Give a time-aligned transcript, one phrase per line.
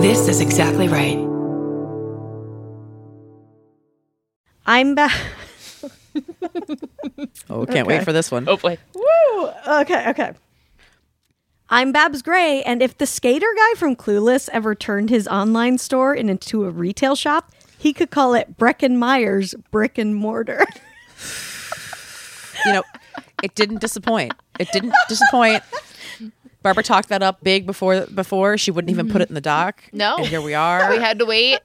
[0.00, 1.18] This is exactly right.
[4.66, 5.12] I'm back.
[7.50, 8.48] Oh, can't wait for this one.
[8.48, 8.78] Oh boy.
[8.94, 9.48] Woo!
[9.66, 10.32] Okay, okay.
[11.68, 16.14] I'm Babs Gray, and if the skater guy from Clueless ever turned his online store
[16.14, 20.64] into a retail shop, he could call it Breckin Meyer's Brick and Mortar.
[22.64, 22.82] You know,
[23.42, 24.32] it didn't disappoint.
[24.58, 25.62] It didn't disappoint.
[26.62, 29.82] Barbara talked that up big before before she wouldn't even put it in the dock.
[29.92, 30.16] No.
[30.18, 30.90] and here we are.
[30.90, 31.60] We had to wait.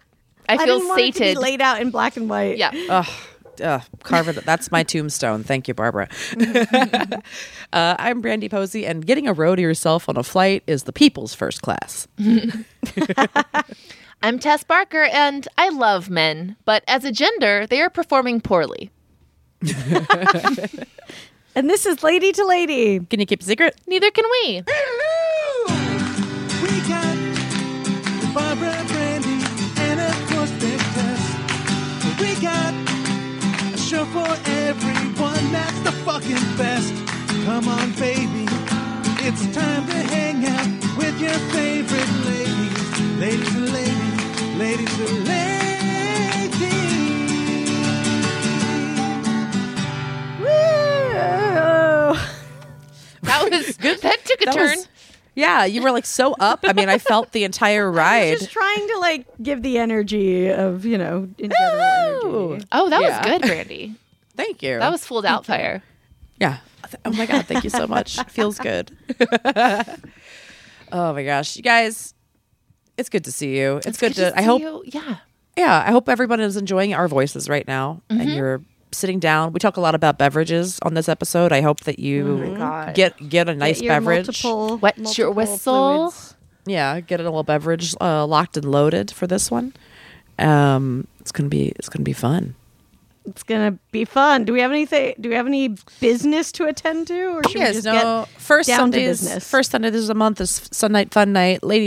[0.48, 1.38] I I feel didn't want it to be sated.
[1.42, 2.58] laid out in black and white.
[2.58, 2.72] Yeah.
[2.90, 3.08] Ugh,
[3.64, 4.46] ugh, carve it.
[4.46, 5.44] That's my tombstone.
[5.44, 6.08] Thank you, Barbara.
[7.74, 10.94] uh, I'm Brandie Posey, and getting a row to yourself on a flight is the
[10.94, 12.08] people's first class.
[14.24, 18.92] I'm Tess Barker, and I love men, but as a gender, they are performing poorly.
[21.58, 23.00] And this is Lady to Lady.
[23.00, 23.80] Can you keep a secret?
[23.88, 24.64] Neither can we.
[26.62, 27.16] We got
[28.34, 29.42] Barbara Brandie
[29.80, 32.20] and of course Big Tess.
[32.20, 32.74] We got
[33.74, 34.28] a show for
[34.68, 36.94] everyone that's the fucking best.
[37.46, 38.46] Come on, baby.
[39.24, 42.76] It's time to hang out with your favorite ladies.
[43.18, 43.65] Ladies and ladies,
[53.42, 54.02] That was good.
[54.02, 54.70] That took a That turn.
[54.78, 54.88] was-
[55.38, 56.62] yeah, you were like so up.
[56.64, 58.38] I mean, I felt the entire I was ride.
[58.40, 62.68] just trying to like give the energy of, you know, in general energy.
[62.72, 63.18] oh, that Yeah.
[63.20, 63.96] was good, Brandie.
[64.38, 64.80] Thank you.
[64.80, 65.82] That was full doubtfire.
[66.40, 66.58] Yeah.
[67.04, 67.46] Oh my God.
[67.48, 68.18] Thank you so much.
[68.30, 68.96] Feels good.
[70.92, 71.56] oh my gosh.
[71.56, 72.14] You guys,
[72.98, 73.82] it's good to see you.
[73.86, 74.84] It's, good, to, I see hope, you.
[74.86, 75.18] Yeah.
[75.58, 78.30] yeah, I hope everyone is enjoying our voices right now and Mm-hmm.
[78.30, 78.62] you're
[78.96, 79.54] sitting down.
[79.54, 81.52] We talk a lot about beverages on this episode.
[81.52, 82.96] I hope that you God.
[82.96, 84.28] get get a nice Get your beverage.
[84.44, 86.10] multiple- Wet your whistle.
[86.12, 86.36] fluids.
[86.68, 89.74] Yeah, get a little beverage uh, locked and loaded for this one.
[90.40, 92.56] Um, it's gonna be it's gonna be fun.
[93.28, 94.46] It's gonna be fun.
[94.46, 95.16] Do we have anything?
[95.20, 98.26] Do we have any business to attend to, or should we just no.
[98.28, 99.50] get First down to Sundays, business?
[99.50, 101.80] first Sunday this is a month is Sunday Fun Night Fun Night.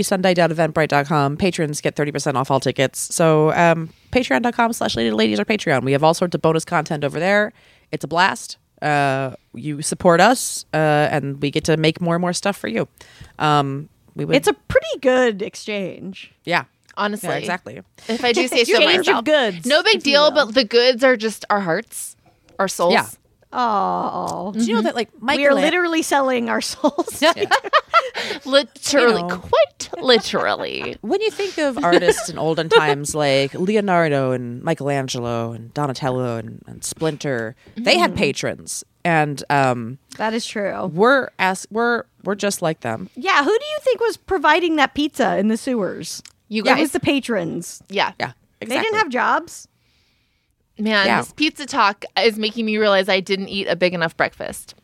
[0.55, 1.37] LadySunday.eventbrite.com.
[1.37, 3.15] Patrons get thirty percent off all tickets.
[3.15, 5.83] So um, Patreon.com slash Lady Ladies or Patreon.
[5.85, 7.53] We have all sorts of bonus content over there.
[7.93, 8.59] It's a blast.
[8.83, 12.69] Uh, you support us, uh, and we get to make more and more stuff for
[12.69, 12.87] you.
[13.39, 16.33] Um, we would, It's a pretty good exchange.
[16.45, 16.65] yeah,
[16.99, 17.29] Honestly.
[17.31, 17.81] yeah, exactly.
[18.09, 19.25] If I do say so Exchange of myself.
[19.25, 22.17] goods, No big deal, but the goods are just our hearts,
[22.59, 22.93] our souls.
[22.93, 23.07] Yeah.
[23.51, 27.23] Oh, Do you know that like Mike we are Lan- literally selling our souls.
[28.45, 29.39] Literally, You know.
[29.39, 30.97] quite literally.
[31.01, 36.63] when you think of artists in olden times like Leonardo and Michelangelo and Donatello and,
[36.67, 40.87] and Splinter, they had patrons, and um, that is true.
[40.87, 43.09] we're as we're we're just like them.
[43.15, 46.23] Yeah, who do you think was providing that pizza in the sewers?
[46.49, 46.81] You It guys.
[46.81, 47.83] was the patrons.
[47.89, 48.13] yeah.
[48.19, 49.69] Yeah, They didn't have jobs.
[50.79, 51.21] Man, Yeah.
[51.23, 54.75] this pizza talk is making me realize I didn't eat a big enough breakfast.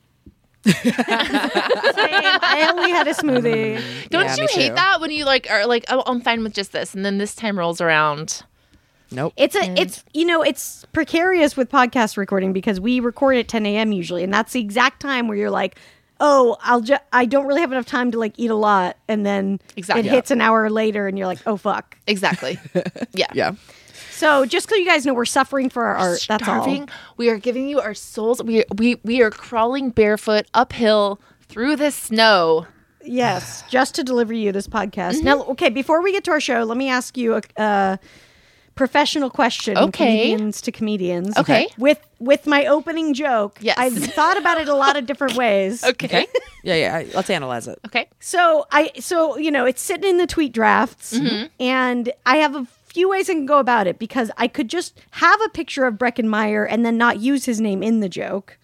[0.67, 3.77] I only had a smoothie.
[3.79, 4.75] Mm, Don't Yeah, you hate too.
[4.75, 7.35] that when you like are like, oh, I'm fine with just this, and then this
[7.35, 8.43] time rolls around.
[9.11, 9.33] Nope.
[9.37, 13.67] It's a, it's you know, it's precarious with podcast recording because we record at 10
[13.67, 13.93] a.m.
[13.93, 15.79] usually, and that's the exact time where you're like,
[16.21, 19.25] oh, I'll just, I don't really have enough time to like eat a lot, and
[19.27, 20.09] then Exactly.
[20.09, 21.97] it hits an hour later, and you're like, oh fuck.
[22.07, 22.59] Exactly.
[23.13, 23.27] Yeah.
[23.35, 23.53] yeah.
[24.11, 26.25] So just so you guys know, we're suffering for our art.
[26.29, 26.63] That's all.
[26.63, 26.89] Starving.
[27.17, 28.43] We are giving you our souls.
[28.43, 32.67] We we we are crawling barefoot uphill through the snow.
[33.05, 35.17] Yes, just to deliver you this podcast.
[35.17, 35.25] Mm-hmm.
[35.25, 37.99] Now, okay, before we get to our show, let me ask you a, a
[38.75, 39.77] professional question.
[39.79, 40.31] Okay.
[40.31, 41.37] comedians to comedians.
[41.37, 41.69] Okay.
[41.79, 43.59] with with my opening joke.
[43.61, 43.77] Yes.
[43.79, 45.83] I've thought about it a lot of different ways.
[45.95, 46.27] Okay.
[46.65, 47.05] Yeah, yeah.
[47.15, 47.79] Let's analyze it.
[47.87, 48.09] Okay.
[48.21, 51.47] So I so you know it's sitting in the tweet drafts, Mm-hmm.
[51.61, 54.99] and I have a few ways I can go about it because I could just
[55.13, 58.57] have a picture of Breckin Meyer and then not use his name in the joke.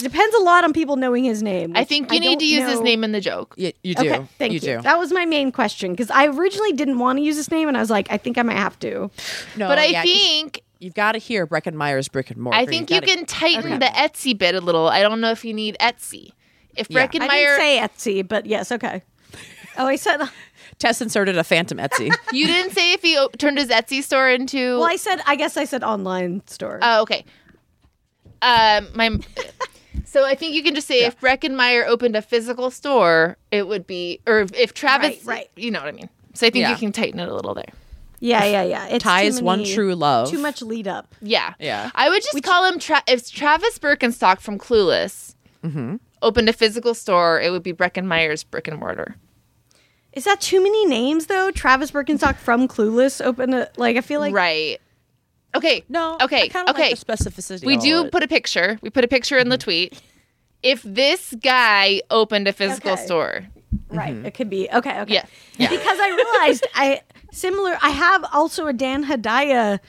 [0.00, 1.72] It depends a lot on people knowing his name.
[1.76, 3.54] I think you need to use his name in the joke.
[3.56, 4.08] Yeah, you do.
[4.10, 4.60] Okay, thank you.
[4.60, 4.80] do.
[4.82, 7.76] That was my main question because I originally didn't want to use his name, and
[7.76, 9.10] I was like, I think I might have to.
[9.56, 12.58] no, But I yeah, 'cause think you've got to hear Breckin Meyer's brick and mortar.
[12.58, 14.88] I think you gotta- can tighten the Etsy bit a little.
[14.88, 16.30] I don't know if you need Etsy.
[16.76, 17.02] If Yeah.
[17.02, 17.58] I Breckin Meyer, didn't
[17.98, 19.02] say Etsy, but yes, okay.
[19.76, 20.20] Oh, I said.
[20.78, 22.10] Tess inserted a phantom Etsy.
[22.32, 24.78] you didn't say if he o- turned his Etsy store into.
[24.78, 25.20] Well, I said.
[25.26, 26.78] I guess I said online store.
[26.80, 27.24] Oh, okay.
[28.40, 29.18] Um, my.
[30.04, 33.66] So I think you can just say if Breckin Meyer opened a physical store, it
[33.68, 35.50] would be, or if, if Travis, Right, right.
[35.56, 36.08] You know what I mean.
[36.34, 36.70] So I think Yeah.
[36.70, 37.72] you can tighten it a little there.
[38.20, 38.84] yeah, yeah, yeah.
[38.86, 40.28] It's too Tai's one true love.
[40.30, 41.14] Too much lead up.
[41.22, 41.90] Yeah, Yeah.
[41.94, 45.34] I would just call him Tra- if Travis Birkenstock from Clueless
[45.64, 45.96] Mm-hmm.
[46.22, 49.16] opened a physical store, it would be Breckin Meyer's Brick and Mortar.
[50.12, 51.50] Is that too many names though?
[51.50, 54.80] Travis Birkenstock from Clueless opened a like I feel like right.
[55.54, 55.84] Okay.
[55.88, 56.16] No.
[56.20, 56.50] Okay.
[56.54, 56.90] I okay.
[56.90, 57.64] Like the specificity.
[57.64, 58.78] we do put a picture.
[58.82, 59.64] We put a picture in the mm-hmm.
[59.64, 60.02] tweet.
[60.62, 63.04] If this guy opened a physical Okay.
[63.04, 63.46] store,
[63.88, 64.14] right.
[64.14, 64.26] Mm-hmm.
[64.26, 65.00] It could be okay.
[65.00, 65.14] Okay.
[65.14, 65.24] Yeah.
[65.56, 65.70] Yeah.
[65.70, 67.00] Because I realized I
[67.32, 67.78] similar.
[67.82, 69.80] I have also a Dan Hedaya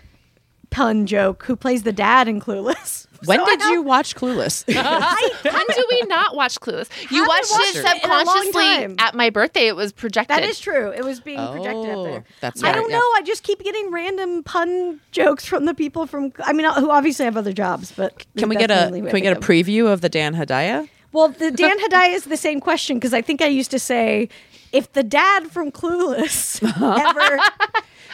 [0.69, 3.07] pun joke who plays the dad in Clueless.
[3.25, 4.65] When So did you watch Clueless?
[5.43, 6.89] when do we not watch Clueless?
[7.11, 9.67] You watched watched it it in a long subconsciously at my birthday.
[9.67, 10.35] It was projected.
[10.37, 10.91] That is true.
[10.91, 12.23] It was being projected up Oh, there.
[12.39, 12.97] that's I don't know.
[12.97, 16.33] I just keep getting random pun jokes from the people from.
[16.43, 19.35] I mean, who obviously have other jobs, but Can we get a can we get
[19.35, 20.89] a preview of the Dan Hedaya?
[21.13, 24.29] Well, the Dan Hedaya is the same question because I think I used to say
[24.71, 27.39] if the dad from Clueless ever,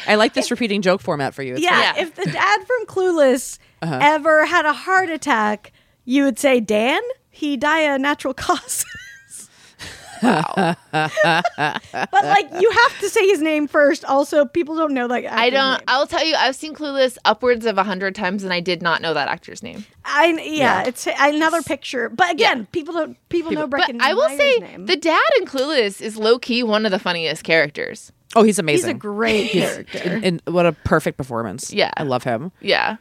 [0.08, 1.56] I like this repeating joke format for you.
[1.58, 2.02] Yeah, Yeah.
[2.02, 4.00] if the dad from Clueless Uh-huh.
[4.02, 5.72] ever had a heart attack,
[6.06, 7.02] you would say Dan.
[7.30, 8.86] He die a natural causes.
[10.22, 10.78] but
[12.24, 14.04] like you have to say his name first.
[14.06, 15.82] Also, people don't know like I don't.
[15.88, 16.36] I'll tell you.
[16.36, 19.62] I've seen Clueless upwards of a hundred times, and I did not know that actor's
[19.62, 19.86] name.
[20.06, 22.10] I yeah, it's another picture.
[22.10, 24.86] But again, people don't people, know But Breckin I will say, name.
[24.88, 28.12] the dad in Clueless is low key one of the funniest characters.
[28.36, 28.88] Oh, he's amazing.
[28.90, 30.20] he's a great character.
[30.24, 31.72] and what a perfect performance.
[31.72, 31.92] Yeah.
[31.96, 32.52] I love him.
[32.60, 32.98] Yeah.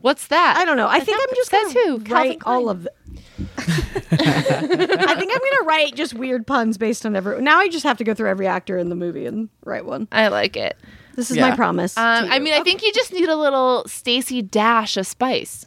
[0.00, 0.56] What's that?
[0.58, 0.88] I don't know.
[0.88, 1.96] I think I'm just That's gonna who?
[2.14, 2.54] Write Klein.
[2.56, 2.84] all of.
[2.84, 2.92] The-
[3.58, 7.40] I think I'm gonna write just weird puns based on every.
[7.42, 10.06] Now I just have to go through every actor in the movie and write one.
[10.12, 10.76] I like it.
[11.14, 11.48] This is Yeah.
[11.50, 11.96] my promise.
[11.96, 12.42] Um, I you.
[12.42, 15.66] mean, I think you just need a little Stacey Dash of spice.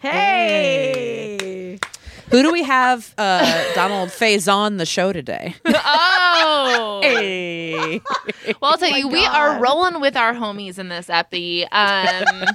[0.00, 1.78] hey.
[2.32, 3.14] Who do we have?
[3.18, 5.54] Uh, Donald Faison the show today.
[5.66, 7.00] Oh.
[7.02, 8.00] hey.
[8.46, 11.64] Well, I'll tell you, we are rolling with our homies in this epi.
[11.64, 11.68] Um,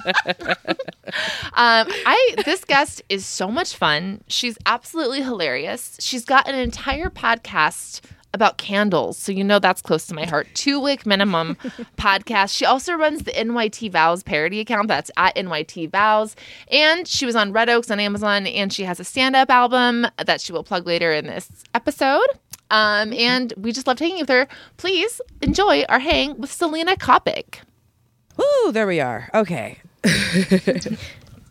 [1.54, 4.22] um, I this guest is so much fun.
[4.26, 5.96] She's absolutely hilarious.
[6.00, 8.00] She's got an entire podcast
[8.34, 10.46] about candles, so you know that's close to my heart.
[10.54, 11.56] Two week minimum
[11.96, 12.56] podcast.
[12.56, 14.88] She also runs the NYT Vows parody account.
[14.88, 16.36] That's at NYT Vows,
[16.70, 20.06] and she was on Red Oaks on Amazon, and she has a stand up album
[20.24, 22.26] that she will plug later in this episode.
[22.70, 24.46] Um, and we just loved hanging with her.
[24.76, 27.60] Please enjoy our hang with Selena Coppock.
[28.36, 29.30] Woo, there we are.
[29.34, 29.78] Okay.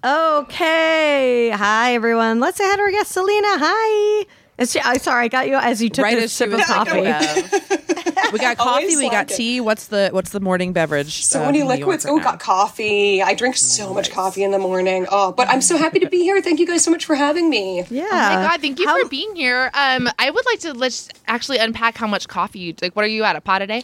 [0.03, 1.50] Okay.
[1.50, 2.39] Hi everyone.
[2.39, 3.47] Let's say hi to our guest Selena.
[3.59, 4.25] Hi.
[4.57, 6.65] Is she, I sorry, I got you as you took right a sip of was
[6.65, 7.01] coffee.
[8.33, 8.69] we got coffee.
[8.69, 9.36] Always We got like it.
[9.36, 9.62] tea.
[9.62, 11.24] What's the what's the morning beverage?
[11.24, 12.06] So uh, many in New York liquids.
[12.06, 12.24] right Oh, now?
[12.24, 13.21] got coffee.
[13.21, 15.06] I drink so much coffee in the morning.
[15.12, 16.42] Oh, but I'm so happy to be here.
[16.42, 17.83] Thank you guys so much for having me.
[17.89, 18.04] Yeah.
[18.09, 19.69] Oh my god, thank you How- for being here.
[19.74, 22.95] Um, I would like to let's actually unpack how much coffee you like.
[22.95, 23.83] What are you at a pot a day?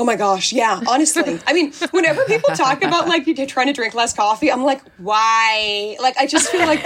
[0.00, 0.80] Oh my gosh, yeah.
[0.88, 4.62] Honestly, I mean, whenever people talk about like you trying to drink less coffee, I'm
[4.62, 5.96] like, why?
[6.00, 6.84] Like, I just feel like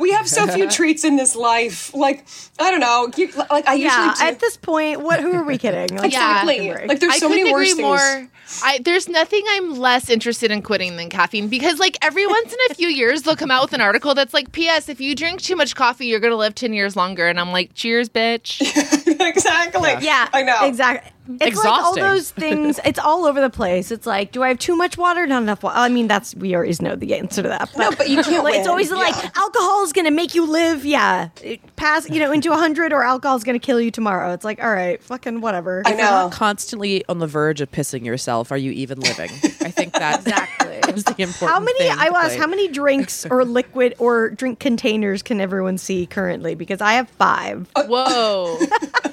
[0.00, 1.94] we have so few treats in this life.
[1.94, 2.26] Like,
[2.58, 3.08] I don't know.
[3.16, 4.34] You, like, I Yeah, usually do.
[4.34, 5.96] at this point, what who are we kidding?
[5.96, 6.40] Like, Yeah.
[6.44, 6.72] give me a Exactly.
[6.72, 6.88] break.
[6.88, 7.80] Like, there's I so many worse agree things.
[7.80, 8.28] more.
[8.64, 12.58] I, there's nothing I'm less interested in quitting than caffeine because, like, every once in
[12.68, 14.88] a few years they'll come out with an article that's like, "P.S.
[14.88, 17.74] If you drink too much coffee, you're gonna live ten years longer." And I'm like,
[17.74, 18.60] "Cheers, bitch."
[19.20, 19.94] exactly.
[20.04, 20.66] Yeah, I know.
[20.66, 21.12] Exactly.
[21.40, 22.80] It's like all those things.
[22.84, 23.90] It's all over the place.
[23.90, 25.26] It's like, do I have too much water?
[25.26, 25.76] Not enough water.
[25.78, 27.70] I mean, that's we always know the answer to that.
[27.76, 28.68] But, No, but you can't like, it's win.
[28.70, 30.84] always like alcohol is going to make you live.
[30.84, 33.90] Yeah, it pass you know into a hundred, or alcohol is going to kill you
[33.90, 34.32] tomorrow.
[34.32, 35.82] It's like, all right, fucking whatever.
[35.86, 36.30] I If you're know.
[36.32, 39.30] constantly on the verge of pissing yourself, are you even living?
[39.60, 40.76] I think that Exactly.
[40.94, 41.50] is the important.
[41.50, 41.78] How many?
[41.78, 42.34] thing I was.
[42.34, 46.54] How many drinks or liquid or drink containers can everyone see currently?
[46.54, 47.68] Because I have five.
[47.76, 48.58] Whoa.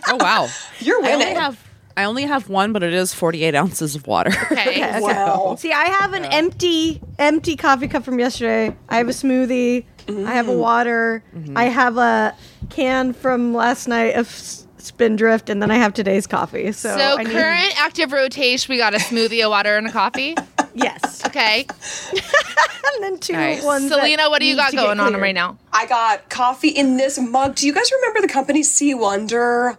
[0.09, 0.47] Oh wow!
[0.79, 1.35] You're I only winning.
[1.41, 1.57] have
[1.97, 4.31] I only have one, but it is 48 ounces of water.
[4.51, 4.81] Okay.
[5.01, 5.55] wow.
[5.57, 8.75] See, I have an empty, empty coffee cup from yesterday.
[8.87, 9.83] I have a smoothie.
[10.07, 10.59] I have a mm-hmm.
[10.59, 11.23] water.
[11.35, 11.57] Mm-hmm.
[11.57, 12.35] I have a
[12.69, 16.71] can from last night of S- Spindrift, and then I have today's coffee.
[16.71, 19.91] So, So I need- current active rotation, we got a smoothie, a water, and a
[19.91, 20.35] coffee.
[20.73, 21.65] yes, Okay,
[22.93, 23.63] and then two Nice.
[23.63, 23.89] ones.
[23.89, 25.57] Selena, what do you got going on right now?
[25.73, 27.55] I got coffee in this mug.
[27.55, 28.93] Do you guys remember the company C.
[28.93, 29.77] Wonder?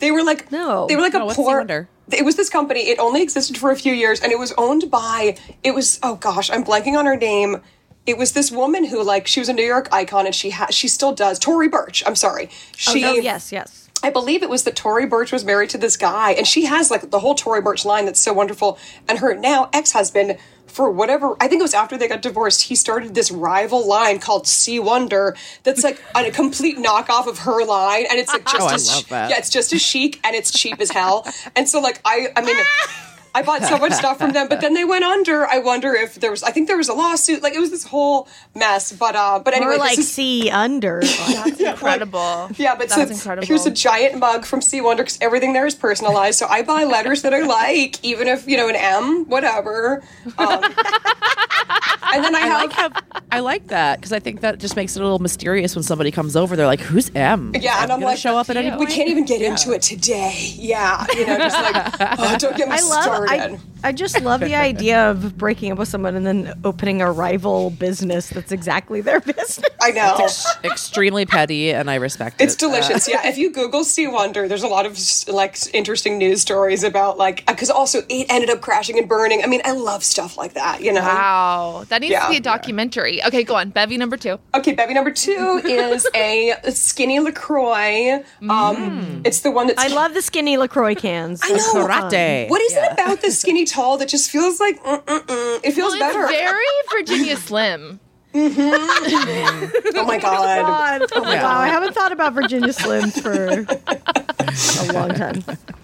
[0.00, 0.86] They were like No.
[0.88, 1.88] They were like No, a poor.
[2.10, 2.88] It was this company.
[2.88, 5.36] It only existed for a few years, and it was owned by.
[5.62, 7.60] It was oh gosh, I'm blanking on her name.
[8.06, 10.74] It was this woman who like she was a New York icon, and she had
[10.74, 11.38] she still does.
[11.38, 12.02] Tory Burch.
[12.06, 12.50] I'm sorry.
[12.74, 13.89] She Oh yes, yes.
[14.02, 16.90] I believe it was that Tory Burch was married to this guy, and she has
[16.90, 18.78] like the whole Tory Burch line that's so wonderful.
[19.08, 22.62] And her now ex husband, for whatever, I think it was after they got divorced,
[22.62, 24.78] he started this rival line called C.
[24.78, 28.66] Wonder that's like a complete knockoff of her line, and it's like oh, just Oh,
[28.68, 29.30] I as love that.
[29.30, 31.26] yeah, it's just as chic and it's cheap as hell.
[31.56, 32.56] And so like I, I mean.
[33.34, 35.46] I bought so much stuff from them, but then they went under.
[35.46, 36.42] I wonder if there was.
[36.42, 37.42] I think there was a lawsuit.
[37.42, 38.92] Like it was this whole mess.
[38.92, 41.00] But uh, but anyway, Or like this is, see under.
[41.28, 42.50] That's incredible.
[42.56, 43.46] yeah, but so that's it's- incredible.
[43.46, 44.80] here's a giant mug from C.
[44.80, 46.38] Wonder because everything there is personalized.
[46.38, 50.02] So I buy letters that I like, even if you know an M, whatever.
[50.38, 50.62] Um,
[52.14, 54.76] and then I, I have like how I like that because I think that just
[54.76, 56.56] makes it a little mysterious when somebody comes over.
[56.56, 58.78] They're like, "Who's M?" Yeah, and I'm like, show up at any you.
[58.78, 60.34] we can't even get into it today.
[60.56, 63.02] Yeah, you know, just like oh, don't get me I love.
[63.04, 63.30] started.
[63.30, 67.10] I, I just love the idea of breaking up with someone and then opening a
[67.10, 69.60] rival business that's exactly their business.
[69.80, 70.28] I know.
[70.64, 72.62] Extremely petty, and I respect It's it.
[72.62, 73.08] Uh, delicious.
[73.08, 74.06] yeah, if you Google C.
[74.06, 74.98] Wonder, there's a lot of
[75.28, 79.42] like interesting news stories about like because also it ended up crashing and burning.
[79.42, 80.82] I mean, I love stuff like that.
[80.82, 81.00] You know.
[81.00, 82.24] Wow, that needs Yeah.
[82.24, 83.22] to be a documentary.
[83.24, 83.70] Okay, go on.
[83.70, 84.38] Bevy number two.
[84.54, 88.24] Okay, bevy number two is a skinny Lacroix.
[88.48, 91.40] Um, it's the one that's I love the skinny Lacroix cans.
[91.44, 91.58] I know.
[91.86, 92.48] karate.
[92.50, 95.60] What is it about the skinny tall that just feels like mm, mm, mm.
[95.64, 96.22] it feels Well, better?
[96.22, 96.64] it's very
[96.98, 98.00] Virginia Slim.
[98.34, 99.92] Mm-hmm.
[99.96, 101.00] oh my god.
[101.00, 101.08] God.
[101.14, 101.42] Oh, Yeah.
[101.42, 101.56] god.
[101.62, 103.32] I haven't thought about Virginia Slims for
[104.88, 105.42] a long time.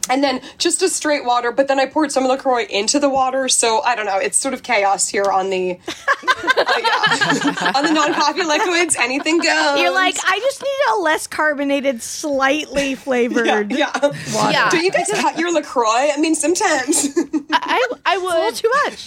[0.09, 2.99] And then just a straight water, but then I poured some of the LaCroix into
[2.99, 4.19] the water, so I don't know.
[4.19, 5.95] It's sort of chaos here on the uh,
[6.57, 7.73] yeah.
[7.75, 8.97] on the non-coffee liquids.
[8.97, 9.81] Anything goes.
[9.81, 13.91] You're like, I just need a less carbonated, slightly flavored yeah.
[14.35, 14.53] water.
[14.53, 14.71] Yeah.
[14.71, 16.11] Do you guys cut your LaCroix?
[16.13, 17.17] I mean, sometimes.
[17.53, 18.55] I, little would.
[18.55, 19.07] too much.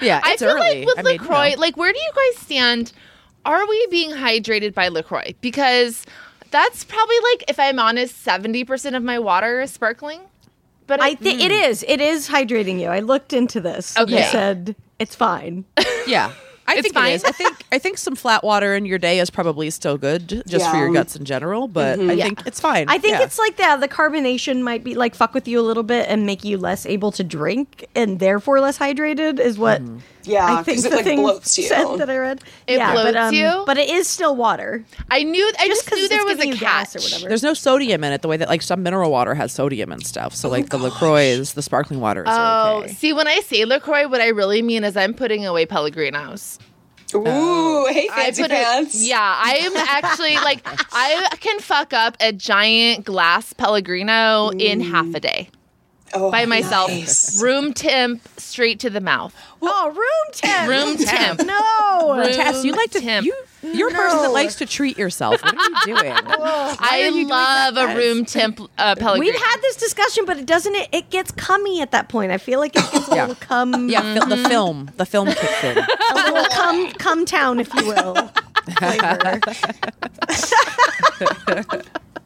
[0.00, 0.84] yeah, I it's feel early.
[0.84, 1.60] like with I mean, you Lacroix, know.
[1.60, 2.92] like where do you guys stand?
[3.44, 5.34] Are we being hydrated by Lacroix?
[5.40, 6.04] Because
[6.50, 10.20] that's probably like, if I'm honest, seventy percent of my water is sparkling.
[10.86, 11.68] But I think it mm.
[11.68, 11.84] is.
[11.86, 12.88] It is hydrating you.
[12.88, 13.96] I looked into this.
[13.96, 14.22] and Okay.
[14.22, 15.64] They said it's fine.
[16.06, 16.32] yeah.
[16.66, 17.12] I It's think fine.
[17.12, 17.24] it is.
[17.24, 20.42] I think I think some flat water in your day is probably still good, j-
[20.46, 21.66] just for your guts in general.
[21.66, 22.10] But mm-hmm.
[22.10, 22.24] I Yeah.
[22.24, 22.86] think it's fine.
[22.88, 23.24] I think Yeah.
[23.24, 23.80] it's like that.
[23.80, 26.86] The carbonation might be like fuck with you a little bit and make you less
[26.86, 29.40] able to drink and therefore less hydrated.
[29.40, 29.98] Is what mm-hmm.
[30.24, 31.64] Yeah, I think because it the like thing bloats you.
[31.64, 32.42] said that I read.
[32.66, 33.62] It yeah, but, um, you?
[33.66, 34.84] but it is still water.
[35.10, 35.52] I knew.
[35.58, 37.02] I just, 'cause knew there was a you gas catch.
[37.02, 37.28] or whatever.
[37.28, 40.06] There's no sodium in it the way that like some mineral water has sodium and
[40.06, 40.34] stuff.
[40.34, 42.26] So like the Lacroix, is the sparkling waters.
[42.30, 42.92] Oh, okay.
[42.92, 46.58] see, when I say Lacroix, what I really mean is I'm putting away Pellegrinos.
[47.12, 48.94] Ooh, hey, fancy put it- pants.
[48.94, 50.60] yeah, I am actually like
[50.92, 55.48] I can fuck up a giant glass Pellegrino in half a day
[56.14, 57.40] oh, by myself, nice.
[57.42, 59.34] room temp, straight to the mouth.
[59.62, 60.68] oh, room temp.
[60.68, 61.44] Room temp.
[61.44, 62.16] No.
[62.16, 63.26] Room Tess, you like to temp.
[63.26, 65.42] you you're a person that likes to treat yourself.
[65.42, 66.12] What are you doing?
[66.16, 69.32] I love a room temp uh, Pellegrino.
[69.32, 70.74] We've had this discussion, but it doesn't.
[70.74, 72.32] It, it gets cummy at that point.
[72.32, 73.26] I feel like it gets a Yeah.
[73.26, 73.88] little cum.
[73.90, 75.76] yeah, fil- the film, the film kicks in.
[76.10, 78.30] a little cum cum town, if you will.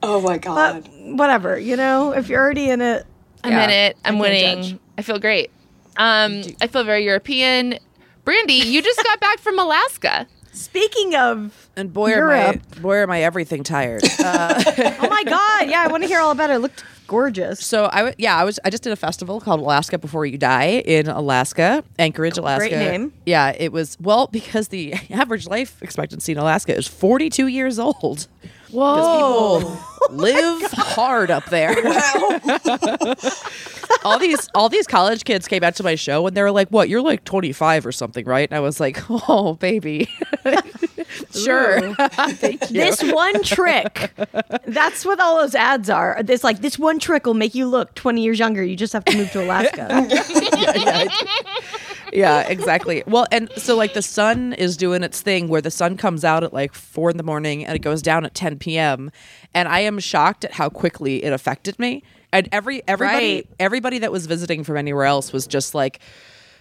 [0.03, 0.85] Oh my god.
[0.85, 3.07] But whatever, you know, if you're already in it,
[3.45, 3.97] I'm Yeah, in it.
[4.05, 4.63] I'm can't winning.
[4.63, 4.79] judge.
[4.99, 5.51] I feel great.
[5.97, 7.79] Um, I feel very European.
[8.25, 10.27] Brandie, you just got back from Alaska.
[10.53, 12.81] Speaking of, And boy, are my Europe.
[12.81, 14.03] boy, are my everything tired.
[14.25, 14.63] Uh,
[15.01, 16.55] oh my god, yeah, I want to hear all about it.
[16.55, 17.65] It looked gorgeous.
[17.65, 20.39] so I, w- yeah, I was, I just did a festival called Alaska Before You
[20.39, 22.69] Die in Alaska, Anchorage, Alaska.
[22.71, 23.13] Great name.
[23.27, 28.27] Yeah, it was well because the average life expectancy in Alaska is 42 years old.
[28.75, 29.61] Whoa.
[29.61, 29.79] People
[30.11, 31.71] live oh hard up there.
[34.05, 36.69] all these all these college kids came out to my show and they were like,
[36.69, 36.89] "What?
[36.89, 40.09] You're like 25 or something, right?" And I was like, "Oh, baby,
[41.33, 42.81] sure." Thank you.
[42.81, 44.13] This one trick,
[44.67, 46.23] that's what all those ads are.
[46.29, 48.65] It's like, this one trick will make you look 20 years younger.
[48.65, 50.07] You just have to move to Alaska.
[50.11, 51.09] yeah, yeah,
[52.15, 53.03] exactly.
[53.07, 56.45] Well, and so like the sun is doing its thing where the sun comes out
[56.45, 59.11] at like four in the morning and it goes down at 10 p.m.
[59.53, 62.03] And I am shocked at how quickly it affected me.
[62.33, 63.49] And every everybody Right.
[63.61, 66.01] everybody that was visiting from anywhere else was just like,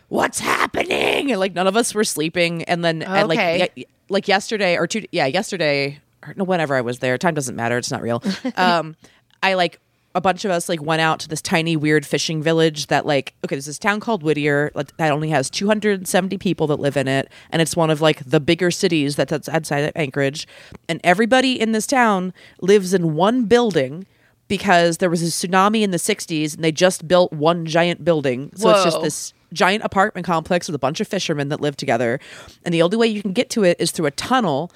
[0.09, 2.63] "What's happening?" And like none of us were sleeping.
[2.65, 3.69] And then and like Okay.
[3.75, 7.55] ye- like yesterday or two yeah yesterday or no whenever I was there time doesn't
[7.55, 8.21] matter it's not real.
[8.55, 8.95] Um,
[9.41, 9.79] I like
[10.15, 13.33] a bunch of us like went out to this tiny weird fishing village that like
[13.43, 17.29] okay there's this town called Whittier that only has 270 people that live in it
[17.49, 20.47] and it's one of like the bigger cities that- that's outside of Anchorage
[20.87, 24.05] and everybody in this town lives in one building
[24.47, 28.51] because there was a tsunami in the 60s and they just built one giant building
[28.55, 32.19] so it's just this giant apartment complex with a bunch of fishermen that live together
[32.65, 34.71] and the only way you can get to it is through a tunnel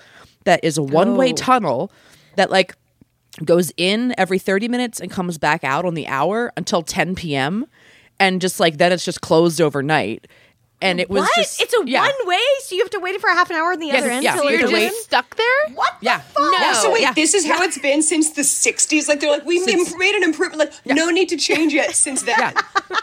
[0.46, 1.36] that is a one-way Oh.
[1.36, 1.92] tunnel
[2.38, 2.76] that like
[3.46, 7.66] goes in every 30 minutes and comes back out on the hour until 10 p.m.
[8.20, 10.28] and just like then it's just closed overnight.
[10.80, 11.36] And it was what?
[11.36, 12.02] just it's a yeah.
[12.02, 14.12] one way, so you have to wait for a half an hour on the other
[14.12, 14.36] end yeah.
[14.36, 14.84] So You're to goes wait.
[14.84, 14.90] in?
[14.90, 15.74] just stuck there?
[15.74, 15.94] What?
[16.02, 16.22] Yeah.
[16.38, 16.74] No.
[16.74, 17.14] So wait, yeah.
[17.14, 19.08] this is how it's been since the '60s.
[19.08, 20.60] Like they're like, we Since- made an improvement.
[20.60, 22.38] Like, no need to change it since then.
[22.38, 22.52] Yeah.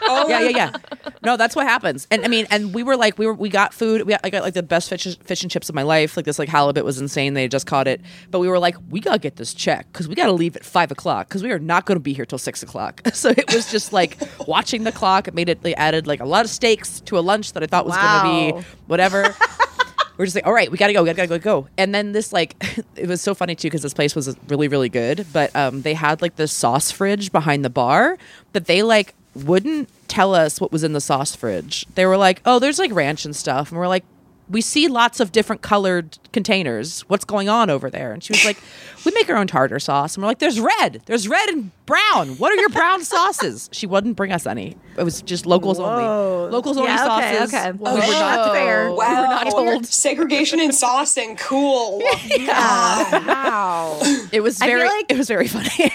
[0.03, 0.71] Oh, yeah, yeah, yeah.
[0.73, 1.09] Oh.
[1.23, 2.07] No, that's what happens.
[2.11, 4.03] And I mean, and we were like, we were, we got food.
[4.03, 6.15] We got, I got like the best fish, fish and chips of my life.
[6.15, 7.33] Like this, like halibut was insane.
[7.33, 7.99] They had just caught it,
[8.31, 10.91] but we were like, we gotta get this check because we gotta leave at five
[10.91, 13.01] o'clock because we are not gonna be here till six o'clock.
[13.15, 15.27] So it was just like watching the clock.
[15.27, 15.61] It made it.
[15.63, 18.53] They added like a lot of steaks to a lunch that I thought was gonna
[18.61, 19.35] be whatever.
[20.17, 21.67] we're just like, all right, we gotta go, we gotta go, go.
[21.77, 22.55] And then this like,
[22.95, 25.25] it was so funny too because this place was really, really good.
[25.33, 28.17] But um, they had like this sauce fridge behind the bar
[28.53, 31.85] that they like wouldn't tell us what was in the sauce fridge.
[31.95, 34.05] They were like, oh, there's like ranch and stuff, and we're like.
[34.49, 37.01] We see lots of different colored containers.
[37.01, 38.11] What's going on over there?
[38.11, 38.57] And she was like,
[39.05, 41.01] "We make our own tartar sauce." And we're like, "There's red.
[41.07, 42.37] There's red and brown.
[42.37, 44.77] What are your brown sauces?" She wouldn't bring us any.
[44.97, 45.85] It was just locals Whoa.
[45.85, 46.51] only.
[46.51, 47.53] Locals only okay, sauces.
[47.53, 47.71] okay.
[47.71, 48.91] We were not fair.
[48.91, 48.95] Wow.
[48.97, 49.85] We were not told.
[50.05, 51.39] Segregation and saucing.
[51.39, 52.01] Cool.
[52.47, 53.99] Wow.
[54.31, 54.87] It was very.
[54.87, 55.91] like- it was very funny.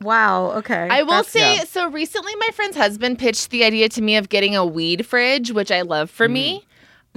[0.00, 0.52] wow.
[0.52, 0.88] Okay.
[0.90, 1.64] I will That's- say yeah.
[1.64, 5.50] so recently my friend's husband pitched the idea to me of getting a weed fridge,
[5.52, 6.32] which I love for mm.
[6.32, 6.66] me.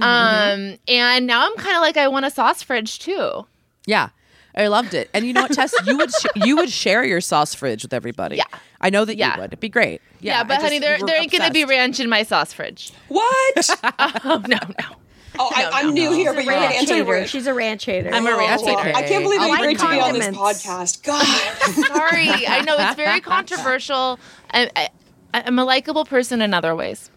[0.02, 3.46] Um and now I'm kind of like I want a sauce fridge too.
[3.86, 4.08] yeah,
[4.54, 5.10] I loved it.
[5.14, 5.74] And you know what, Tess?
[5.86, 8.36] You would sh- you would share your sauce fridge with everybody.
[8.36, 8.44] Yeah.
[8.80, 9.34] I know that Yeah.
[9.36, 9.50] you would.
[9.50, 10.00] It'd be great.
[10.20, 12.92] Yeah, Yeah, but I honey, there there ain't gonna be ranch in my sauce fridge.
[13.08, 13.70] What?
[14.24, 14.96] Oh no, no.
[15.38, 16.92] Oh, I, I'm new here, but you're an ranch hater.
[16.94, 17.30] anti-ranch.
[17.30, 18.10] She's a ranch hater.
[18.12, 18.78] I'm a ranch hater.
[18.80, 18.92] okay.
[18.92, 21.02] I can't believe I you like agreed to be on this podcast.
[21.04, 21.24] God.
[21.86, 24.18] Sorry, I know it's very controversial.
[24.52, 24.88] I, I,
[25.32, 27.10] I'm a likable person in other ways.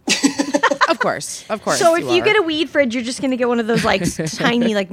[0.94, 1.80] Of course, of course.
[1.80, 2.26] So if you are.
[2.26, 4.04] get a weed fridge, you're just gonna get one of those like
[4.36, 4.90] tiny like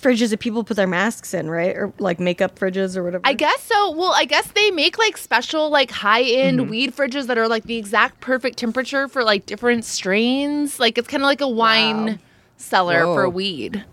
[0.00, 1.74] fridges that people put their masks in, right?
[1.76, 3.22] Or like makeup fridges or whatever.
[3.26, 3.92] I guess so.
[3.92, 6.70] Well, I guess they make like special, like high end Mm-hmm.
[6.70, 10.80] weed fridges that are like the exact perfect temperature for like different strains.
[10.80, 12.18] Like it's kind of like a wine
[12.56, 13.14] cellar Whoa.
[13.14, 13.84] for weed.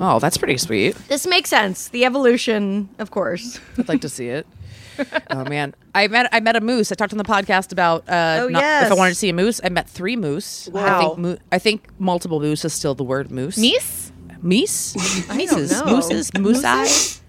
[0.00, 0.94] oh, that's pretty sweet.
[1.08, 1.88] This makes sense.
[1.88, 3.58] The evolution, of course.
[3.78, 4.46] I'd like to see it.
[5.30, 6.90] oh man, I met I met a moose.
[6.92, 9.32] I talked on the podcast about uh, Oh, not- if I wanted to see a
[9.34, 9.60] moose.
[9.64, 10.68] I met three moose.
[10.68, 10.98] I Wow.
[11.00, 13.56] think mo- I think multiple moose is still the word moose.
[13.58, 14.12] Meese?
[14.42, 14.94] Meese?
[15.36, 15.70] Mises?
[15.72, 15.84] know.
[15.96, 16.30] Mooses?
[16.32, 17.20] Moosei?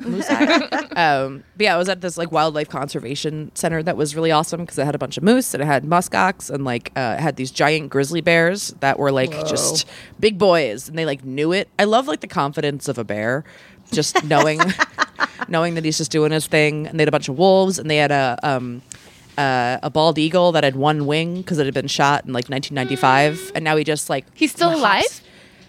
[0.00, 0.96] Moosei?
[0.96, 4.60] um, but yeah, I was at this like wildlife conservation center that was really awesome
[4.60, 7.20] because it had a bunch of moose and it had muskox and like uh, it
[7.20, 9.86] had these giant grizzly bears that were like just
[10.18, 11.68] big boys and they like knew it.
[11.78, 13.44] I love like the confidence of a bear,
[13.92, 14.60] just knowing
[15.50, 16.86] knowing that he's just doing his thing.
[16.86, 18.82] And they had a bunch of wolves and they had a um,
[19.38, 22.48] uh, a bald eagle that had one wing because it had been shot in like
[22.48, 25.20] 1995, and now he just like He's still hops- alive?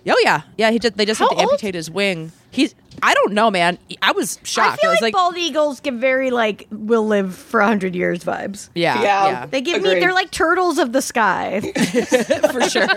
[0.08, 0.72] Oh yeah, yeah.
[0.72, 1.52] He just they just How had to old?
[1.54, 2.32] amputate his wing.
[2.50, 3.78] He's I don't know, man.
[4.02, 4.82] I was I shocked.
[4.82, 8.70] feel was like, bald eagles give very like will live for hundred years vibes.
[8.76, 9.26] yeah, Yeah.
[9.28, 10.04] yeah, They give me Agreed.
[10.04, 11.62] they're like turtles of the sky.
[12.52, 12.88] for sure.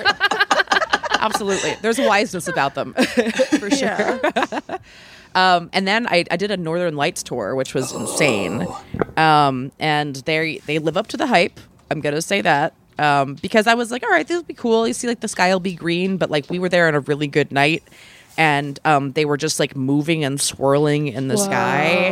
[1.21, 2.93] Absolutely, there's a wiseness about them,
[3.59, 4.21] for sure.
[5.35, 8.67] Um, and then I, I did a Northern Lights tour, which was insane.
[9.17, 11.59] Um, and they they live up to the hype.
[11.91, 14.87] I'm gonna say that um, because I was like, all right, this will be cool.
[14.87, 17.01] You see, like the sky will be green, but like we were there on a
[17.01, 17.83] really good night,
[18.37, 22.11] and um, they were just like moving and swirling in the sky,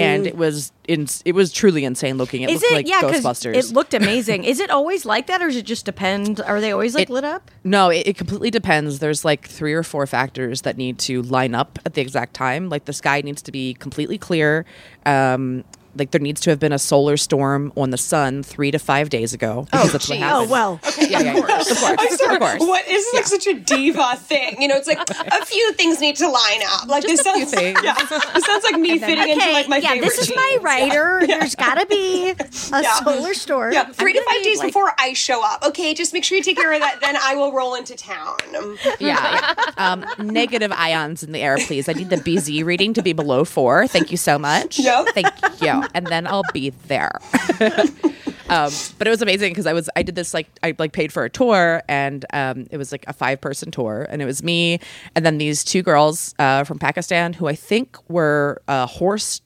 [0.00, 2.42] and it was in, it was truly insane looking.
[2.42, 3.00] It Is looked it like yeah?
[3.02, 3.54] Ghostbusters.
[3.54, 4.44] it looked amazing.
[4.44, 6.40] Is it always like that, or does it just depend?
[6.40, 7.50] Are they always like It- lit up?
[7.64, 8.98] No, it, it completely depends.
[8.98, 12.68] There's like three or four factors that need to line up at the exact time.
[12.68, 14.64] Like the sky needs to be completely clear.
[15.06, 15.64] Um,
[15.96, 19.10] like there needs to have been a solar storm on the sun three to five
[19.10, 19.66] days ago.
[19.70, 20.24] because that's what geez.
[20.28, 20.80] Oh well.
[20.86, 21.36] Okay, yeah, yeah.
[21.38, 22.34] of course, I'm sorry.
[22.36, 22.60] of course.
[22.60, 24.60] What is like such a diva thing?
[24.60, 26.86] You know, it's like a few things need to line up.
[26.88, 27.54] Like this a few sounds.
[27.54, 27.80] things.
[27.82, 30.04] Yeah, this sounds like me fitting into like my yeah, favorite.
[30.08, 30.62] this is my jeans.
[30.64, 31.22] writer.
[31.26, 32.36] There's got to be a
[32.82, 32.92] Yeah.
[33.04, 33.72] solar storm.
[33.72, 35.62] Yeah, 3 I'm to five need, days like- before I show up.
[35.64, 37.00] Okay, just make sure you take care of that.
[37.00, 38.36] Then I will roll into town.
[38.52, 38.74] yeah.
[39.00, 39.54] yeah.
[39.76, 41.88] Um, negative ions in the air, please.
[41.88, 43.86] I need the BZ reading to be below four.
[43.86, 44.78] Thank you so much.
[44.78, 45.06] Yep.
[45.14, 45.83] Thank you.
[45.94, 47.12] And then I'll be there.
[48.48, 51.12] um, but it was amazing because I was I did this like I like paid
[51.12, 54.42] for a tour and um, it was like a five person tour and it was
[54.42, 54.80] me
[55.14, 59.40] and then these two girls uh, from Pakistan who I think were uh, horse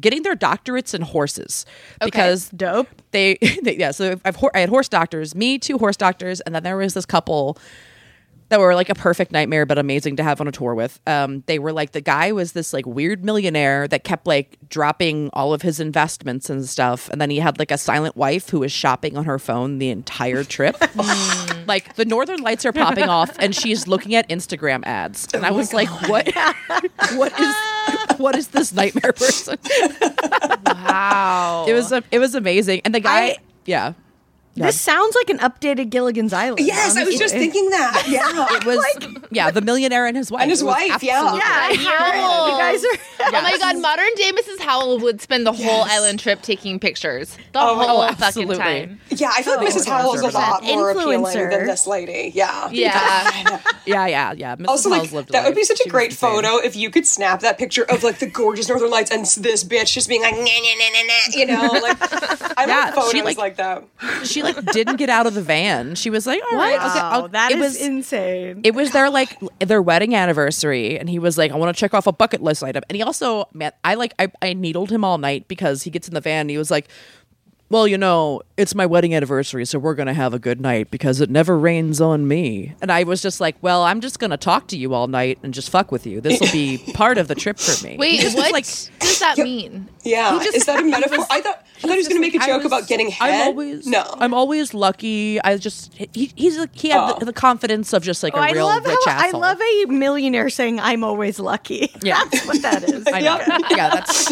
[0.00, 1.64] getting their doctorates in horses
[2.04, 2.88] because Dope.
[3.12, 6.62] they, they yeah so I've I had horse doctors me two horse doctors and then
[6.62, 7.58] there was this couple
[8.50, 11.00] that were like a perfect nightmare but amazing to have on a tour with.
[11.06, 15.30] Um they were like the guy was this like weird millionaire that kept like dropping
[15.32, 18.60] all of his investments and stuff and then he had like a silent wife who
[18.60, 20.76] was shopping on her phone the entire trip.
[21.68, 25.28] Like the northern lights are popping off and she's looking at instagram ads.
[25.34, 26.26] And i was like what
[27.14, 27.54] what is
[28.18, 29.58] what is this nightmare person?
[30.66, 31.66] Wow.
[31.68, 32.80] it was a, it was amazing.
[32.84, 33.92] And the guy I- yeah
[34.66, 36.66] This sounds like an updated Gilligan's Island.
[36.66, 37.38] Yes, I was just honestly.
[37.50, 38.04] thinking that.
[38.08, 38.46] Yeah.
[38.56, 40.42] It was like, yeah, the millionaire and his wife.
[40.42, 41.20] And his wife, yeah.
[41.22, 42.52] absolutely- Yeah, Howell.
[42.52, 42.98] you guys are.
[43.20, 44.60] Oh my god, modern day Mrs.
[44.60, 47.36] Howell would spend the whole island trip taking pictures.
[47.52, 49.00] The Oh, whole oh, fucking time.
[49.10, 49.86] Yeah, I feel like Mrs.
[49.86, 52.32] Howell's a lot more appealing than this lady.
[52.34, 52.68] Yeah.
[52.70, 53.60] Yeah.
[53.88, 54.56] Yeah, yeah, yeah.
[54.56, 54.66] Mrs.
[54.68, 56.90] Also, Howell's like lived a that would be such a was great photo if you
[56.90, 60.20] could snap that picture of like the gorgeous Northern Lights and this bitch just being
[60.20, 61.96] like, nah, nah, nah, nah, nah, you know, like
[62.58, 63.84] I Yeah, love photos she, like- like, that.
[64.24, 65.94] She like didn't get out of the van.
[65.94, 68.60] She was like, "All right, okay, I'll- that it is was insane.
[68.64, 71.92] it was their like their wedding anniversary and he was like i want to check
[71.94, 75.04] off a bucket list item and he also man i like I, I needled him
[75.04, 76.88] all night because he gets in the van and he was like
[77.70, 81.20] well you know it's my wedding anniversary so we're gonna have a good night because
[81.20, 84.66] it never rains on me and i was just like well i'm just gonna talk
[84.68, 87.34] to you all night and just fuck with you this will be part of the
[87.34, 89.88] trip for me Wait, He just what like does that mean?
[90.04, 91.18] Yeah, just- is that a metaphor?
[91.18, 93.08] was- I thought I thought he was going to make a joke was- about getting
[93.10, 93.30] head.
[93.42, 94.04] I'm always no.
[94.18, 95.40] I'm always lucky.
[95.42, 97.18] I just he, he's like he had Oh.
[97.18, 99.60] the, the confidence of just like Oh, a I real love rich how I love
[99.60, 101.92] a millionaire saying I'm always lucky.
[102.02, 102.24] Yeah.
[102.30, 103.04] That's what that is.
[103.06, 103.38] I know.
[103.70, 104.30] yeah, that's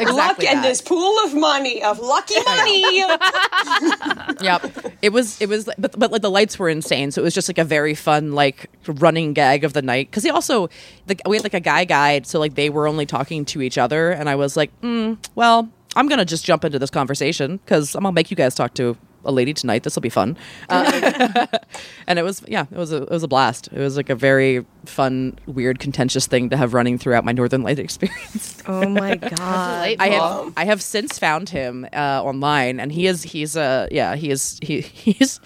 [0.00, 2.61] exactly Luck and this pool of money of lucky money.
[4.40, 4.92] Yep.
[5.02, 7.10] It was it was but but like the lights were insane.
[7.10, 10.22] So it was just like a very fun like running gag of the night cuz
[10.24, 10.68] he also
[11.06, 13.78] the, we had like a guy guide so like they were only talking to each
[13.78, 17.60] other and I was like, mm, well, I'm going to just jump into this conversation
[17.66, 19.82] cuz I'm going to make you guys talk to a lady tonight.
[19.82, 20.36] This will be fun.
[20.68, 21.46] Uh,
[22.06, 23.68] and it was yeah, it was a it was a blast.
[23.72, 27.62] It was like a very fun, weird, contentious thing to have running throughout my Northern
[27.62, 28.62] Light experience.
[28.66, 29.96] Oh my god.
[29.98, 34.16] I have I have since found him uh, online, and he is he's a yeah
[34.16, 35.40] he is he he's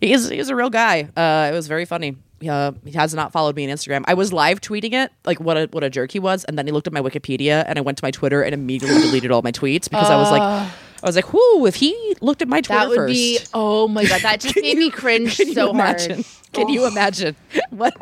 [0.00, 1.08] he's he's a real guy.
[1.16, 2.16] Uh, it was very funny.
[2.48, 4.04] Uh, he has not followed me on Instagram.
[4.06, 6.66] I was live tweeting it, like what a what a jerk he was, and then
[6.66, 9.42] he looked at my Wikipedia, and I went to my Twitter and immediately deleted all
[9.42, 10.70] my tweets because I was like,
[11.02, 11.66] I was like, whoo!
[11.66, 14.56] If he looked at my Twitter That would first, be oh my god, that just
[14.56, 16.12] made me cringe can you so imagine?
[16.14, 16.26] hard.
[16.52, 17.36] Can you imagine
[17.70, 17.94] what?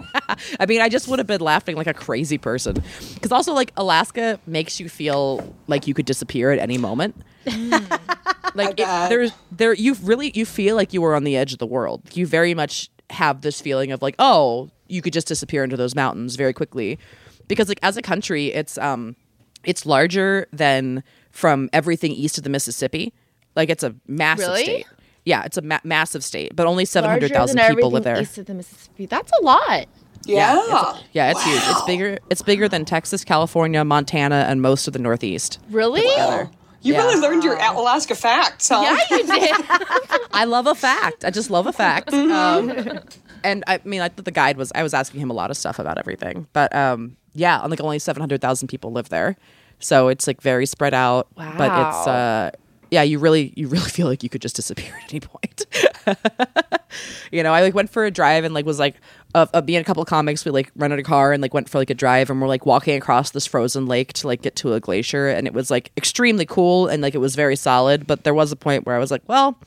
[0.60, 2.76] I mean, I just would have been laughing like a crazy person.
[3.14, 7.16] Because also, like Alaska makes you feel like you could disappear at any moment.
[8.54, 11.58] like it, there's there you really you feel like you were on the edge of
[11.58, 12.02] the world.
[12.16, 15.94] You very much have this feeling of like, oh, you could just disappear into those
[15.94, 16.98] mountains very quickly.
[17.48, 19.16] Because like as a country, it's um
[19.64, 21.02] it's larger than
[21.36, 23.12] from everything east of the Mississippi.
[23.54, 24.62] Like it's a massive Really?
[24.64, 24.86] state.
[25.24, 27.76] Yeah, it's a ma- massive state, but only seven hundred thousand Larger hundred thousand than
[27.76, 28.22] people live everything there.
[28.22, 29.06] East of the Mississippi.
[29.06, 29.86] That's a lot.
[30.24, 30.56] Yeah.
[30.60, 31.62] it's, yeah, it's huge.
[31.66, 32.18] It's bigger.
[32.30, 35.58] It's bigger than Texas, California, Montana, and most of the Northeast.
[35.70, 36.00] Really?
[36.02, 36.98] You Yeah.
[37.04, 38.82] really learned your Alaska facts, huh?
[38.82, 39.56] Yeah, you did.
[40.32, 41.24] I love a fact.
[41.24, 42.12] I just love a fact.
[42.12, 42.72] Um,
[43.44, 44.70] and I mean, I thought the guide was.
[44.74, 47.98] I was asking him a lot of stuff about everything, but um, yeah, like only
[48.00, 49.36] seven hundred thousand people live there,
[49.78, 51.28] so it's like very spread out.
[51.36, 52.50] But it's uh,
[52.90, 55.66] yeah, you really you really feel like you could just disappear at any point.
[57.32, 58.96] you know, I like went for a drive and like was like
[59.34, 60.44] of, of being a couple of comics.
[60.44, 62.66] We like rented a car and like went for like a drive and we're like
[62.66, 65.90] walking across this frozen lake to like get to a glacier and it was like
[65.96, 68.06] extremely cool and like it was very solid.
[68.06, 69.58] But there was a point where I was like, well,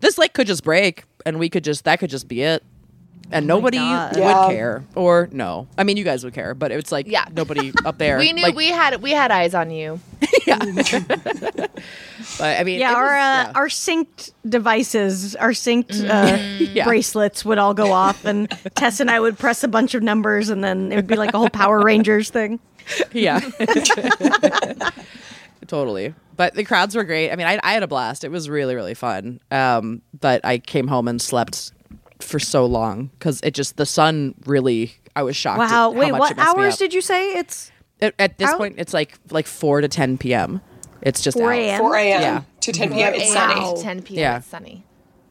[0.00, 2.62] this lake could just break and we could just that could just be it.
[3.32, 4.14] And nobody God.
[4.14, 4.46] would Yeah.
[4.48, 5.66] care, or no.
[5.78, 7.24] I mean, you guys would care, but it's like Yeah.
[7.34, 8.18] nobody up there.
[8.24, 9.98] we knew like, we had we had eyes on you.
[12.38, 13.14] But I mean, Yeah, it our was- uh,
[13.46, 13.52] yeah.
[13.54, 16.36] our synced devices, our synced uh,
[16.72, 16.84] Yeah.
[16.84, 20.48] bracelets would all go off, and Tess and I would press a bunch of numbers,
[20.48, 22.60] and then it would be like a whole Power Rangers thing.
[23.12, 23.40] Yeah.
[25.66, 26.14] totally.
[26.36, 27.30] But the crowds were great.
[27.30, 28.24] I mean, I, I had a blast.
[28.24, 29.40] It was really, really fun.
[29.50, 31.72] Um, but I came home and slept
[32.20, 35.58] for so long because it just, the sun really, I was shocked.
[35.60, 35.68] at Wow!
[35.68, 37.70] how Wait, much what it hours did you say it's?
[38.00, 40.60] At, at this How- point, it's like like 4 to 10 p.m.
[41.02, 41.78] It's just 4 a.m.?
[41.80, 42.20] 4 a.m.
[42.22, 42.42] Yeah.
[42.60, 43.14] to 10 p.m.
[43.14, 43.82] It's sunny.
[43.82, 44.18] 10 p.m.
[44.20, 44.36] Yeah.
[44.38, 44.84] It's sunny.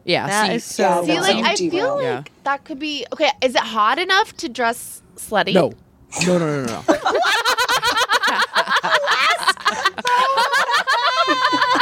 [0.06, 0.28] Yeah.
[0.28, 1.04] That see- is so.
[1.06, 2.24] See, like I feel like Yeah.
[2.44, 3.30] that could be okay.
[3.42, 5.54] Is it hot enough to dress slutty?
[5.54, 5.74] no.
[6.28, 6.84] No, no, no, no.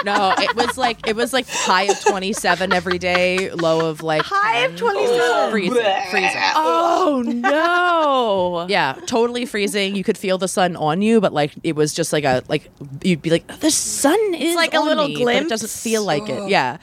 [0.06, 4.24] no, it was like it was like high of 27 every day, low of like
[4.24, 4.78] High of 10.
[4.80, 5.52] twenty-seven.
[5.52, 6.42] freezing, freezing.
[6.56, 8.66] Oh no!
[8.70, 9.96] Yeah, totally freezing.
[9.96, 12.70] You could feel the sun on you, but like it was just like a like
[13.04, 16.28] you'd be like the sun is like a little me," but It doesn't feel like
[16.30, 16.50] it.
[16.50, 16.78] Yeah,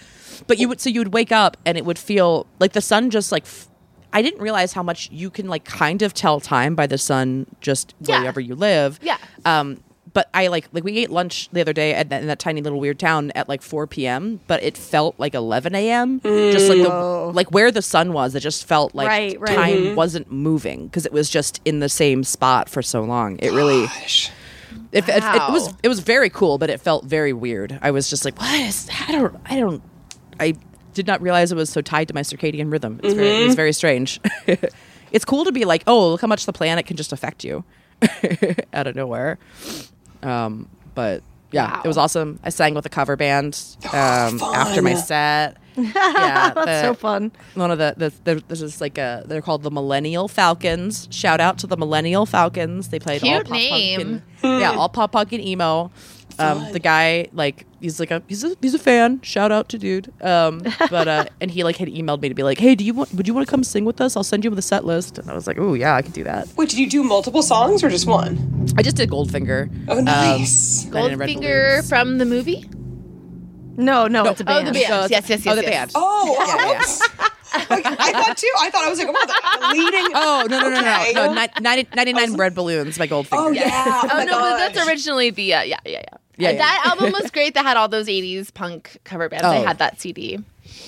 [0.46, 3.10] but you would so you would wake up and it would feel like the sun
[3.10, 3.44] just like.
[3.44, 3.66] F-
[4.10, 7.44] I didn't realize how much you can like kind of tell time by the sun
[7.60, 8.20] just Yeah.
[8.20, 8.98] wherever you live.
[9.02, 9.18] Yeah.
[9.44, 12.38] Um, but I like like we ate lunch the other day at that, in that
[12.38, 14.40] tiny little weird town at like 4 p.m.
[14.46, 16.20] But it felt like 11 a.m.
[16.20, 17.34] Just like the mm.
[17.34, 19.54] like where the sun was, it just felt like Right, right.
[19.54, 19.94] time mm-hmm.
[19.94, 23.38] wasn't moving because it was just in the same spot for so long.
[23.40, 24.30] It really Gosh.
[24.92, 27.78] it, it, it was it was very cool, but it felt very weird.
[27.82, 29.82] I was just like, what is I don't I don't
[30.40, 30.54] I
[30.94, 33.00] did not realize it was so tied to my circadian rhythm.
[33.02, 33.54] It's, very, it's mm-hmm.
[33.54, 34.20] very strange.
[35.12, 37.64] it's cool to be like, oh, look how much the planet can just affect you
[38.72, 39.38] out of nowhere.
[40.22, 41.82] Um, but yeah, Wow.
[41.84, 42.40] it was awesome.
[42.42, 43.58] I sang with a cover band
[43.92, 45.56] um, after my set.
[45.76, 47.30] Yeah, That's the- so fun.
[47.54, 51.06] one of the, the, the there's just like a they're called the Millennial Falcons.
[51.10, 52.88] Shout out to the Millennial Falcons.
[52.88, 54.00] They played all pop name.
[54.00, 55.90] punk and, yeah, all pop punk and emo.
[56.40, 59.20] Um, the guy like he's like a he's a he's a fan.
[59.22, 60.12] Shout out to dude.
[60.22, 62.94] Um, but uh, and he like had emailed me to be like, hey, do you
[62.94, 64.16] want would you want to come sing with us?
[64.16, 65.18] I'll send you the set list.
[65.18, 66.48] And I was like, oh yeah, I can do that.
[66.56, 68.66] Wait, did you do multiple songs or just one?
[68.76, 69.68] I just did Goldfinger.
[69.88, 70.86] Oh, nice.
[70.86, 72.68] Um, Goldfinger from the movie.
[73.76, 74.68] No, no, it's a band.
[74.68, 74.92] Oh, the band.
[74.92, 75.46] Oh, yes, yes, yes.
[75.46, 75.70] Oh, the yes.
[75.70, 75.90] band.
[75.94, 76.78] Oh, Yeah, yeah.
[76.80, 77.08] oops.
[77.50, 78.50] I thought too.
[78.60, 80.12] I thought I was like, oh, the leading.
[80.14, 81.12] Oh no no no Okay.
[81.14, 81.40] no no!
[81.40, 83.28] Ni- 90, 99 Red Balloons by Goldfinger.
[83.38, 83.70] Oh, yeah.
[84.04, 86.18] Oh, Oh, my no, but that's originally the uh, yeah, yeah, yeah.
[86.38, 86.64] Yeah, And yeah.
[86.64, 87.54] That album was great.
[87.54, 89.44] That had all those '80s punk cover bands.
[89.44, 89.64] I Oh.
[89.66, 90.38] had that CD.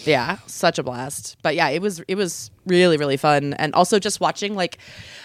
[0.04, 3.98] yeah such a blast but yeah it was it was really really fun and also
[3.98, 4.76] just watching like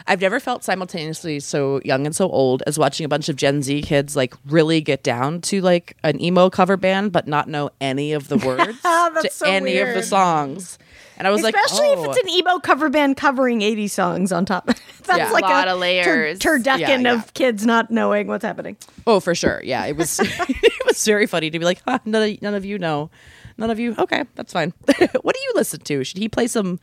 [0.07, 3.61] i've never felt simultaneously so young and so old as watching a bunch of gen
[3.61, 7.69] z kids like really get down to like an emo cover band but not know
[7.81, 10.77] any of the words That's to so any of the songs
[11.17, 12.03] and i was Especially like oh.
[12.03, 12.21] if it's oh.
[12.23, 14.65] an emo cover band covering 80 songs on top.
[15.05, 15.29] That's Yeah.
[15.31, 16.39] like Lot a of layers.
[16.39, 17.13] Tur- turducken Yeah, yeah.
[17.13, 18.77] of kids not knowing what's happening.
[19.05, 22.29] oh for sure yeah it was it was very funny to be like huh, none,
[22.29, 23.09] of, none of you know
[23.57, 26.79] none of you okay that's fine what do you listen to should he play some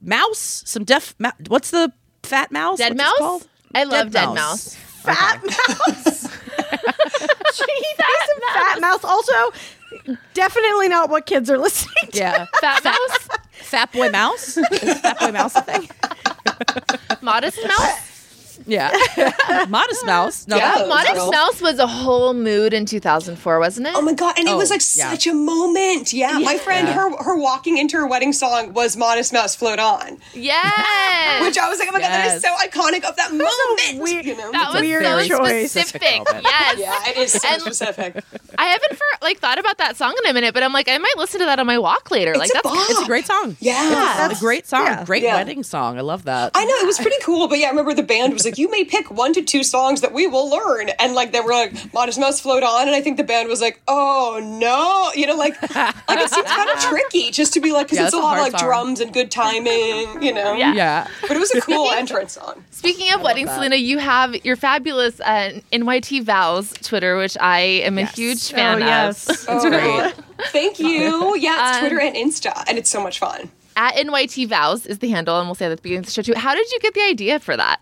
[0.00, 3.18] mouse some deaf ma- what's the fat mouse Dead What's Mouse.
[3.18, 3.48] called?
[3.74, 4.74] I love Dead Mouse.
[4.74, 6.22] Fat mouse.
[7.54, 7.64] She
[7.98, 9.04] some fat mouse.
[9.04, 9.32] Also,
[10.34, 12.18] definitely not what kids are listening to.
[12.18, 12.46] Yeah.
[12.60, 14.56] Fat Mouse, Fat Boy Mouse?
[14.56, 15.88] Is Fat Boy Mouse a thing?
[17.22, 18.15] Modest Mouse.
[18.66, 18.90] Yeah.
[19.68, 20.46] Modest Mouse.
[20.48, 20.86] No, Yeah.
[20.88, 21.30] Modest girl.
[21.30, 23.94] Mouse was a whole mood in 2004, wasn't it?
[23.96, 24.34] Oh my god!
[24.38, 25.10] And it was Oh, like yeah.
[25.12, 26.12] such a moment.
[26.12, 26.94] Yeah, my friend, Yeah.
[26.94, 31.42] her her walking into her wedding song was "Modest Mouse Float On," yes.
[31.46, 34.02] which I was like, oh my god, that is so iconic of that moment.
[34.02, 34.50] weird- you know?
[34.52, 35.70] that was weird so choice.
[35.70, 36.22] specific.
[36.42, 36.78] Yes.
[36.78, 38.24] yeah, it is so And- specific.
[38.58, 40.96] I haven't for, like thought about that song in a minute, but I'm like, I
[40.98, 42.34] might listen to that on my walk later.
[42.36, 42.90] like a that's bop.
[42.90, 43.56] it's a great song.
[43.60, 44.30] Yeah.
[44.30, 44.86] It's a great song.
[44.86, 45.04] yeah.
[45.04, 45.36] Great Yeah.
[45.36, 45.98] wedding song.
[45.98, 46.52] I love that.
[46.54, 48.70] I know it was pretty cool, but yeah, I remember the band was like, "You
[48.70, 51.92] may pick one to two songs that we will learn," and like they were like,
[51.92, 55.34] "Modest Mouse Float On," and I think the band was like, "Oh no," you know,
[55.36, 58.18] like like it seems kind of tricky just to be like because Yeah, it's a
[58.18, 58.68] it's lot of like song.
[58.68, 60.54] drums and good timing, you know.
[60.54, 60.74] Yeah.
[60.74, 61.06] yeah.
[61.22, 62.64] But it was a cool entrance song.
[62.70, 63.56] Speaking of weddings, that.
[63.56, 68.76] Selena, you have your fabulous uh, NYT Vows Twitter, which I am a huge fan
[68.82, 69.28] oh, yes.
[69.28, 70.14] It's Oh, great.
[70.52, 71.36] Thank you.
[71.36, 73.50] Yeah, it's Um, Twitter and Insta, and it's so much fun.
[73.76, 76.12] At NYT Vows is the handle, and we'll say that at the beginning of the
[76.12, 76.34] show too.
[76.34, 77.80] How did you get the idea for that?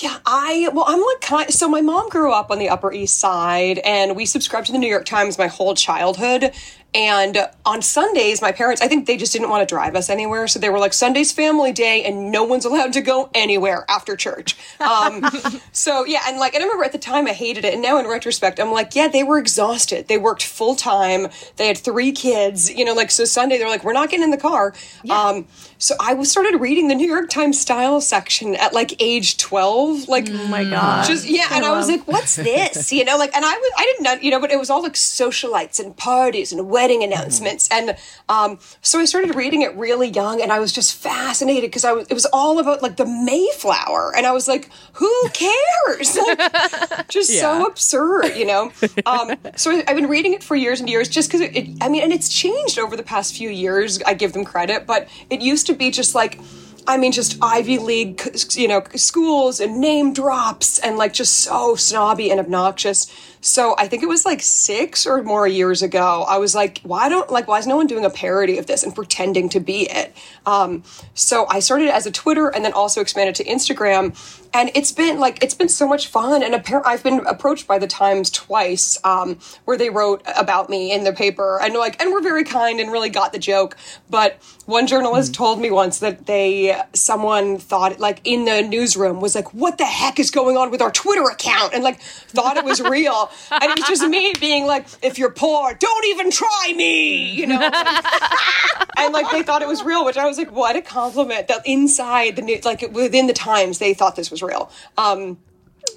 [0.00, 1.52] Yeah, I well, I'm like kind.
[1.52, 4.78] So my mom grew up on the Upper East Side, and we subscribed to the
[4.78, 6.52] New York Times my whole childhood.
[6.94, 10.48] And on Sundays, my parents, I think they just didn't want to drive us anywhere,
[10.48, 14.16] so they were like Sunday's family day, and no one's allowed to go anywhere after
[14.16, 14.56] church.
[14.80, 15.22] Um,
[15.72, 17.98] so yeah, and like, and I remember at the time I hated it, and now
[17.98, 20.08] in retrospect, I'm like, yeah, they were exhausted.
[20.08, 21.28] They worked full time.
[21.56, 24.30] They had three kids, you know, like so Sunday they're like, we're not getting in
[24.30, 24.72] the car.
[25.10, 25.46] Um,
[25.76, 30.08] so I was started reading the New York Times style section at like age 12,
[30.08, 31.06] like Oh my god.
[31.06, 33.82] just yeah, and I was like, "What's this?" You know, like, and I was I
[33.82, 37.68] didn't know, you know, but it was all like socialites and parties and wedding announcements,
[37.72, 37.96] and
[38.28, 41.90] um, so I started reading it really young, and I was just fascinated because I
[41.90, 47.08] was it was all about like the Mayflower, and I was like, "Who cares?" Like,
[47.08, 48.72] just so absurd, you know.
[49.06, 51.66] Um, so I've been reading it for years and years, just because it, it.
[51.80, 54.02] I mean, and it's changed over the past few years.
[54.02, 56.38] I give them credit, but it used to be just like.
[56.86, 61.74] I mean, just Ivy League, you know, schools and name drops and like just so
[61.74, 63.06] snobby and obnoxious.
[63.40, 66.24] So I think it was like six or more years ago.
[66.28, 68.82] I was like, why don't like why is no one doing a parody of this
[68.82, 70.14] and pretending to be it?
[70.46, 70.82] Um,
[71.14, 74.16] so I started as a Twitter and then also expanded to Instagram,
[74.54, 76.42] and it's been like it's been so much fun.
[76.42, 80.92] And appar- I've been approached by the Times twice, um, where they wrote about me
[80.92, 83.76] in the paper, and like and were very kind and really got the joke.
[84.08, 89.34] But one journalist told me once that they someone thought like in the newsroom was
[89.34, 92.64] like, what the heck is going on with our Twitter account, and like thought it
[92.64, 96.72] was real, and it was just me being like, if you're poor, don't even try
[96.74, 97.60] me, you know.
[98.96, 101.62] and like they thought it was real, which I was like, what a compliment that
[101.66, 104.70] inside the new, like within the Times, they thought this was real.
[104.96, 105.38] Um,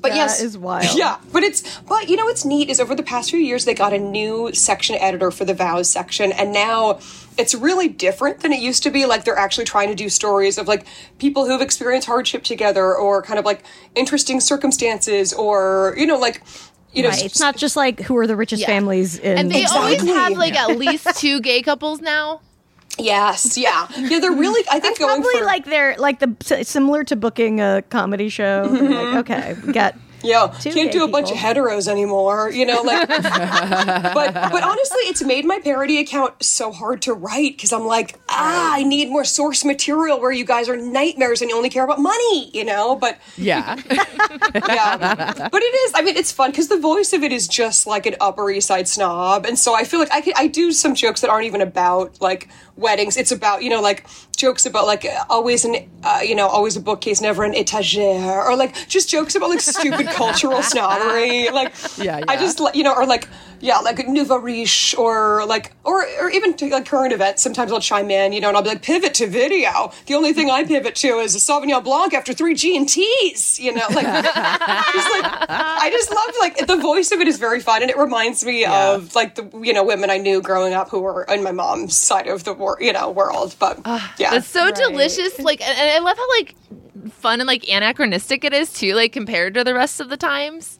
[0.01, 0.97] but That yes, is wild.
[0.97, 3.73] Yeah, but it's but you know what's neat is over the past few years they
[3.73, 6.99] got a new section editor for the vows section, and now
[7.37, 9.05] it's really different than it used to be.
[9.05, 10.85] Like they're actually trying to do stories of like
[11.19, 13.63] people who've experienced hardship together, or kind of like
[13.95, 16.41] interesting circumstances, or you know like
[16.93, 17.23] you know, Right.
[17.25, 18.67] It's not just like who are the richest Yeah.
[18.67, 22.41] families in And they always have like at least two gay couples now.
[22.97, 24.19] Yes, yeah, yeah.
[24.19, 24.63] They're really.
[24.69, 28.67] I think going probably for like they're like the similar to booking a comedy show.
[28.69, 29.17] Like, mm-hmm.
[29.17, 32.51] okay, we got Yeah, Two can't do a bunch of heteros anymore.
[32.51, 33.07] You know, like.
[34.13, 38.19] but but honestly, it's made my parody account so hard to write because I'm like,
[38.29, 41.83] ah, I need more source material where you guys are nightmares and you only care
[41.83, 42.51] about money.
[42.53, 43.75] You know, but Yeah.
[43.89, 45.91] yeah, but it is.
[45.95, 48.67] I mean, it's fun because the voice of it is just like an Upper East
[48.67, 51.45] Side snob, and so I feel like I can I do some jokes that aren't
[51.45, 53.17] even about like weddings.
[53.17, 54.05] It's about you know like
[54.41, 58.55] jokes about like always an uh, you know always a bookcase, never an etagere, or
[58.57, 61.49] like just jokes about like stupid cultural snobbery.
[61.49, 63.27] Like Yeah, I just you know or like
[63.61, 67.43] yeah like nouveau riche or like or or even to, like current events.
[67.43, 69.91] Sometimes I'll chime in, you know, and I'll be like pivot to video.
[70.07, 73.59] The only thing I pivot to is a Sauvignon Blanc after three G and T's.
[73.59, 74.07] You know, like
[74.97, 77.97] just like I just love like the voice of it is very fun, and it
[77.97, 78.93] reminds me Yeah.
[78.95, 81.95] of like the you know women I knew growing up who were in my mom's
[81.95, 83.55] side of the wor- you know world.
[83.59, 83.79] But
[84.17, 85.39] yeah, It's so delicious.
[85.39, 86.55] Like, and and I love how like
[87.11, 90.79] fun and like anachronistic it is too, like compared to the rest of the times.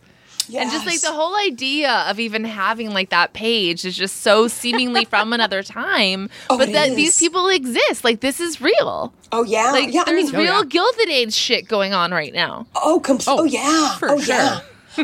[0.54, 4.50] And just like the whole idea of even having like that page is just so
[4.50, 6.30] seemingly from another time.
[6.50, 6.96] Oh, but it that is.
[6.96, 8.04] these people exist.
[8.04, 9.14] Like this is real.
[9.32, 10.02] oh yeah, Like yeah.
[10.02, 10.66] I there's mean, real oh, yeah.
[10.66, 12.68] Gilded Age shit going on right now.
[12.76, 13.96] Oh, com- oh, oh yeah.
[13.98, 14.36] for oh, sure.
[14.36, 14.60] yeah.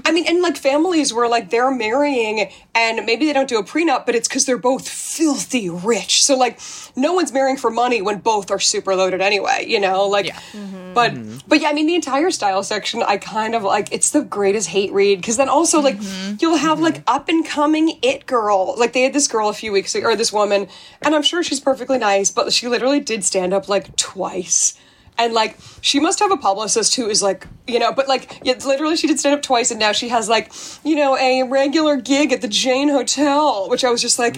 [0.06, 3.64] I mean, and like families where like they're marrying and maybe they don't do a
[3.64, 6.24] prenup, but it's because they're both filthy rich.
[6.24, 6.60] So like,
[6.96, 9.66] no one's marrying for money when both are super loaded anyway.
[9.68, 10.94] You know, like, mm-hmm.
[10.94, 11.38] but mm-hmm.
[11.48, 13.92] but yeah, I mean, the entire style section, I kind of like.
[13.92, 16.36] It's the greatest hate read because then also like mm-hmm.
[16.40, 18.76] you'll have like up and coming it girl.
[18.78, 20.68] Like they had this girl a few weeks ago, or this woman,
[21.02, 24.78] and I'm sure she's perfectly nice, but she literally did stand up like twice.
[25.18, 28.54] And like she must have a publicist who is like, you know, but like yeah,
[28.66, 30.52] literally she did stand up twice and now she has like,
[30.84, 34.38] you know, a regular gig at the Jane Hotel, which I was just like,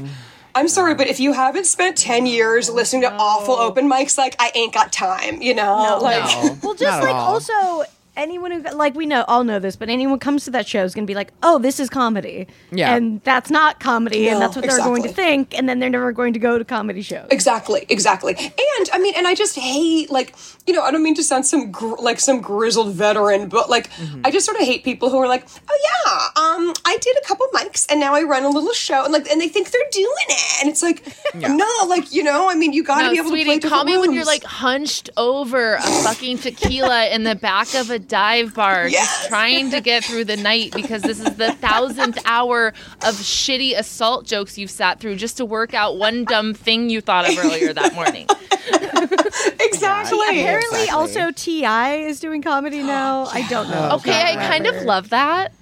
[0.56, 4.36] I'm sorry, but if you haven't spent 10 years listening to awful open mics, like
[4.40, 6.00] I ain't got time, you know?
[6.02, 6.58] like No.
[6.64, 7.34] Well, just like all.
[7.36, 7.84] also
[8.20, 10.94] anyone who like we know all know this, but anyone comes to that show is
[10.94, 12.96] going to be like, "Oh, this is comedy," Yeah.
[12.96, 16.12] and that's not comedy, and that's what they're going to think, and then they're never
[16.12, 17.28] going to go to comedy shows.
[17.32, 18.36] Exactly, exactly.
[18.38, 20.36] And I mean, and I just hate like
[20.68, 23.90] you know I don't mean to sound some gr- like some grizzled veteran, but like
[24.24, 27.26] I just sort of hate people who are like, oh yeah, um, I did a
[27.28, 29.82] couple mics and now I run a little show and like and they think they're
[29.92, 31.04] doing it, and it's like
[31.36, 33.70] no, like you know, I mean, you got to No, be able sweetie, to play
[33.70, 37.90] call me different when you're like hunched over a fucking tequila in the back of
[37.90, 39.06] a dive bar, Yes.
[39.08, 43.78] just trying to get through the night because this is the thousandth hour of shitty
[43.78, 47.38] assault jokes you've sat through just to work out one dumb thing you thought of
[47.38, 48.28] earlier that morning.
[49.60, 50.20] exactly.
[50.30, 50.90] Apparently, Exactly.
[50.90, 51.96] also T.I.
[51.96, 53.26] is doing comedy now.
[53.26, 53.92] I don't know.
[53.94, 55.54] Okay, I kind of love that.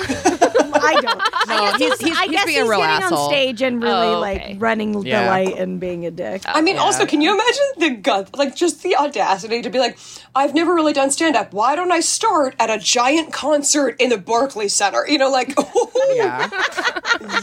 [0.00, 1.22] I don't.
[1.48, 3.18] No, he's, he's, I he's guess being a he's real getting asshole.
[3.18, 5.24] on stage and really Oh, like running Yeah.
[5.24, 6.42] the light and being a dick.
[6.46, 9.98] I mean, also, can you imagine the gut, like just the audacity to be like,
[10.34, 11.52] I've never really done stand up.
[11.52, 15.04] Why don't I start at a giant concert in the Barclays Center?
[15.06, 15.54] You know, like,
[16.14, 16.48] Yeah.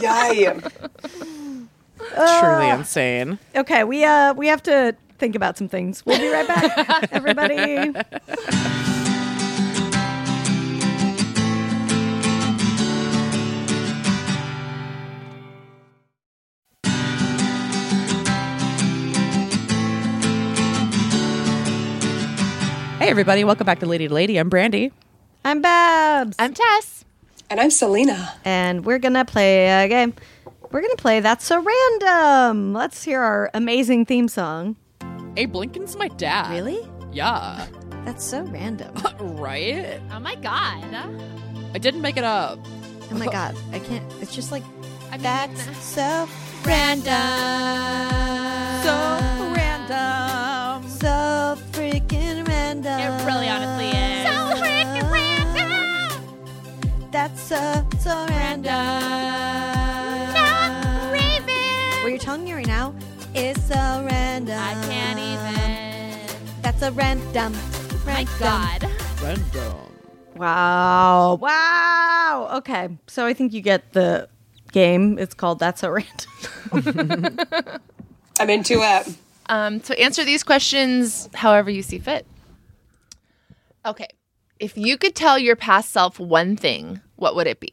[0.00, 0.58] yay.
[2.16, 3.38] Truly insane.
[3.54, 6.04] Okay, we uh we have to think about some things.
[6.06, 7.92] We'll be right back, everybody.
[23.00, 23.44] Hey, everybody.
[23.44, 24.36] Welcome back to Lady to Lady.
[24.36, 24.92] I'm Brandie.
[25.42, 27.06] I'm Babs, I'm Tess.
[27.48, 28.34] And I'm Selena.
[28.44, 30.12] and we're gonna play a game.
[30.70, 32.74] We're gonna play That's So Random.
[32.74, 34.76] Let's hear our amazing theme song.
[35.38, 36.50] Abe Lincoln's my dad.
[36.50, 36.86] Really?
[37.10, 37.66] Yeah.
[38.04, 38.94] That's so random.
[39.18, 39.98] right?
[40.12, 40.84] Oh my god.
[41.72, 42.58] I didn't make it up.
[43.10, 44.04] Oh my god, I can't.
[44.20, 44.62] It's just like
[45.08, 46.28] I mean, that's so
[46.66, 47.14] random.
[48.84, 50.59] So random.
[50.88, 53.00] So freaking random.
[53.00, 54.26] It really honestly is.
[54.26, 57.10] So freaking random.
[57.10, 58.70] That's so so random.
[62.02, 62.94] What you're telling me right now
[63.34, 64.58] is so random.
[64.58, 66.36] I can't even.
[66.62, 67.52] That's a random.
[68.06, 68.86] My god.
[69.22, 69.76] Random.
[70.36, 71.34] Wow.
[71.40, 72.48] Wow.
[72.58, 72.88] Okay.
[73.06, 74.28] So I think you get the
[74.72, 75.18] game.
[75.18, 76.28] It's called That's So Random.
[78.40, 79.14] I'm into it.
[79.50, 82.24] Um, so answer these questions however you see fit.
[83.84, 84.06] Okay.
[84.60, 87.72] If you could tell your past self one thing, what would it be?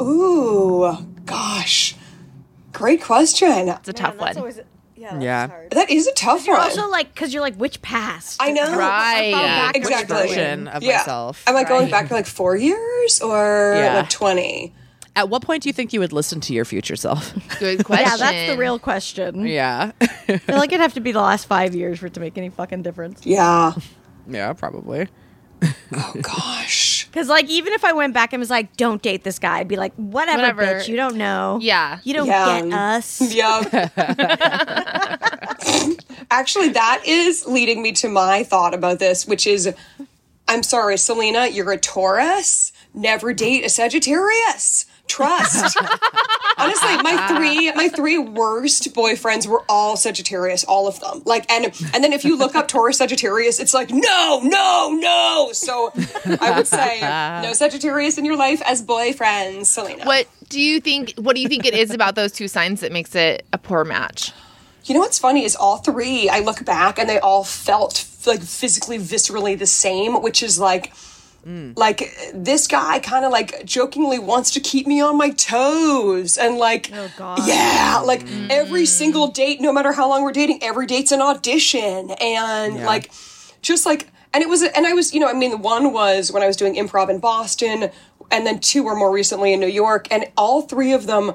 [0.00, 1.94] Ooh, gosh.
[2.72, 3.68] Great question.
[3.68, 4.36] It's a tough one.
[4.96, 5.48] Yeah, that's Yeah.
[5.48, 5.70] hard.
[5.72, 6.66] That is a tough You're one.
[6.68, 8.36] also like, because you're like, which past?
[8.40, 8.76] I know.
[8.76, 9.32] Right.
[9.32, 10.28] back Which Exactly.
[10.28, 10.98] version of yeah.
[10.98, 11.42] myself?
[11.46, 13.94] Am I going back to like four years or Yeah.
[13.96, 14.74] like 20?
[15.20, 17.34] At what point do you think you would listen to your future self?
[17.58, 18.06] Good question.
[18.10, 19.46] Yeah, that's the real question.
[19.46, 19.92] yeah.
[20.00, 22.38] I feel like it'd have to be the last five years for it to make
[22.38, 23.26] any fucking difference.
[23.26, 23.72] Yeah.
[24.26, 25.08] yeah, probably.
[25.92, 26.96] Oh gosh.
[27.10, 29.66] Because like, even if I went back and was like, "Don't date this guy," I'd
[29.66, 30.62] be like, "Whatever, Whatever.
[30.62, 30.86] bitch.
[30.86, 31.58] You don't know.
[31.60, 31.98] Yeah.
[32.04, 32.60] you don't Yeah.
[32.62, 33.88] get us." Yeah.
[36.30, 39.74] Actually, that is leading me to my thought about this, which is
[40.46, 42.70] I'm sorry, Selena, you're a Taurus.
[42.94, 44.86] Never date a Sagittarius.
[45.10, 45.76] Trust.
[46.56, 51.22] Honestly, my three my three worst boyfriends were all Sagittarius, all of them.
[51.24, 55.50] Like and and then if you look up Taurus Sagittarius, it's like no, no, no.
[55.52, 55.92] So
[56.40, 57.00] I would say
[57.42, 60.04] no Sagittarius in your life as boyfriends, Selena.
[60.04, 61.14] What do you think?
[61.16, 63.84] What do you think it is about those two signs that makes it a poor
[63.84, 64.32] match?
[64.84, 68.42] You know what's funny is all three, I look back and they all felt like
[68.42, 70.92] physically, viscerally the same, which is like,
[71.46, 71.76] Mm.
[71.78, 72.02] like
[72.34, 76.90] this guy kind of like jokingly wants to keep me on my toes and like,
[76.92, 77.38] Oh, God.
[77.46, 78.50] yeah, like mm.
[78.50, 82.10] every single date, no matter how long we're dating, every date's an audition.
[82.20, 83.10] And like,
[83.62, 86.42] just like, and it was, and I was, you know, I mean, one was when
[86.42, 87.90] I was doing improv in Boston,
[88.30, 91.32] and then two were more recently in New York, and all three of them,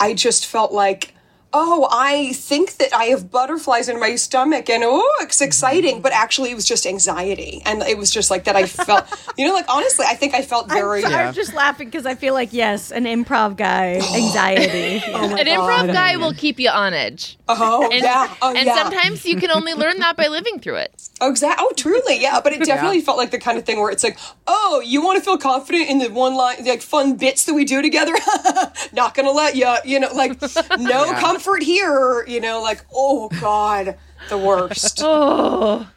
[0.00, 1.14] I just felt like,
[1.52, 5.94] oh, I think that I have butterflies in my stomach and oh, it's exciting.
[5.94, 6.02] Mm-hmm.
[6.02, 7.62] But actually, it was just anxiety.
[7.64, 9.06] And it was just like that I felt,
[9.38, 11.04] you know, like honestly, I think I felt very.
[11.04, 15.02] I'm, I'm just laughing because I feel like yes, an improv guy, anxiety.
[15.06, 17.38] Oh my An improv guy will keep you on edge.
[17.48, 18.34] Oh, And, yeah.
[18.42, 18.74] Oh, and yeah.
[18.74, 21.10] sometimes you can only learn that by living through it.
[21.20, 21.66] Oh, exactly.
[21.66, 22.40] Oh, truly, yeah.
[22.40, 25.18] But it definitely felt like the kind of thing where it's like, oh, you want
[25.18, 28.12] to feel confident in the one line, like fun bits that we do together?
[28.92, 29.74] Not gonna let you.
[29.84, 30.40] You know, like
[30.78, 31.20] no Yeah.
[31.38, 32.24] Comfort here.
[32.26, 33.96] You know, like oh god,
[34.28, 35.00] the worst.
[35.02, 35.88] Oh,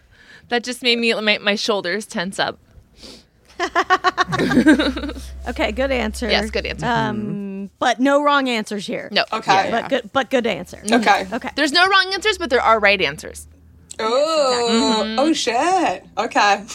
[0.50, 2.60] that just made me my, my shoulders tense up.
[5.48, 6.30] Okay, good answer.
[6.30, 6.86] Yes, good answer.
[6.86, 9.10] Um, but no wrong answers here.
[9.12, 9.70] no, Okay.
[9.72, 10.84] but good, but good answer.
[10.90, 11.28] Okay.
[11.34, 11.50] Okay.
[11.56, 13.48] There's no wrong answers, but there are right answers.
[13.98, 16.06] Oh, oh shit.
[16.18, 16.64] Okay.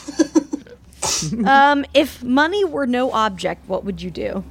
[1.47, 4.43] Um, if money were no object, what would you do?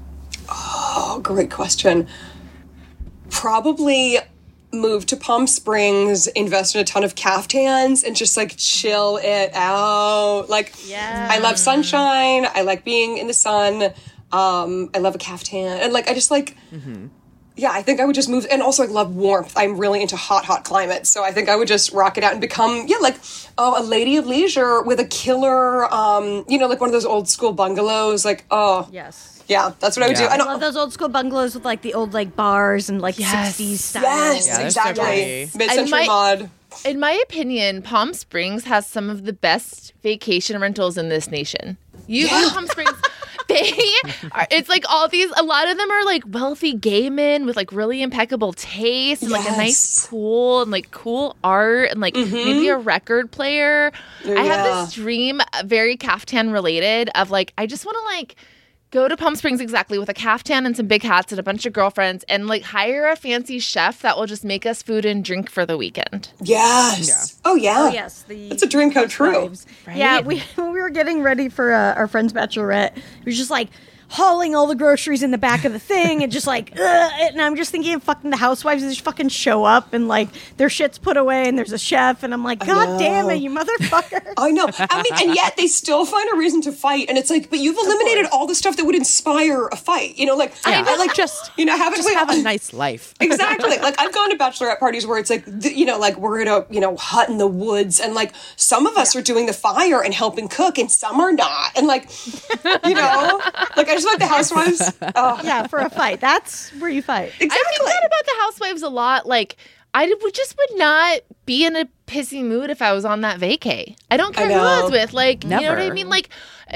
[0.47, 2.07] Oh, great question.
[3.29, 4.17] Probably
[4.71, 9.51] move to Palm Springs, invest in a ton of caftans, and just like chill it
[9.53, 10.45] out.
[10.49, 11.27] Like, Yeah.
[11.31, 12.45] I love sunshine.
[12.53, 13.93] I like being in the sun.
[14.31, 16.57] Um, I love a caftan, and like I just like.
[17.57, 19.53] Yeah, I think I would just move, and also I love warmth.
[19.55, 22.33] I'm really into hot, hot climates, so I think I would just rock it out
[22.33, 23.15] and become, yeah, like
[23.57, 27.05] oh, a lady of leisure with a killer, um, you know, like one of those
[27.05, 28.25] old school bungalows.
[28.25, 29.34] Like, oh, Yes.
[29.47, 30.27] Yeah, that's what I would Yeah.
[30.27, 30.33] do.
[30.33, 33.17] And I love those old school bungalows with like the old like bars and like
[33.19, 33.57] Yes.
[33.59, 34.03] 60s style.
[34.03, 35.49] Yes, Yeah, they're so exactly.
[35.55, 36.49] Mid-century my- mod.
[36.83, 41.77] In my opinion, Palm Springs has some of the best vacation rentals in this nation.
[42.05, 42.47] You go Yeah.
[42.49, 42.91] to Palm Springs,
[43.47, 43.71] they
[44.33, 47.55] are, it's like all these, a lot of them are like wealthy gay men with
[47.55, 52.15] like really impeccable taste and like a nice pool and like cool art and like
[52.15, 53.91] maybe a record player.
[54.25, 58.35] I have this dream, uh, very caftan related, of like, I just want to like,
[58.95, 61.65] Go to Palm Springs exactly with a caftan and some big hats and a bunch
[61.65, 65.21] of girlfriends and like hire a fancy chef that will just make us food and
[65.21, 66.29] drink for the weekend.
[66.41, 67.37] Yes.
[67.43, 67.75] Oh yeah.
[67.77, 69.33] Oh yes, the It's a dream come true.
[69.49, 69.67] Housewives.
[69.93, 73.51] Yeah, we when we were getting ready for uh, our friend's bachelorette, we was just
[73.51, 73.67] like
[74.15, 77.41] hauling all the groceries in the back of the thing and just like, Ugh, and
[77.41, 80.97] I'm just thinking, of fucking the housewives just fucking show up and like their shit's
[80.97, 84.21] put away and there's a chef and I'm like, God damn it, you motherfucker.
[84.37, 84.67] I know.
[84.77, 87.59] I mean, and yet they still find a reason to fight, and it's like, but
[87.59, 90.17] you've eliminated all the stuff that would inspire a fight.
[90.17, 90.83] You know, like Yeah.
[90.87, 93.13] I like Just- you know have Just have a nice life.
[93.19, 93.77] exactly.
[93.77, 96.47] Like I've gone to bachelorette parties where it's like, th- you know, like we're in
[96.47, 99.53] a you know hut in the woods, and like some of us are doing the
[99.53, 102.09] fire and helping cook, and some are not, and like,
[102.85, 103.41] you know,
[103.75, 104.91] like I just like the housewives.
[105.15, 106.19] Oh, yeah, for a fight.
[106.19, 107.31] That's where you fight.
[107.39, 107.49] Exactly.
[107.49, 109.25] I think that about the housewives a lot.
[109.25, 109.55] Like,
[109.93, 113.39] I would just would not be in a pissy mood if I was on that
[113.39, 113.95] vacay.
[114.11, 115.13] I don't care who I was with.
[115.13, 116.09] Like, you know what I mean?
[116.09, 116.29] Like,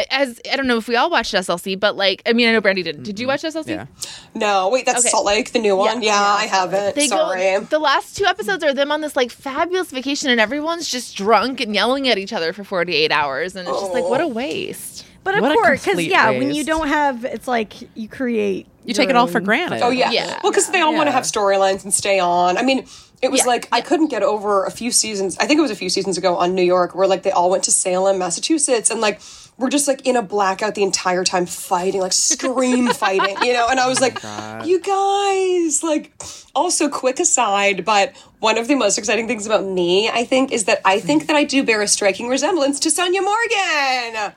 [0.09, 2.61] as I don't know if we all watched SLC, but like, I mean, I know
[2.61, 3.03] Brandie didn't.
[3.03, 3.67] Did you watch SLC?
[3.67, 3.87] Yeah.
[4.35, 5.09] No, wait, that's Okay.
[5.09, 6.01] Salt Lake, the new one.
[6.01, 6.95] Yeah, I haven't.
[6.95, 7.39] They Sorry.
[7.39, 7.59] go.
[7.61, 11.59] The last two episodes are them on this like fabulous vacation, and everyone's just drunk
[11.59, 14.25] and yelling at each other for forty eight hours, and it's just like, what a
[14.25, 14.27] oh.
[14.27, 14.88] waste.
[15.23, 18.67] But of What course, because complete yeah, when you don't have, it's like you create.
[18.85, 19.81] You take it all for granted.
[19.81, 20.11] Oh yeah.
[20.11, 20.39] Yeah.
[20.41, 22.57] Well, because they all want to have storylines and stay on.
[22.57, 22.87] I mean,
[23.21, 25.37] it was Yeah, like I couldn't get over a few seasons.
[25.37, 27.49] I think it was a few seasons ago on New York, where like they all
[27.49, 29.21] went to Salem, Massachusetts, and like
[29.59, 33.67] were just like in a blackout the entire time fighting, like scream fighting, you know?
[33.69, 36.11] And I was like, oh you guys, like,
[36.55, 40.63] also quick aside, but one of the most exciting things about me, I think, is
[40.65, 44.33] that I think that I do bear a striking resemblance to Sonja Morgan.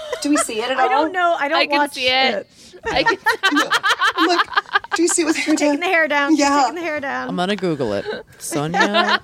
[0.22, 0.84] Do we see it at all?
[0.84, 1.36] I don't know.
[1.38, 2.46] I don't I can watch see it.
[2.84, 3.18] I can,
[4.16, 4.46] I'm like,
[4.94, 5.56] do you see it with hair down?
[5.56, 6.30] Taking the hair down.
[6.32, 6.60] She's Yeah.
[6.62, 7.28] Taking the hair down.
[7.28, 8.04] I'm gonna Google it.
[8.38, 9.20] Sonja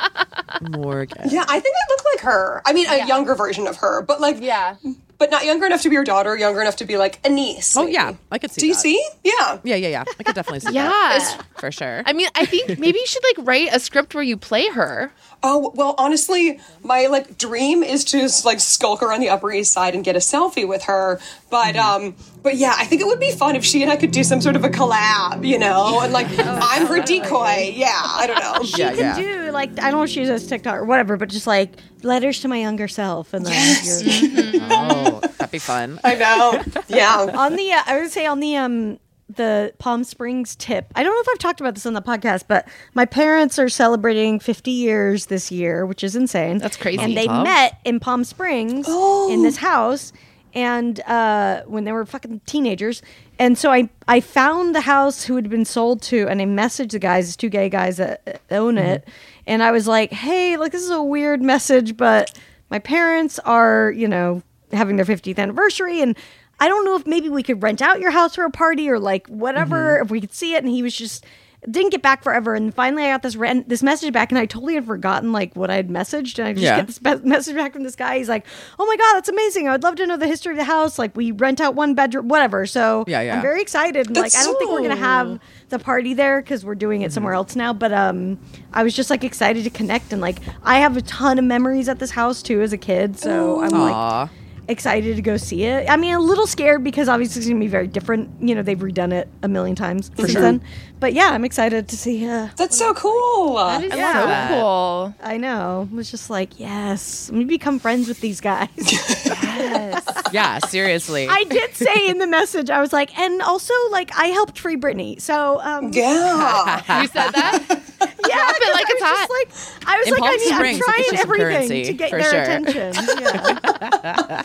[0.76, 1.28] Morgan.
[1.30, 2.62] Yeah, I think I look like her.
[2.66, 4.76] I mean, a younger version of her, but like, yeah.
[5.18, 7.76] But not younger enough to be your daughter, younger enough to be like a niece.
[7.76, 7.94] Oh maybe.
[7.94, 8.60] yeah, I could see.
[8.60, 9.02] Do you see?
[9.22, 9.58] Yeah.
[9.62, 10.04] Yeah, yeah, yeah.
[10.18, 10.74] I could definitely see that.
[10.74, 10.90] Yeah.
[10.90, 12.02] that for sure.
[12.06, 15.10] I mean, I think maybe you should like write a script where you play her.
[15.47, 19.72] Oh well, honestly, my like dream is to just like skulk around the Upper East
[19.72, 21.20] Side and get a selfie with her.
[21.51, 22.07] But Mm-hmm.
[22.07, 24.22] um, but yeah, I think it would be fun if she and I could do
[24.24, 27.72] some sort of a collab, you know, and like I'm her decoy.
[27.74, 28.68] Yeah, I don't know.
[28.78, 29.16] yeah, can yeah.
[29.47, 31.70] do like I don't know if she uses TikTok or whatever, but just like
[32.03, 33.53] letters to my younger self, and then
[33.84, 36.01] you're, Oh, that'd be fun.
[36.05, 36.62] I know.
[36.88, 37.30] Yeah.
[37.34, 38.99] on the uh, I would say on the um
[39.37, 40.87] the Palm Springs tip.
[40.95, 43.68] I don't know if I've talked about this on the podcast, but my parents are
[43.68, 46.59] celebrating 50 years this year, which is insane.
[46.59, 47.03] That's crazy.
[47.03, 47.43] And they Wow.
[47.45, 50.12] met in Palm Springs in this house
[50.57, 53.03] and uh when they were fucking teenagers.
[53.41, 56.93] And so I I found the house who had been sold to and I messaged
[56.93, 59.07] the guys, two gay guys that own it.
[59.47, 62.30] And I was like, "Hey, like this is a weird message, but
[62.70, 66.16] my parents are, you know, having their 50th anniversary and
[66.61, 68.98] I don't know if maybe we could rent out your house for a party or
[68.98, 70.62] like whatever if we could see it.
[70.64, 71.24] And he was just
[71.70, 72.55] didn't get back forever.
[72.55, 75.57] And finally I got this rent, this message back and I totally had forgotten like
[75.57, 76.38] what I had messaged.
[76.38, 76.76] And I just Yeah.
[76.76, 78.18] get this be- message back from this guy.
[78.18, 78.44] He's like
[78.78, 79.68] oh my god that's amazing.
[79.68, 80.98] I'd love to know the history of the house.
[80.98, 82.66] Like we rent out one bedroom whatever.
[82.66, 83.36] So Yeah, yeah.
[83.36, 84.09] I'm very excited.
[84.09, 85.40] And like I don't think we're gonna have
[85.70, 87.72] the party there because we're doing it somewhere else now.
[87.72, 88.38] But um
[88.74, 90.12] I was just like excited to connect.
[90.12, 93.18] And like I have a ton of memories at this house too as a kid.
[93.18, 94.28] So I'm like Aw.
[94.68, 95.88] Excited to go see it.
[95.88, 98.30] I mean, a little scared because obviously it's gonna be very different.
[98.40, 100.42] You know, they've redone it a million times since sure.
[100.42, 100.62] then.
[101.00, 102.26] But yeah, I'm excited to see.
[102.26, 103.56] Uh, That's so cool.
[103.56, 104.50] That is I so that.
[104.50, 105.14] cool.
[105.22, 105.88] I know.
[105.90, 108.68] It was just like, yes, let me become friends with these guys.
[108.76, 110.04] yes.
[110.32, 111.28] Yeah, seriously.
[111.28, 114.76] I did say in the message, I was like, and also like I helped free
[114.76, 115.20] Britney.
[115.20, 117.02] So um, yeah, yeah.
[117.02, 117.62] You said that?
[117.68, 119.28] yeah, it like I it's was hot.
[119.28, 121.84] just like, I was In like, I mean, I'm Springs, it gets trying everything currency,
[121.84, 122.42] to get for their sure.
[122.42, 122.94] attention.
[123.20, 124.42] Yeah.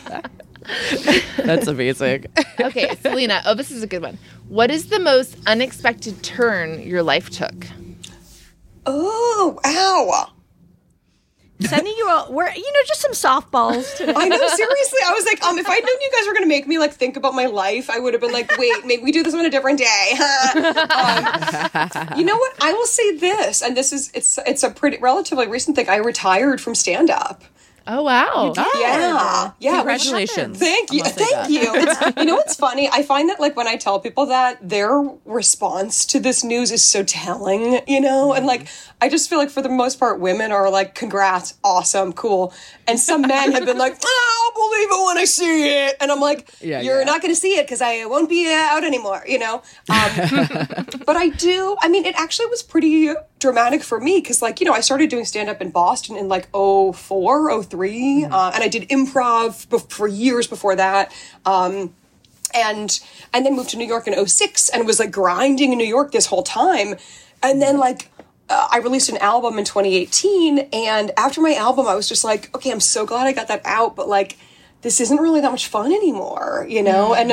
[1.37, 2.25] That's amazing.
[2.59, 3.41] Okay, Selena.
[3.45, 4.17] Oh, this is a good one.
[4.47, 7.67] What is the most unexpected turn your life took?
[8.85, 10.33] Oh, ow.
[11.61, 14.13] Sending you all, we're you know just some softballs today.
[14.15, 14.99] I know, seriously.
[15.05, 17.17] I was like, um, if I'd known you guys were gonna make me like think
[17.17, 19.49] about my life, I would have been like, wait, maybe we do this on a
[19.49, 20.11] different day.
[20.55, 22.53] um, you know what?
[22.61, 25.89] I will say this, and this is it's it's a pretty relatively recent thing.
[25.89, 27.43] I retired from stand up.
[27.91, 28.53] Oh wow.
[28.55, 29.71] Yeah, yeah.
[29.71, 30.59] which- Congratulations.
[30.59, 31.49] Thank you, I'm gonna say thank that.
[31.49, 31.61] you.
[31.73, 32.87] It's, you know what's funny?
[32.91, 34.91] I find that like when I tell people that, their
[35.25, 37.79] response to this news is so telling.
[37.87, 38.67] You know, and like
[39.01, 42.53] I just feel like for the most part, women are like, "Congrats, awesome, cool,"
[42.87, 46.11] and some men have been like, "Oh, "I'll believe it when I see it," and
[46.11, 47.05] I'm like, Yeah, "You're yeah.
[47.05, 50.09] not going to see it because I won't be uh, out anymore." You know, um,
[51.05, 51.77] but I do.
[51.81, 55.09] I mean, it actually was pretty dramatic for me because, like, you know, I started
[55.09, 59.89] doing stand up in Boston in like 04, 03, uh, and I did improv bef-
[59.89, 61.13] for years before that.
[61.45, 61.93] Um,
[62.53, 62.99] and
[63.33, 66.11] and then moved to New York in 06 and was like grinding in New York
[66.11, 66.95] this whole time.
[67.41, 68.09] And then like
[68.49, 72.53] uh, I released an album in 2018 and after my album I was just like,
[72.55, 74.37] okay, I'm so glad I got that out, but like
[74.81, 77.13] this isn't really that much fun anymore, you know?
[77.13, 77.31] And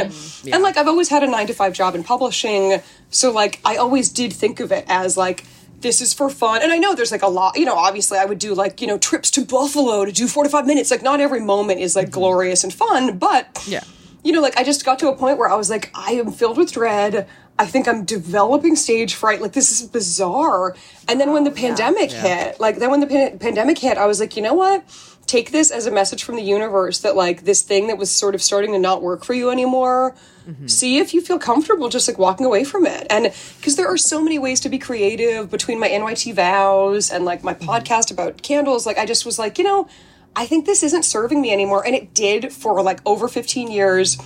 [0.53, 3.77] and like I've always had a 9 to 5 job in publishing, so like I
[3.77, 5.45] always did think of it as like
[5.81, 6.63] this is for fun.
[6.63, 8.87] And I know there's like a lot, you know, obviously I would do like, you
[8.87, 10.91] know, trips to Buffalo to do 4 to 5 minutes.
[10.91, 13.85] Like not every moment is like glorious and fun, but Yeah.
[14.25, 16.33] you know, like I just got to a point where I was like, I am
[16.33, 17.29] filled with dread.
[17.59, 19.41] I think I'm developing stage fright.
[19.41, 20.77] Like this is bizarre.
[21.09, 24.21] And then when the pandemic hit, like then when the pan- pandemic hit, I was
[24.21, 24.85] like, you know what?
[25.27, 28.35] Take this as a message from the universe that like this thing that was sort
[28.35, 30.15] of starting to not work for you anymore.
[30.47, 30.67] Mm-hmm.
[30.67, 33.07] See if you feel comfortable just like walking away from it.
[33.11, 37.25] And because there are so many ways to be creative between my NYT vows and
[37.25, 37.69] like my mm-hmm.
[37.69, 39.89] podcast about candles, like I just was like, you know,
[40.37, 41.85] I think this isn't serving me anymore.
[41.85, 44.19] And it did for like over 15 years.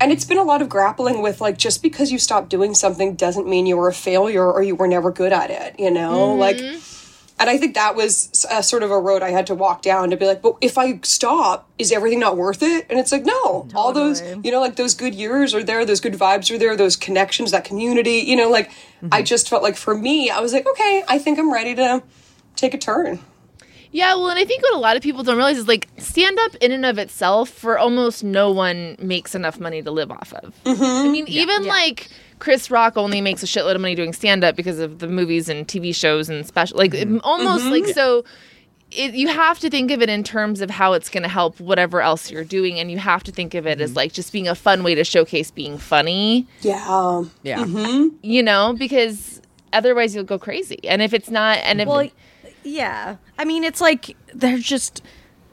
[0.00, 3.14] And it's been a lot of grappling with like just because you stopped doing something
[3.14, 6.36] doesn't mean you were a failure or you were never good at it, you know?
[6.36, 6.40] Mm-hmm.
[6.40, 6.58] Like,
[7.40, 9.82] and I think that was a uh, sort of a road I had to walk
[9.82, 12.86] down to be like, but if I stop, is everything not worth it?
[12.90, 16.00] And it's like, no, all those, you know, like those good years are there, those
[16.00, 18.70] good vibes are there, those connections, that community, you know, like
[19.02, 19.24] I mm-hmm.
[19.24, 22.02] just felt like for me, I was like, okay, I think I'm ready to
[22.56, 23.20] take a turn.
[23.90, 26.38] Yeah, well, and I think what a lot of people don't realize is like stand
[26.38, 30.32] up in and of itself for almost no one makes enough money to live off
[30.34, 30.54] of.
[30.64, 30.82] Mm-hmm.
[30.82, 32.08] I mean, even like
[32.38, 35.48] Chris Rock only makes a shitload of money doing stand up because of the movies
[35.48, 37.16] and TV shows and special, like mm-hmm.
[37.16, 37.84] it- almost mm-hmm.
[37.84, 38.24] like so.
[38.90, 41.60] It, you have to think of it in terms of how it's going to help
[41.60, 44.48] whatever else you're doing, and you have to think of it as like just being
[44.48, 47.24] a fun way to showcase being funny Yeah.
[47.42, 47.66] Yeah.
[48.22, 49.42] you know, because
[49.74, 50.78] otherwise you'll go crazy.
[50.88, 52.08] And if it's not, and if Well,
[52.64, 53.16] yeah.
[53.38, 55.02] I mean, it's like they're just,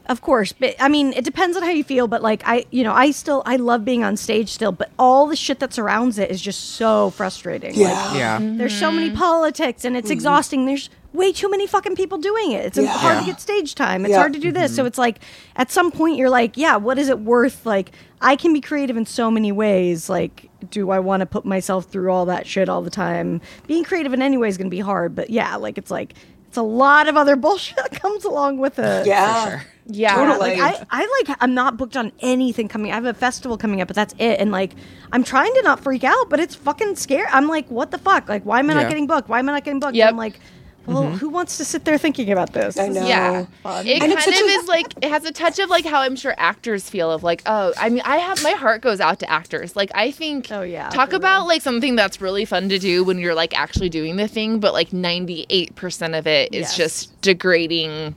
[0.07, 0.51] of course.
[0.51, 2.07] But I mean, it depends on how you feel.
[2.07, 4.71] But like, I, you know, I still, I love being on stage still.
[4.71, 7.71] But all the shit that surrounds it is just so frustrating.
[7.71, 8.13] Like, Yeah.
[8.15, 8.39] Yeah.
[8.39, 8.57] Mm-hmm.
[8.57, 10.13] there's so many politics, and it's mm-hmm.
[10.13, 10.65] exhausting.
[10.65, 12.65] There's way too many fucking people doing it.
[12.65, 12.87] It's Yeah.
[12.87, 14.03] hard to get stage time.
[14.05, 14.17] It's Yeah.
[14.17, 14.75] hard to do this.
[14.75, 14.87] So mm-hmm.
[14.87, 15.19] it's like,
[15.55, 17.65] at some point, you're like, yeah, what is it worth?
[17.65, 17.91] Like,
[18.21, 20.09] I can be creative in so many ways.
[20.09, 23.39] Like, do I want to put myself through all that shit all the time?
[23.65, 25.15] Being creative in any way is going to be hard.
[25.15, 26.15] But yeah, like, it's like,
[26.55, 29.05] it's a lot of other bullshit that comes along with it.
[29.05, 29.49] Yeah.
[29.49, 29.61] sure.
[29.87, 30.55] yeah, Totally.
[30.57, 32.91] Like I, I like I'm not booked on anything coming.
[32.91, 34.39] I have a festival coming up, but that's it.
[34.39, 34.71] And like
[35.11, 37.27] I'm trying to not freak out, but it's fucking scary.
[37.29, 38.29] I'm like, what the fuck?
[38.29, 38.81] Like, why am I Yeah.
[38.83, 39.27] not getting booked?
[39.27, 39.95] Why am I not getting booked?
[39.95, 40.09] Yep.
[40.09, 40.39] I'm like,
[40.87, 42.77] well, who wants to sit there thinking about this?
[42.77, 43.05] I know.
[43.07, 43.45] Yeah.
[43.63, 43.87] fun.
[43.87, 46.15] It And kind of a- is like it has a touch of like how I'm
[46.15, 49.29] sure actors feel of like oh I mean I have my heart goes out to
[49.29, 51.47] actors like I think Oh, yeah, talk about real.
[51.47, 54.73] like something that's really fun to do when you're like actually doing the thing but
[54.73, 56.77] like 98 percent of it is Yes.
[56.77, 58.15] just degrading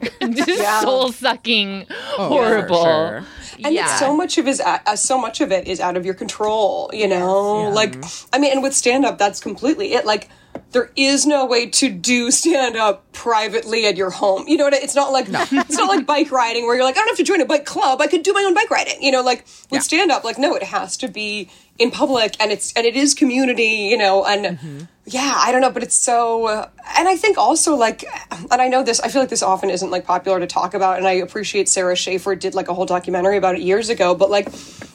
[0.32, 0.80] just Yeah.
[0.80, 1.86] soul sucking
[2.18, 3.24] Oh, horrible for sure.
[3.64, 6.04] and yeah it's so much of is uh, so much of it is out of
[6.04, 7.96] your control you know like
[8.32, 10.28] i mean and with stand up that's completely it like
[10.74, 14.74] there is no way to do stand up privately at your home you know what
[14.74, 15.40] I- it's not like no.
[15.50, 17.64] it's not like bike riding where you're like i don't have to join a bike
[17.64, 19.78] club i could do my own bike riding you know like with Yeah.
[19.80, 21.48] stand up like no it has to be
[21.78, 25.70] in public and it's and it is community you know and yeah i don't know
[25.70, 26.68] but it's so uh,
[26.98, 28.04] and i think also like
[28.52, 30.98] and i know this i feel like this often isn't like popular to talk about
[30.98, 34.30] and i appreciate sara schaefer did like a whole documentary about it years ago but
[34.30, 34.48] like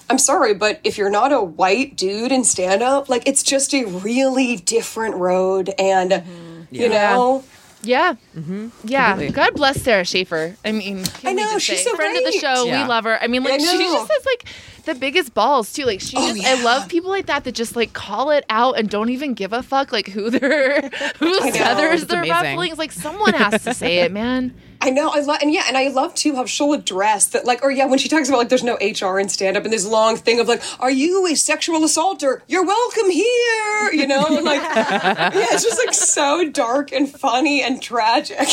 [0.10, 3.74] i'm sorry but if you're not a white dude in stand up like it's just
[3.74, 6.62] a really different road and mm-hmm.
[6.72, 7.44] you know
[7.82, 8.16] Yeah.
[8.36, 8.70] Mm-hmm.
[8.84, 9.12] Yeah.
[9.12, 9.34] Completely.
[9.34, 10.58] God bless Sara Schaefer.
[10.66, 12.66] I mean, can I we know, just she's say, so friend of the show.
[12.66, 12.84] Yeah.
[12.84, 13.18] We love her.
[13.24, 14.44] I mean, like I she just has like
[14.84, 15.86] the biggest balls too.
[15.86, 18.78] Like she, Oh, just, I love people like that that just like call it out
[18.78, 20.82] and don't even give a fuck like who they're
[21.20, 21.52] whose know.
[21.52, 22.48] feathers It's they're amazing.
[22.50, 22.72] ruffling.
[22.72, 24.54] It's like someone has to say it, man.
[24.82, 27.62] I know, I love, and yeah, and I love too how she'll address that, like,
[27.64, 29.86] or yeah, when she talks about like there's no HR in stand up and this
[29.86, 32.44] long thing of like, are you a sexual assaulter?
[32.48, 37.62] You're welcome here, you know, and like, yeah, it's just like so dark and funny
[37.62, 38.40] and tragic.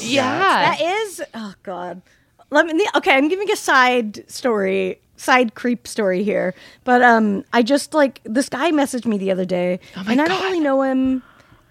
[0.00, 0.76] Yeah.
[0.76, 2.00] That is oh god.
[2.50, 6.54] Let me okay, I'm giving a side story, side creep story here.
[6.84, 10.26] But um I just like this guy messaged me the other day my and I
[10.26, 11.22] don't really know him.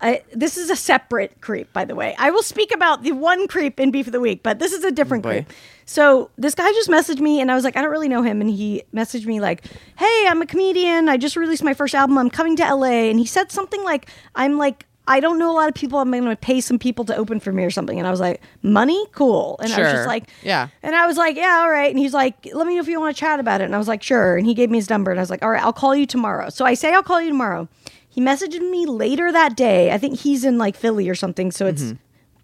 [0.04, 2.14] I, this is a separate creep, by the way.
[2.20, 4.84] I will speak about the one creep in Beef of the Week, but this is
[4.84, 5.44] a different Boy.
[5.44, 5.54] creep.
[5.86, 8.42] So this guy just messaged me, and I was like, I don't really know him.
[8.42, 9.64] And he messaged me like,
[9.98, 11.08] Hey, I'm a comedian.
[11.08, 12.18] I just released my first album.
[12.18, 13.10] I'm coming to LA.
[13.10, 16.00] And he said something like, I'm like, I don't know a lot of people.
[16.00, 17.98] I'm going to pay some people to open for me or something.
[17.98, 19.58] And I was like, money, cool.
[19.62, 20.70] And I was just like, Yeah.
[20.82, 21.90] And I was like, yeah, all right.
[21.90, 23.66] And he's like, let me know if you want to chat about it.
[23.66, 24.38] And I was like, sure.
[24.38, 26.06] And he gave me his number, and I was like, all right, I'll call you
[26.06, 26.50] tomorrow.
[26.50, 27.68] So I say I'll call you tomorrow.
[28.14, 29.92] He messaged me later that day.
[29.92, 31.96] I think he's in like Philly or something, so it's Mm-hmm.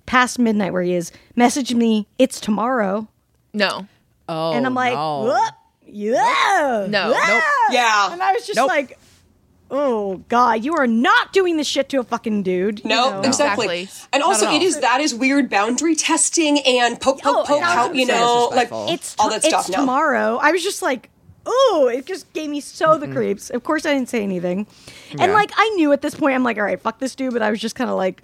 [0.07, 1.11] past midnight where he is.
[1.38, 3.07] Messaged me, it's tomorrow.
[3.53, 3.88] No.
[4.28, 5.26] Oh, and I'm like, no.
[5.26, 5.53] what?
[5.86, 6.88] Yeah.
[6.89, 7.11] No.
[7.11, 7.28] Yeah.
[7.28, 7.43] Nope.
[7.72, 8.13] Yeah.
[8.13, 8.67] And I was just Nope.
[8.70, 8.97] like,
[9.72, 12.80] oh, God, you are not doing this shit to a fucking dude.
[12.84, 13.22] you No, know?
[13.22, 13.82] exactly.
[13.82, 14.09] Exactly.
[14.13, 14.67] And also, Not at it all.
[14.70, 18.49] is that is weird boundary testing and poke, poke, Oh, poke, thousand how you know,
[18.51, 18.88] like Disrespectful.
[18.89, 19.61] It's all to- that stuff.
[19.67, 19.82] It's no.
[19.82, 20.38] tomorrow.
[20.41, 21.09] I was just like,
[21.51, 23.49] oh, it just gave me so the creeps.
[23.49, 24.67] Of course, I didn't say anything,
[25.11, 25.33] and Yeah.
[25.33, 27.33] like I knew at this point, I'm like, all right, fuck this dude.
[27.33, 28.21] But I was just kind of like,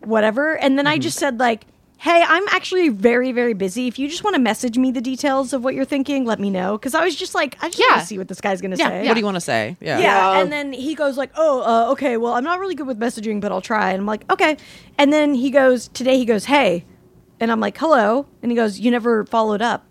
[0.00, 0.56] whatever.
[0.56, 1.66] And then I just said like.
[2.02, 3.86] Hey, I'm actually very, very busy.
[3.86, 6.48] If you just want to message me the details of what you're thinking, let me
[6.48, 6.78] know.
[6.78, 8.00] Because I was just like, I just want Yeah.
[8.00, 8.88] to see what this guy's gonna Yeah.
[8.88, 9.06] say.
[9.06, 9.76] What do you want to say?
[9.82, 9.98] Yeah.
[9.98, 10.32] Yeah.
[10.32, 10.40] Yeah.
[10.40, 12.16] And then he goes like, "Oh, uh, okay.
[12.16, 14.56] Well, I'm not really good with messaging, but I'll try." And I'm like, "Okay."
[14.96, 16.16] And then he goes today.
[16.16, 16.86] He goes, "Hey,"
[17.38, 19.84] and I'm like, "Hello." And he goes, "You never followed up."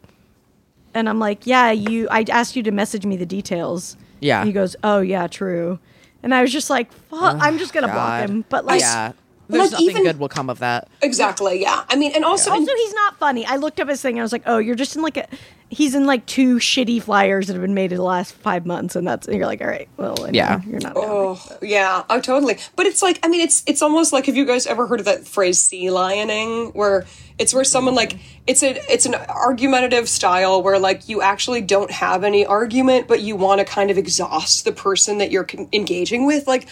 [1.00, 2.08] And I'm like, "Yeah, you.
[2.12, 4.39] I asked you to message me the details." Yeah.
[4.41, 5.80] And he goes, "Oh yeah, true."
[6.22, 9.14] And I was just like, "Fuck, I'm just gonna block him." But like, yeah.
[9.52, 10.88] There's Like, nothing even- good will come of that.
[11.02, 11.60] Exactly.
[11.60, 11.84] Yeah.
[11.89, 13.47] I mean, and also, also he's not funny.
[13.47, 15.28] I looked up his thing and I was like, "Oh, you're just in like a."
[15.72, 18.95] He's in like two shitty flyers that have been made in the last five months,
[18.95, 20.62] and that's and you're like, all right, well, anyway, Yeah.
[20.68, 20.93] you're not.
[20.95, 22.58] Oh yeah, oh totally.
[22.76, 25.06] But it's like I mean, it's it's almost like have you guys ever heard of
[25.08, 27.06] that phrase sea lioning, where
[27.40, 31.90] it's where someone like it's a it's an argumentative style where like you actually don't
[31.90, 36.26] have any argument, but you want to kind of exhaust the person that you're engaging
[36.26, 36.68] with, like.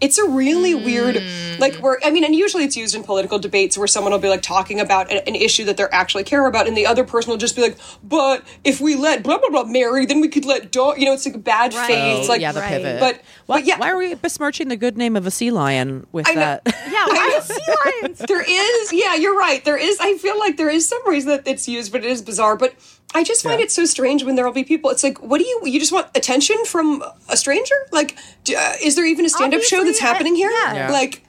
[0.00, 1.60] It's a really weird hmm.
[1.60, 4.28] like where i mean and usually it's used in political debates where someone will be
[4.28, 7.30] like talking about an, an issue that they're actually care about and the other person
[7.30, 10.44] will just be like but if we let blah blah blah marry then we could
[10.44, 11.86] let dog you know it's like bad Right.
[11.86, 12.68] faith Oh, like yeah, the right.
[12.82, 13.00] pivot.
[13.00, 16.06] but why, but yeah why are we besmirching the good name of a sea lion
[16.12, 16.40] with I know.
[16.40, 16.62] that?
[16.94, 18.18] Yeah, why is sea lions?
[18.18, 21.46] there is yeah you're right there is i feel like there is some reason that
[21.46, 22.74] it's used but it is bizarre but
[23.14, 23.64] i just find Yeah.
[23.66, 25.92] it so strange when there will be people it's like what do you you just
[25.92, 30.00] want attention from a stranger like d- uh, is there even a stand-up show that's
[30.00, 30.74] happening I- here yeah.
[30.74, 30.90] Yeah.
[30.90, 31.22] like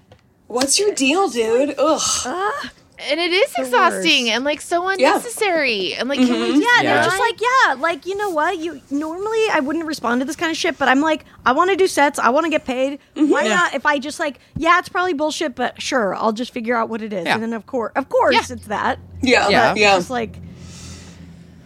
[0.47, 2.71] what's your deal dude ugh ah,
[3.09, 5.93] and it is exhausting and like so unnecessary.
[5.95, 6.59] And like, can we mm-hmm.
[6.59, 6.93] just Yeah, Yeah.
[6.95, 8.57] they're just like, yeah, like you know what?
[8.57, 11.71] You normally I wouldn't respond to this kind of shit, but I'm like, I want
[11.71, 12.99] to do sets, I want to get paid.
[13.15, 13.29] Mm-hmm.
[13.29, 13.55] Why Yeah.
[13.55, 13.73] not?
[13.73, 17.01] If I just like, yeah, it's probably bullshit, but sure, I'll just figure out what
[17.01, 17.33] it is, Yeah.
[17.33, 18.55] and then of course, of course, Yeah.
[18.55, 18.97] it's that.
[19.21, 19.75] yeah Yeah.
[19.75, 20.37] yeah, Just like,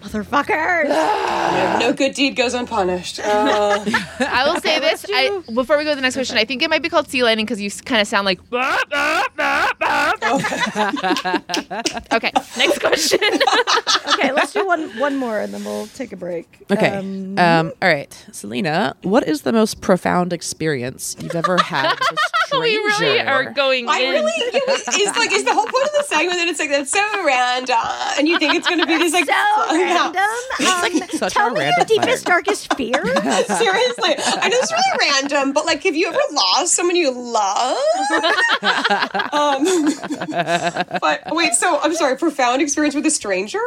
[0.02, 0.89] motherfuckers.
[1.80, 3.84] no good deed goes unpunished uh,
[4.20, 6.38] I will say this I, before we go to the next question.
[6.38, 8.39] I think it might be called sea lining because you kind of sound like.
[12.14, 13.20] okay, next question.
[14.14, 16.47] okay, let's do one one more, and then we'll take a break.
[16.72, 16.89] Okay.
[16.89, 22.12] Um, Um, all right, Selena, what is the most profound experience you've ever had with
[22.12, 22.64] a stranger?
[22.64, 24.12] we really are going I in.
[24.12, 26.70] really it was, it's like it's the whole point of the segment that it's like
[26.70, 27.76] that's so random
[28.18, 29.89] and you think it's gonna be this like so yeah.
[29.96, 30.24] Random.
[30.60, 32.36] Um, such tell a me your random deepest, fire.
[32.36, 32.94] darkest fear.
[33.04, 37.78] Seriously, I know it's really random, but like, have you ever lost someone you love?
[39.34, 39.66] um,
[41.02, 43.60] but wait, so I'm sorry, profound experience with a stranger?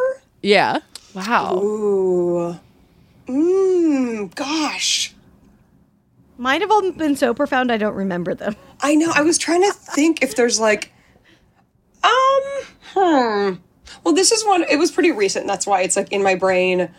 [0.43, 0.81] Yeah.
[1.14, 1.59] wow.
[1.62, 2.57] Ooh,
[3.27, 5.14] mmm, gosh,
[6.39, 8.57] Might have all been so profound I don't remember them.
[8.81, 9.12] I know.
[9.14, 10.93] I was trying to think if there's like,
[12.03, 12.43] um,
[12.95, 13.55] hmm.
[14.05, 14.64] Well, this is one.
[14.68, 15.47] It was pretty recent.
[15.47, 16.90] That's why it's like in my brain.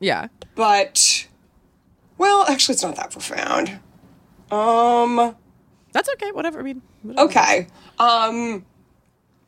[0.00, 0.28] Yeah.
[0.54, 1.28] But,
[2.18, 3.78] well, actually, it's not that profound.
[4.50, 5.36] Um.
[5.92, 6.32] That's okay.
[6.32, 6.60] Whatever.
[6.60, 7.28] I mean, whatever.
[7.28, 7.66] Okay.
[7.98, 8.64] Um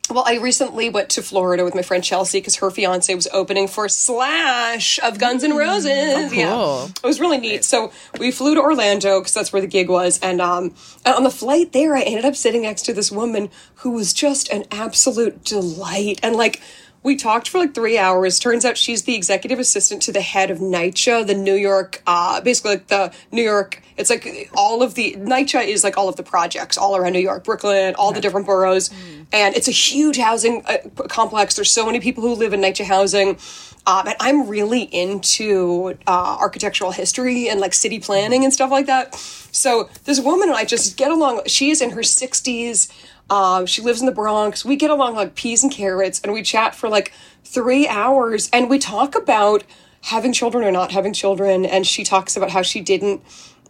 [0.09, 3.67] well, I recently went to Florida with my friend Chelsea because her fiance was opening
[3.67, 6.31] for Slash of Guns N' Roses.
[6.31, 6.85] Yeah, cool.
[6.85, 7.65] it was really neat.
[7.65, 10.75] So we flew to Orlando because that's where the gig was, and um,
[11.05, 14.13] and on the flight there, I ended up sitting next to this woman who was
[14.13, 16.61] just an absolute delight, and like.
[17.05, 18.39] We talked for like three hours.
[18.39, 22.41] Turns out she's the executive assistant to the head of NYCHA, the New York, uh,
[22.41, 23.83] basically like the New York.
[23.95, 27.19] It's like all of the NYCHA is like all of the projects all around New
[27.19, 28.89] York, Brooklyn, all the different boroughs,
[29.31, 30.77] and it's a huge housing uh,
[31.07, 31.55] complex.
[31.55, 33.37] There's so many people who live in NYCHA housing,
[33.85, 38.87] um, and I'm really into uh, architectural history and like city planning and stuff like
[38.87, 39.13] that.
[39.51, 41.41] So this woman and I just get along.
[41.45, 42.91] She is in her 60s.
[43.29, 44.63] Um, she lives in the Bronx.
[44.63, 47.11] We get along like peas and carrots, and we chat for like
[47.43, 49.63] three hours, and we talk about
[50.01, 51.65] having children or not having children.
[51.65, 53.21] And she talks about how she didn't,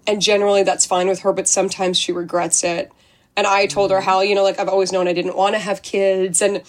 [0.05, 2.91] and generally that's fine with her, but sometimes she regrets it.
[3.37, 5.59] And I told her how, you know, like I've always known I didn't want to
[5.59, 6.61] have kids, and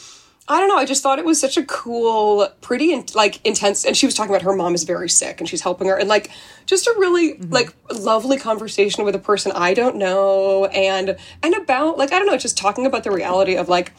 [0.49, 0.77] I don't know.
[0.77, 3.85] I just thought it was such a cool, pretty, in, like intense.
[3.85, 6.09] And she was talking about her mom is very sick, and she's helping her, and
[6.09, 6.31] like
[6.67, 7.53] just a really mm-hmm.
[7.53, 12.27] like lovely conversation with a person I don't know, and and about like I don't
[12.27, 13.93] know, just talking about the reality of like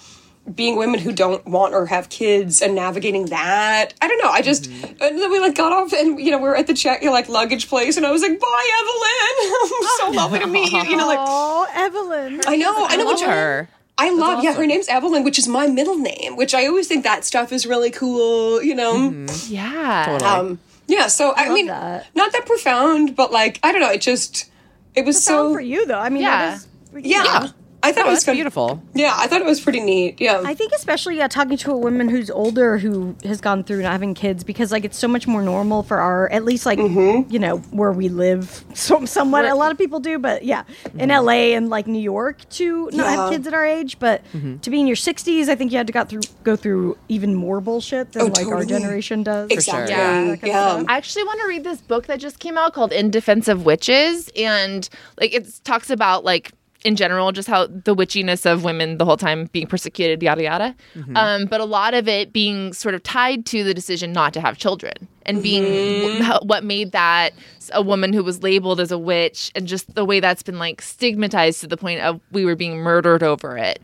[0.56, 3.94] being women who don't want or have kids and navigating that.
[4.02, 4.30] I don't know.
[4.30, 5.04] I just mm-hmm.
[5.04, 7.28] and then we like got off and you know we are at the check like
[7.28, 9.88] luggage place, and I was like, "Bye, Evelyn.
[9.98, 12.42] so lovely to meet you." You know, like Oh, Evelyn.
[12.48, 13.68] I know, I know which her.
[14.00, 17.04] I love, yeah, her name's Evelyn, which is my middle name, which I always think
[17.04, 19.26] that stuff is really cool, you know?
[19.48, 20.06] Yeah.
[20.08, 20.30] Totally.
[20.30, 22.06] Um, yeah, so I, love mean, that.
[22.16, 24.52] not that profound, but like, I don't know, it just,
[24.96, 25.98] it was so so, for you though.
[26.00, 26.58] I mean, Yeah.
[26.92, 27.24] that is, yeah.
[27.24, 27.48] Yeah.
[27.84, 28.82] I thought Oh, it was that's kind beautiful.
[28.94, 30.20] Yeah, I thought it was pretty neat.
[30.20, 30.42] Yeah.
[30.44, 33.92] I think especially yeah, talking to a woman who's older who has gone through not
[33.92, 37.32] having kids because like it's so much more normal for our at least like Mm-hmm.
[37.32, 40.64] you know where we live so, somewhat a lot of people do but yeah
[40.98, 44.22] in LA and like New York to not have kids at our age but
[44.62, 47.36] to be in your 60s I think you had to got through go through even
[47.36, 49.94] more bullshit than Oh, like our generation does exactly.
[49.96, 50.22] Yeah.
[50.24, 50.32] Yeah.
[50.32, 50.86] That kind of stuff.
[50.90, 53.66] I actually want to read this book that just came out called In Defense of
[53.66, 54.30] Witches.
[54.36, 54.88] And
[55.20, 56.52] like it talks about like
[56.88, 60.76] in general, just how the witchiness of women the whole time being persecuted, yada yada.
[61.16, 64.42] Um, but a lot of it being sort of tied to the decision not to
[64.42, 64.94] have children
[65.26, 67.34] and being wh- what made that
[67.74, 70.82] a woman who was labeled as a witch and just the way that's been like
[70.82, 73.82] stigmatized to the point of we were being murdered over it.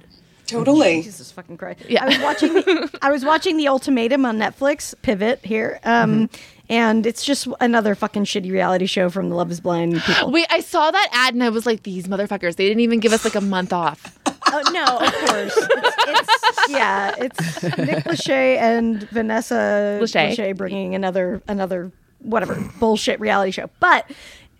[0.48, 1.02] Totally.
[1.02, 1.82] Jesus fucking Christ.
[1.90, 2.04] Yeah.
[2.04, 5.80] I was watching the, I was watching The Ultimatum on Netflix, Pivot here.
[5.84, 6.30] Um
[6.70, 10.32] and it's just another fucking shitty reality show from the Love is Blind people.
[10.32, 13.14] Wait, I saw that ad and I was like, these motherfuckers, they didn't even give
[13.14, 14.18] us like a month off.
[14.48, 15.58] Oh no, of course.
[15.58, 20.36] It's, it's yeah, it's Nick Lachey and Vanessa Lachey.
[20.36, 23.70] Lachey bringing another another whatever bullshit reality show.
[23.80, 24.10] But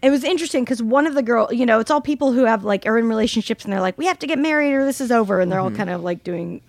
[0.04, 2.66] it was interesting because one of the girl, you know, it's all people who have
[2.66, 5.14] like are in relationships and they're like, we have to get married or this is
[5.14, 5.78] over, and they're all mm-hmm.
[5.78, 6.62] kind of like doing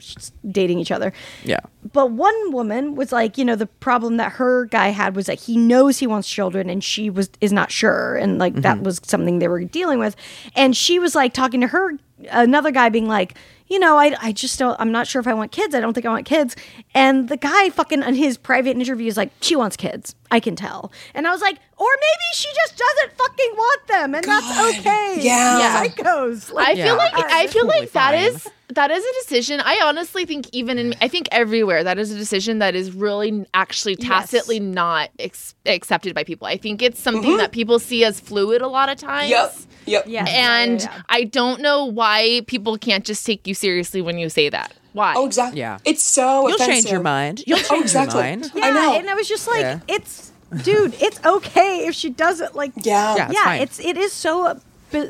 [0.49, 1.13] dating each other.
[1.43, 1.59] Yeah.
[1.93, 5.41] But one woman was like, you know, the problem that her guy had was that
[5.41, 8.85] he knows he wants children and she was is not sure, and like that mm-hmm.
[8.85, 10.15] was something they were dealing with,
[10.55, 11.99] and she was like talking to her
[12.31, 13.35] another guy being like.
[13.67, 15.75] You know, I, I just don't, I'm not sure if I want kids.
[15.75, 16.55] I don't think I want kids.
[16.95, 20.15] And the guy fucking in his private interview is like, she wants kids.
[20.31, 20.93] I can tell.
[21.15, 24.15] And I was like, or maybe she just doesn't fucking want them.
[24.15, 25.19] And that's okay.
[25.21, 25.85] Yeah.
[25.87, 26.51] Psychos.
[26.51, 28.25] I Like, Yeah, feel like it's I feel totally like that fine.
[28.35, 29.61] is that is a decision.
[29.61, 33.47] I honestly think even in I think everywhere that is a decision that is really
[33.55, 36.47] actually tacitly not ex- accepted by people.
[36.47, 37.39] I think it's something mm-hmm.
[37.39, 39.31] that people see as fluid a lot of times.
[39.31, 39.57] Yep.
[39.87, 40.05] Yep.
[40.07, 40.25] yeah.
[40.29, 41.03] And yeah, yeah.
[41.09, 44.73] I don't know why people can't just take you seriously when you say that.
[44.93, 45.15] Why?
[45.17, 45.61] Oh, exactly.
[45.61, 45.79] Yeah.
[45.85, 46.75] It's so You'll offensive.
[46.75, 47.43] change your mind.
[47.47, 48.15] You'll oh, change Oh, exactly.
[48.21, 48.53] your mind.
[48.55, 48.95] Yeah, I know.
[48.95, 49.81] and I was just like, Yeah.
[49.89, 50.31] it's
[50.63, 52.73] dude, it's okay if she doesn't like.
[52.77, 53.17] Yeah.
[53.17, 53.25] Yeah.
[53.27, 53.61] It's yeah, fine.
[53.63, 54.59] it's it is so uh,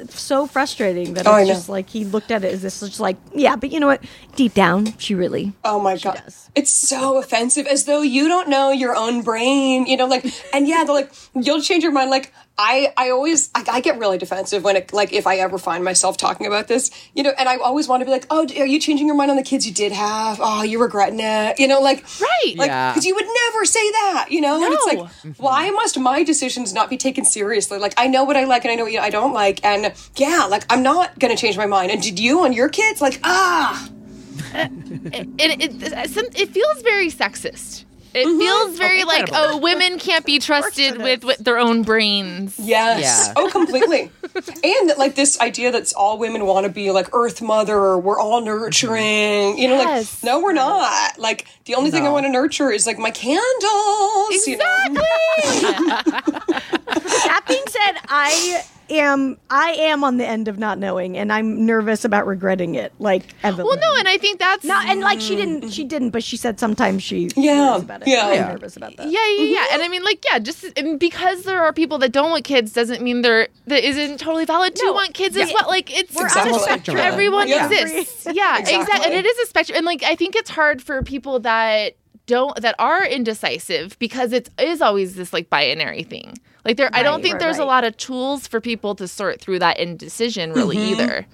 [0.08, 3.16] so frustrating that Oh, it's just like he looked at it as this just like
[3.34, 4.02] yeah, but you know what?
[4.36, 5.52] Deep down, she really.
[5.64, 6.22] Oh my god.
[6.24, 6.50] does.
[6.54, 10.24] It's so offensive as though you don't know your own brain, you know, like
[10.54, 13.98] and yeah, they're like you'll change your mind like I, I always I, I get
[13.98, 17.32] really defensive when it like if I ever find myself talking about this you know
[17.36, 19.42] and I always want to be like oh are you changing your mind on the
[19.42, 22.54] kids you did have oh you're regretting it you know like Right.
[22.56, 22.92] like Yeah.
[22.92, 25.02] because you would never say that you know and it's No.
[25.02, 28.64] like why must my decisions not be taken seriously like I know what I like
[28.64, 31.66] and I know what I don't like and yeah like I'm not gonna change my
[31.66, 33.88] mind and did you on your kids like ah
[34.54, 34.70] it,
[35.38, 37.84] it, it, it feels very sexist.
[38.14, 38.38] It mm-hmm.
[38.38, 42.56] feels oh, very like, oh, women can't be trusted with, with their own brains.
[42.60, 43.26] Yes.
[43.26, 43.32] Yeah.
[43.36, 44.12] Oh, completely.
[44.62, 47.98] and like this idea that all women want to be like Earth Mother.
[47.98, 49.58] We're all nurturing.
[49.58, 50.22] You know, Yes.
[50.22, 51.18] like no, we're not.
[51.18, 54.46] Like the only thing I want to nurture is like my candles.
[54.46, 55.02] You know?
[57.24, 61.64] That being said, I am I am on the end of not knowing, and I'm
[61.66, 62.92] nervous about regretting it.
[62.98, 63.66] Like Evelyn.
[63.66, 64.86] Well, no, and I think that's not.
[64.86, 68.08] and like she didn't, she didn't, but she said sometimes she Yeah, about it.
[68.08, 68.26] yeah.
[68.26, 68.48] I'm Yeah.
[68.48, 69.06] nervous about that.
[69.10, 69.58] Yeah, yeah, yeah.
[69.58, 69.74] Mm-hmm.
[69.74, 72.72] And I mean, like, yeah, just and because there are people that don't want kids
[72.72, 74.92] doesn't mean there that isn't totally valid to No.
[74.92, 75.54] want kids as Yeah.
[75.60, 75.68] well.
[75.68, 76.52] Like, it's We're Exactly.
[76.52, 76.96] on a spectrum.
[76.98, 77.66] everyone Yeah.
[77.70, 78.26] exists.
[78.32, 78.80] Yeah, exactly.
[78.82, 79.06] Exactly.
[79.06, 79.76] And it is a spectrum.
[79.78, 81.94] And like, I think it's hard for people that
[82.26, 86.34] don't that are indecisive because it is always this like binary thing.
[86.64, 89.40] Like there, I don't think right, there's a lot of tools for people to sort
[89.40, 91.26] through that indecision really either.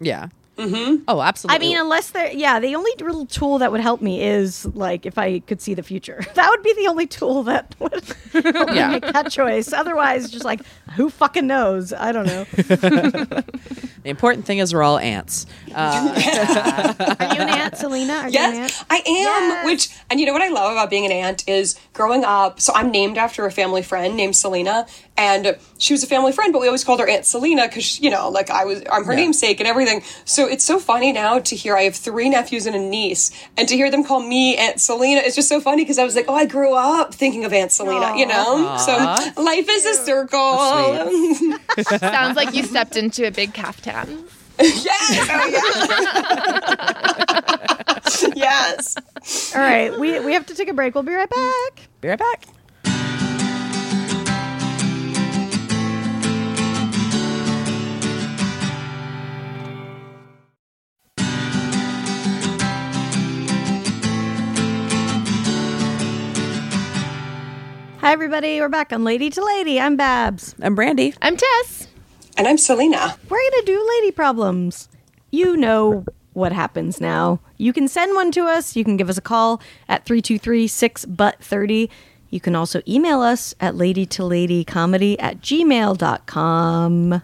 [0.00, 0.28] Yeah.
[0.58, 1.04] Mm-hmm.
[1.08, 1.56] Oh, absolutely.
[1.56, 5.06] I mean, unless they're yeah, the only real tool that would help me is like
[5.06, 6.20] if I could see the future.
[6.34, 8.04] That would be the only tool that would
[8.54, 8.88] help me Yeah.
[8.88, 9.72] make that choice.
[9.72, 10.60] Otherwise, just like
[10.96, 11.92] who fucking knows?
[11.92, 12.44] I don't know.
[12.54, 13.44] the
[14.04, 15.46] important thing is we're all ants.
[15.74, 16.12] Uh,
[17.20, 18.12] Are you an aunt, Selena?
[18.14, 18.86] Are you an Yes, aunt?
[18.90, 19.04] I am.
[19.06, 19.64] Yes.
[19.66, 22.60] Which, and you know what I love about being an aunt is growing up.
[22.60, 24.86] So I'm named after a family friend named Selena,
[25.16, 28.10] and she was a family friend, but we always called her Aunt Selena because you
[28.10, 29.20] know, like I was, I'm her Yeah.
[29.20, 30.02] namesake and everything.
[30.24, 31.76] So it's so funny now to hear.
[31.76, 35.20] I have three nephews and a niece, and to hear them call me Aunt Selena
[35.20, 37.72] is just so funny because I was like, oh, I grew up thinking of Aunt
[37.72, 38.16] Selena.
[38.16, 38.96] You know, so
[39.42, 40.40] life is a circle.
[41.98, 44.24] Sounds like you stepped into a big caftan.
[44.60, 45.48] yes, oh,
[48.26, 48.32] yeah.
[48.36, 49.54] yes.
[49.54, 50.94] All right, we we have to take a break.
[50.94, 51.88] We'll be right back.
[52.00, 52.44] be right back.
[68.02, 68.58] Hi, everybody.
[68.60, 69.78] We're back on Lady to Lady.
[69.78, 70.56] I'm Babs.
[70.60, 71.14] I'm Brandie.
[71.22, 71.86] I'm Tess.
[72.36, 73.16] And I'm Selena.
[73.28, 74.88] We're going to do lady problems.
[75.30, 77.38] You know what happens now.
[77.58, 78.74] You can send one to us.
[78.74, 81.88] You can give us a call at 323 6 but 30.
[82.28, 87.22] You can also email us at ladytoladycomedy at gmail.com.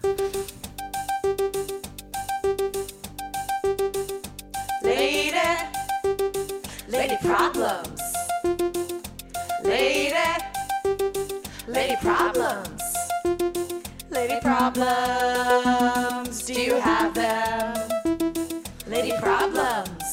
[14.59, 16.43] problems.
[16.43, 17.79] Do you have them?
[18.91, 20.03] Lady problems.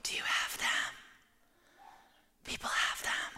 [0.00, 0.88] Do you have them?
[2.48, 3.30] People have them.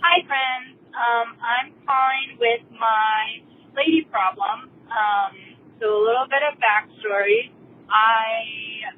[0.00, 0.80] Hi, friends.
[0.96, 3.44] Um, I'm calling with my
[3.76, 4.72] lady problem.
[4.88, 5.36] Um,
[5.76, 7.52] so a little bit of backstory.
[7.92, 8.96] I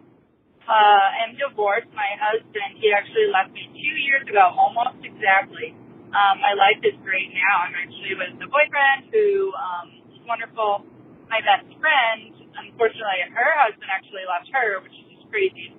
[0.63, 1.91] uh, am divorced.
[1.91, 5.75] My husband, he actually left me two years ago, almost exactly.
[6.15, 7.67] Um, my life is great now.
[7.67, 9.96] I'm actually with a boyfriend who um,
[10.27, 10.85] wonderful.
[11.31, 15.75] My best friend, unfortunately, her husband actually left her, which is just crazy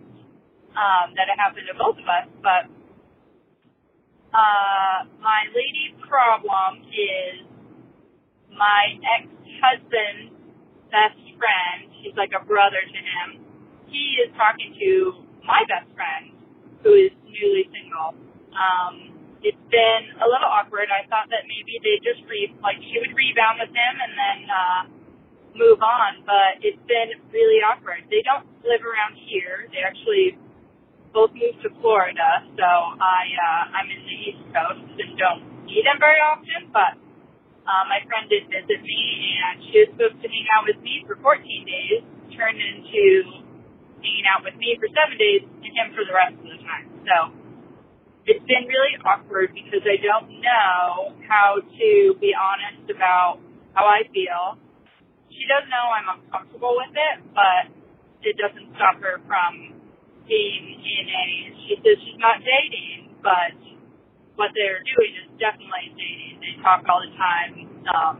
[0.76, 2.28] um, that it happened to both of us.
[2.44, 2.68] But
[4.36, 7.48] uh, my lady problem is
[8.52, 10.36] my ex-husband's
[10.92, 13.44] best friend, he's like a brother to him,
[13.88, 16.32] he is talking to my best friend,
[16.84, 18.16] who is newly single.
[18.52, 20.90] Um, it's been a little awkward.
[20.90, 24.40] I thought that maybe they just re like she would rebound with him and then
[24.50, 24.82] uh,
[25.58, 28.06] move on, but it's been really awkward.
[28.10, 29.70] They don't live around here.
[29.74, 30.38] They actually
[31.14, 32.68] both moved to Florida, so
[32.98, 36.70] I uh, I'm in the East Coast and don't see them very often.
[36.74, 36.98] But
[37.66, 39.02] uh, my friend did visit me,
[39.44, 42.02] and she was supposed to hang out with me for 14 days,
[42.34, 43.46] turned into
[44.02, 46.86] hanging out with me for seven days and him for the rest of the time.
[47.06, 47.16] So
[48.28, 53.40] it's been really awkward because I don't know how to be honest about
[53.72, 54.60] how I feel.
[55.32, 57.72] She does know I'm uncomfortable with it, but
[58.28, 59.80] it doesn't stop her from
[60.28, 61.26] being in a,
[61.64, 63.56] she says she's not dating, but
[64.36, 66.44] what they're doing is definitely dating.
[66.44, 67.52] They talk all the time,
[67.96, 68.16] um,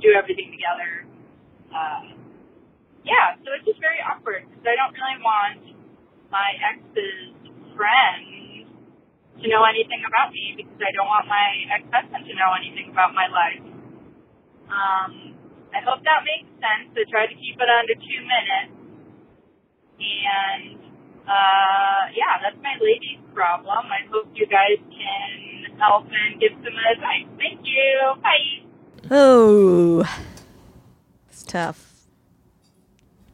[0.00, 1.04] do everything together.
[1.68, 2.16] Uh,
[3.04, 5.60] yeah, so it's just very awkward because I don't really want
[6.32, 7.36] my ex's
[7.76, 8.42] friend
[9.42, 13.14] to know anything about me because I don't want my ex-husband to know anything about
[13.14, 13.62] my life.
[14.70, 15.34] Um,
[15.74, 16.94] I hope that makes sense.
[16.94, 18.74] I tried to keep it under two minutes.
[19.98, 20.78] And,
[21.26, 23.86] uh, yeah, that's my lady's problem.
[23.90, 27.26] I hope you guys can help and give some advice.
[27.38, 28.14] Thank you.
[28.22, 28.62] Bye.
[29.10, 30.04] Oh,
[31.28, 32.06] it's tough.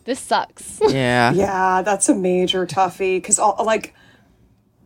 [0.05, 0.81] This sucks.
[0.89, 1.33] Yeah.
[1.33, 3.95] Yeah, that's a major toughie because like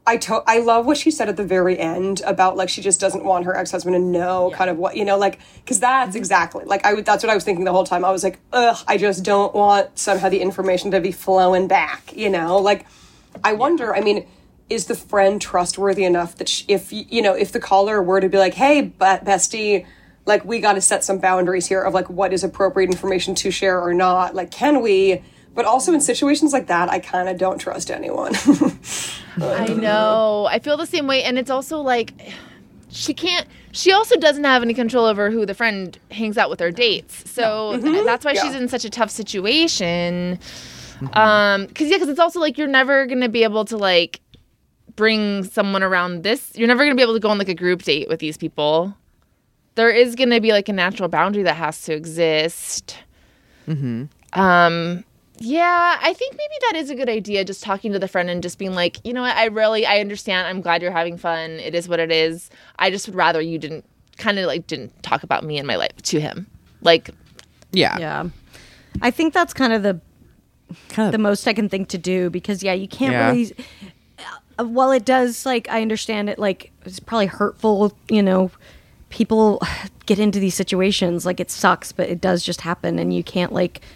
[0.06, 2.98] I to- I love what she said at the very end about like she just
[2.98, 6.18] doesn't want her ex-husband to know kind of what you know like because that's mm-hmm.
[6.18, 8.04] exactly like I would that's what I was thinking the whole time.
[8.04, 12.16] I was like ugh I just don't want somehow the information to be flowing back
[12.16, 12.58] you know?
[12.58, 12.86] Like
[13.44, 14.26] I wonder I mean
[14.68, 18.28] is the friend trustworthy enough that sh if you know if the caller were to
[18.28, 19.86] be like hey but bestie
[20.26, 23.52] like we got to set some boundaries here of like what is appropriate information to
[23.52, 25.22] share or not like can we
[25.54, 28.32] but also in situations like that i kind of don't trust anyone
[29.40, 30.46] I know.
[30.50, 31.22] I feel the same way.
[31.22, 32.12] And it's also like
[32.90, 36.60] she can't she also doesn't have any control over who the friend hangs out with
[36.60, 37.30] or dates.
[37.30, 40.38] So th- that's why she's in such a tough situation.
[41.14, 44.20] Um cuz yeah, cuz it's also like you're never going to be able to like
[44.96, 46.52] bring someone around this.
[46.54, 48.36] You're never going to be able to go on like a group date with these
[48.36, 48.94] people.
[49.76, 52.98] There is going to be like a natural boundary that has to exist.
[54.34, 55.04] Um
[55.44, 57.44] yeah, I think maybe that is a good idea.
[57.44, 59.98] Just talking to the friend and just being like, you know what, I really, I
[60.00, 60.46] understand.
[60.46, 61.50] I'm glad you're having fun.
[61.52, 62.48] It is what it is.
[62.78, 63.84] I just would rather you didn't
[64.18, 66.46] kind of like didn't talk about me and my life to him.
[66.80, 67.10] Like,
[67.72, 67.98] Yeah.
[67.98, 68.28] Yeah.
[69.00, 70.00] I think that's kind of the
[70.88, 73.30] Kind of the most I can think to do because yeah, you can't Yeah.
[73.30, 73.54] really.
[74.58, 77.92] uh, While it does, like I understand it, like it's probably hurtful.
[78.08, 78.50] You know,
[79.10, 79.60] people
[80.06, 83.52] get into these situations, like it sucks, but it does just happen, and you can't
[83.52, 83.90] like sa-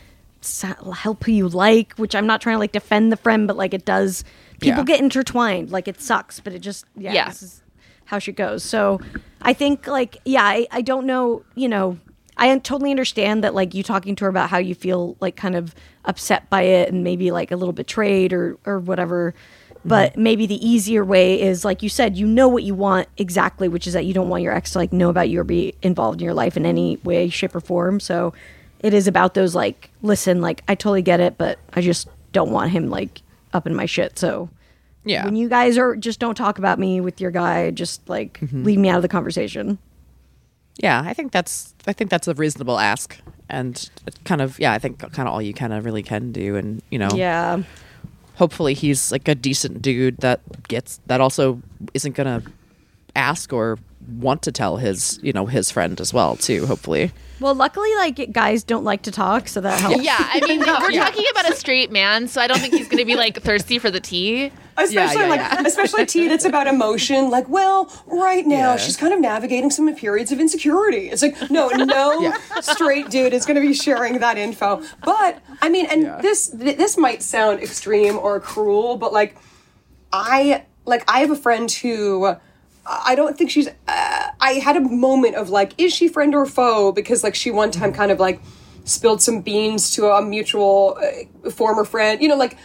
[0.94, 1.94] help who you like.
[1.94, 4.24] Which I'm not trying to like defend the friend, but like it does.
[4.60, 4.84] People Yeah.
[4.84, 5.70] get intertwined.
[5.70, 7.12] Like it sucks, but it just yeah.
[7.12, 7.28] Yeah.
[7.28, 7.62] This is
[8.06, 8.62] how she goes.
[8.62, 9.00] So
[9.42, 11.98] I think like yeah, I, I don't know, you know,
[12.36, 15.54] I totally understand that like you talking to her about how you feel like kind
[15.56, 15.74] of
[16.04, 19.34] upset by it and maybe like a little betrayed or or whatever.
[19.78, 19.88] Mm-hmm.
[19.88, 23.68] But maybe the easier way is like you said, you know what you want exactly,
[23.68, 25.74] which is that you don't want your ex to like know about you or be
[25.82, 28.00] involved in your life in any way, shape, or form.
[28.00, 28.32] So
[28.86, 32.50] it is about those like, listen, like I totally get it, but I just don't
[32.52, 33.20] want him like
[33.52, 34.18] up in my shit.
[34.18, 34.48] So
[35.04, 35.24] Yeah.
[35.24, 38.62] when you guys are just don't talk about me with your guy, just like Mm-hmm.
[38.64, 39.78] leave me out of the conversation.
[40.78, 43.16] Yeah, I think that's I think that's a reasonable ask,
[43.48, 43.88] and
[44.24, 46.82] kind of yeah, I think kind of all you kind of really can do, and
[46.90, 47.62] you know, Yeah.
[48.34, 51.62] hopefully he's like a decent dude that gets that also
[51.94, 52.42] isn't gonna
[53.14, 53.78] ask or
[54.08, 56.66] want to tell his you know his friend as well too.
[56.66, 60.02] Hopefully, Well, luckily, like guys don't like to talk, so that helps.
[60.02, 62.98] yeah, I mean, we're talking about a straight man, so I don't think he's going
[62.98, 64.52] to be like thirsty for the tea.
[64.78, 65.62] especially yeah, like yeah.
[65.66, 68.76] especially tea that's about emotion like well right now Yeah.
[68.76, 72.30] she's kind of navigating some periods of insecurity it's like no no
[72.60, 76.76] straight dude is going to be sharing that info but i mean and this th-
[76.76, 79.34] this might sound extreme or cruel but like
[80.12, 82.34] i like i have a friend who
[82.88, 83.68] I don't think she's.
[83.68, 86.92] Uh, I had a moment of like, is she friend or foe?
[86.92, 88.40] Because like she one time kind of like
[88.84, 92.22] spilled some beans to a mutual uh, former friend.
[92.22, 92.56] You know, like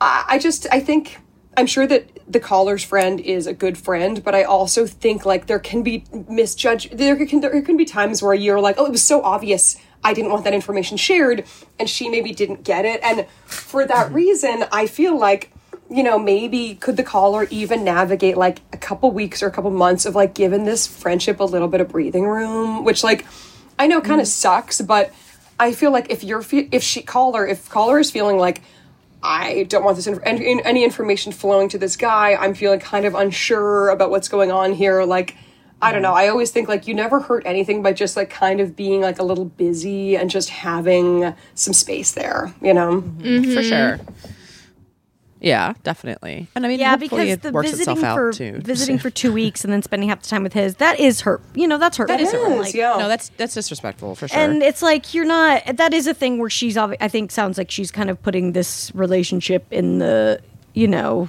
[0.00, 1.18] I, I just I think
[1.56, 5.46] I'm sure that the caller's friend is a good friend, but I also think like
[5.46, 6.90] there can be misjudge.
[6.90, 9.76] There can there can be times where you're like, oh, it was so obvious.
[10.04, 11.44] I didn't want that information shared,
[11.78, 15.50] and she maybe didn't get it, and for that reason, I feel like
[15.90, 19.70] you know, maybe could the caller even navigate like a couple weeks or a couple
[19.70, 23.24] months of like giving this friendship a little bit of breathing room, which like
[23.78, 24.30] I know kind of mm.
[24.30, 25.12] sucks, but
[25.58, 28.62] I feel like if you're fe- if she caller if caller is feeling like
[29.22, 32.80] I don't want this inf- and, and any information flowing to this guy, I'm feeling
[32.80, 35.04] kind of unsure about what's going on here.
[35.04, 35.36] Like
[35.80, 36.14] I don't know.
[36.14, 39.18] I always think like you never hurt anything by just like kind of being like
[39.18, 42.52] a little busy and just having some space there.
[42.60, 43.02] You know.
[43.02, 43.54] Mm-hmm.
[43.54, 44.00] for sure.
[45.46, 46.48] Yeah, definitely.
[46.54, 48.58] And I mean, Yeah, because it the works visiting itself for out too.
[48.60, 51.40] visiting for two weeks and then spending half the time with his that is hurt.
[51.54, 52.16] You know, that's hurtful.
[52.16, 52.96] That is, Like, yeah.
[52.98, 54.38] no, that's that's disrespectful for sure.
[54.38, 55.76] And it's like you're not.
[55.76, 56.76] That is a thing where she's.
[56.76, 60.40] I think sounds like she's kind of putting this relationship in the.
[60.74, 61.28] You know,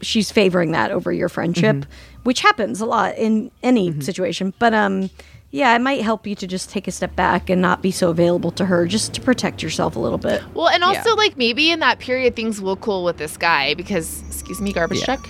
[0.00, 2.22] she's favoring that over your friendship, Mm-hmm.
[2.24, 4.52] which happens a lot in any situation.
[4.58, 5.10] But um,
[5.50, 8.10] yeah, it might help you to just take a step back and not be so
[8.10, 10.42] available to her, just to protect yourself a little bit.
[10.54, 11.14] Well, and also Yeah.
[11.14, 14.98] like maybe in that period things will cool with this guy because excuse me, garbage
[15.00, 15.04] Yeah.
[15.16, 15.28] truck.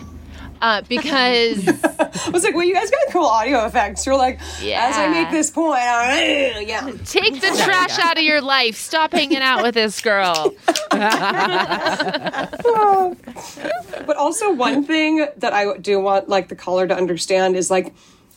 [0.62, 4.06] Uh, because I was like, well, you guys got cool audio effects.
[4.06, 4.86] You're like, yeah.
[4.88, 6.90] as I make this point, I, yeah.
[7.04, 8.74] take the trash out of your life.
[8.76, 10.54] Stop hanging out with this girl.
[14.06, 17.92] But also, one thing that I do want like the caller to understand is like,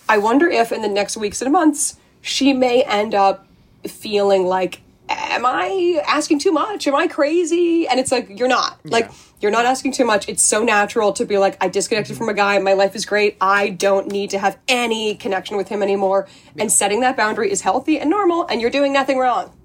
[0.10, 3.45] I wonder if in the next weeks and months she may end up
[3.88, 6.88] feeling like, am I asking too much?
[6.88, 7.88] Am I crazy?
[7.88, 8.80] And it's like you're not.
[8.84, 10.28] Like you're not asking too much.
[10.28, 12.57] It's so natural to be like, I disconnected from a guy.
[12.57, 13.38] My life is great.
[13.39, 16.28] I don't need to have any connection with him anymore.
[16.57, 18.45] And setting that boundary is healthy and normal.
[18.47, 19.55] And you're doing nothing wrong.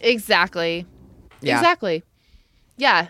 [0.00, 0.86] Exactly.
[1.42, 1.58] Yeah.
[1.58, 2.02] Exactly.
[2.76, 3.08] Yeah.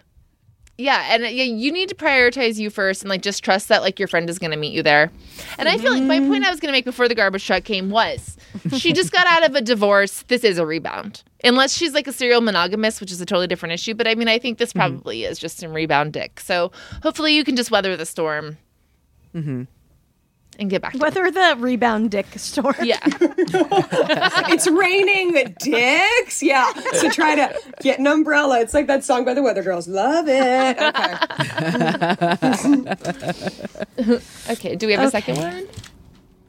[0.81, 3.83] Yeah, and uh, yeah, you need to prioritize you first, and like just trust that
[3.83, 5.11] like your friend is going to meet you there.
[5.59, 6.47] And I feel like my point mm.
[6.47, 8.39] I was going to make before the garbage truck came was,
[8.79, 10.23] she just got out of a divorce.
[10.29, 13.75] This is a rebound, unless she's like a serial monogamist, which is a totally different
[13.75, 13.93] issue.
[13.95, 14.79] But I mean, I think this mm-hmm.
[14.79, 16.41] probably is just some rebound dick.
[16.41, 16.73] So
[17.03, 18.57] hopefully you can just weather the storm,
[19.35, 19.65] mm-hmm.
[20.61, 20.93] And get back.
[20.93, 20.99] To.
[20.99, 22.75] Whether the rebound dick story.
[22.83, 26.43] Yeah, it's raining dicks.
[26.43, 26.71] Yeah.
[26.93, 28.61] So try to get an umbrella.
[28.61, 29.89] It's like that song by the Weather Girls.
[29.89, 30.79] Love it.
[30.79, 31.01] Okay.
[34.51, 34.77] okay.
[34.77, 35.67] Do we have a second one?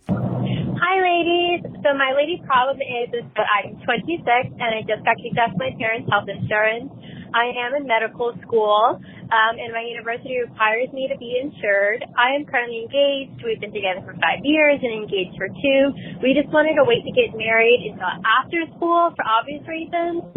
[0.10, 1.64] Hi, ladies.
[1.84, 5.56] So my lady problem is, is that I'm 26 and I just got kicked off
[5.56, 6.92] my parents' health insurance.
[7.34, 12.04] I am in medical school, um, and my university requires me to be insured.
[12.20, 13.40] I am currently engaged.
[13.44, 15.82] We've been together for five years and engaged for two.
[16.20, 20.28] We just wanted to wait to get married until after school for obvious reasons.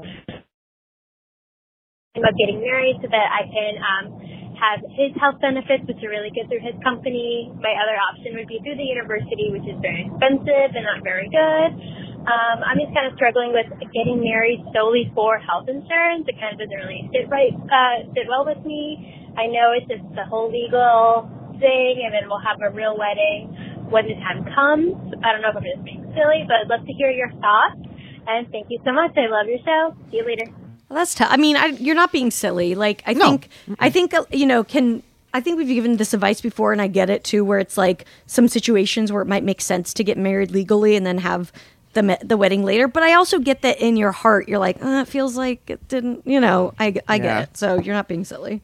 [2.15, 4.05] I'm about getting married so that I can um,
[4.55, 7.51] have his health benefits, which are really good through his company.
[7.59, 11.27] My other option would be through the university, which is very expensive and not very
[11.27, 12.14] good.
[12.25, 16.25] Um, I'm just kind of struggling with getting married solely for health insurance.
[16.25, 18.97] It kind of doesn't really sit right, uh, sit well with me.
[19.37, 21.29] I know it's just the whole legal
[21.61, 23.53] thing, and then we'll have a real wedding
[23.91, 24.97] when the time comes.
[25.21, 27.77] I don't know if I'm just being silly, but I'd love to hear your thoughts.
[28.27, 29.13] And thank you so much.
[29.17, 29.95] I love your show.
[30.11, 30.49] See you later.
[30.89, 31.29] Well, that's tough.
[31.31, 32.75] I mean, I, you're not being silly.
[32.75, 33.49] Like, I think,
[33.79, 35.03] I think, uh, you know, can
[35.35, 38.05] I think we've given this advice before, and I get it too, where it's like
[38.25, 41.53] some situations where it might make sense to get married legally and then have
[41.95, 42.89] the the wedding later.
[42.89, 45.87] But I also get that in your heart, you're like, uh, it feels like it
[45.89, 46.27] didn't.
[46.27, 47.41] You know, I I get Yeah.
[47.43, 47.57] it.
[47.57, 48.61] So you're not being silly.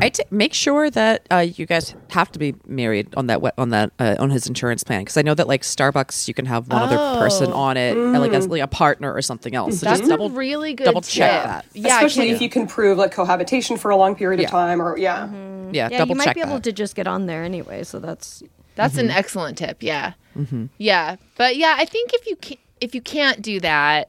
[0.00, 3.50] I t- make sure that uh, you guys have to be married on that we-
[3.58, 6.46] on that uh, on his insurance plan because I know that like Starbucks you can
[6.46, 9.80] have one other person on it uh, like as like a partner or something else.
[9.80, 11.44] So That's just double a really good double check tip.
[11.50, 11.66] that.
[11.74, 14.46] Yeah, Especially if you can prove like cohabitation for a long period Yeah.
[14.46, 15.28] of time or, yeah.
[15.70, 16.64] Yeah, Yeah, double you might check be able that.
[16.64, 17.84] to just get on there anyway.
[17.84, 18.42] So that's
[18.74, 19.04] That's Mm-hmm.
[19.06, 19.82] an excellent tip.
[19.82, 20.14] Yeah.
[20.78, 21.16] Yeah.
[21.36, 24.08] But yeah, I think if you can, if you can't do that,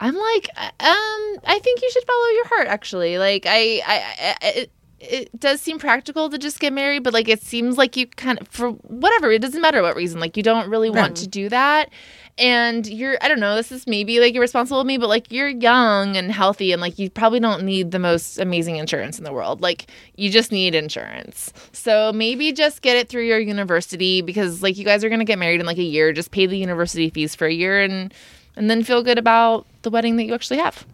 [0.00, 2.68] I'm like, um, I think you should follow your heart.
[2.68, 7.12] Actually, like I, I, I it, it does seem practical to just get married, but
[7.12, 10.36] like it seems like you kind of for whatever it doesn't matter what reason, like
[10.36, 11.90] you don't really want to do that.
[12.38, 15.48] And you're, I don't know, this is maybe like irresponsible of me, but like you're
[15.48, 19.32] young and healthy, and like you probably don't need the most amazing insurance in the
[19.32, 19.60] world.
[19.60, 21.52] Like you just need insurance.
[21.72, 25.38] So maybe just get it through your university because like you guys are gonna get
[25.38, 26.12] married in like a year.
[26.12, 28.14] Just pay the university fees for a year and
[28.56, 30.86] and then feel good about the wedding that you actually have.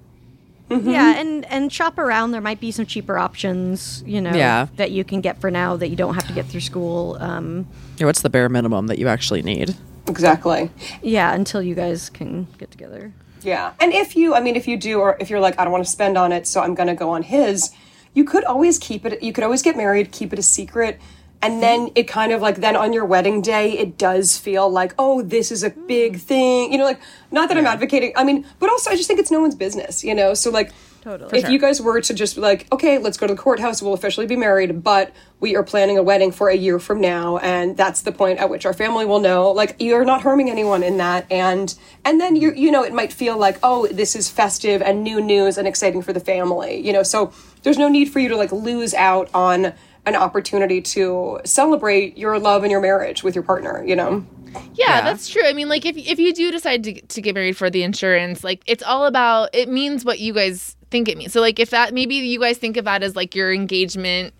[0.71, 2.31] yeah, and and shop around.
[2.31, 4.69] There might be some cheaper options, you know, Yeah.
[4.77, 7.19] that you can get for now that you don't have to get through school.
[7.21, 7.67] Um,
[7.99, 9.77] Yeah, what's the bare minimum that you actually need?
[10.09, 10.71] Exactly.
[11.03, 13.13] yeah, until you guys can get together.
[13.43, 13.75] Yeah.
[13.81, 15.85] And if you, I mean, if you do, or if you're like, I don't want
[15.85, 17.71] to spend on it, so I'm going to go on his,
[18.15, 21.01] you could always keep it, you could always get married, keep it a secret.
[21.43, 24.95] And then it kind of like, then on your wedding day, it does feel like,
[24.99, 26.19] oh, this is a big hmm.
[26.19, 26.73] thing.
[26.73, 27.01] You know, like,
[27.31, 30.03] not that I'm advocating, I mean, but also I just think it's no one's business,
[30.03, 30.33] you know?
[30.33, 30.73] So, like,
[31.05, 31.39] Totally.
[31.39, 33.93] if you guys were to just be like, okay, let's go to the courthouse, we'll
[33.93, 37.77] officially be married, but we are planning a wedding for a year from now, and
[37.77, 39.51] that's the point at which our family will know.
[39.51, 41.75] Like you're not harming anyone in that, and
[42.07, 45.21] and then you you know it might feel like oh this is festive and new
[45.21, 47.03] news and exciting for the family, you know.
[47.03, 47.33] So
[47.63, 49.75] there's no need for you to like lose out on
[50.07, 54.25] an opportunity to celebrate your love and your marriage with your partner, you know.
[54.55, 55.01] Yeah, Yeah.
[55.03, 55.43] that's true.
[55.45, 58.45] I mean, like if if you do decide to to get married for the insurance,
[58.45, 61.33] like it's all about it means what you guys think it means.
[61.33, 64.35] So like if that maybe you guys think of that as like your engagement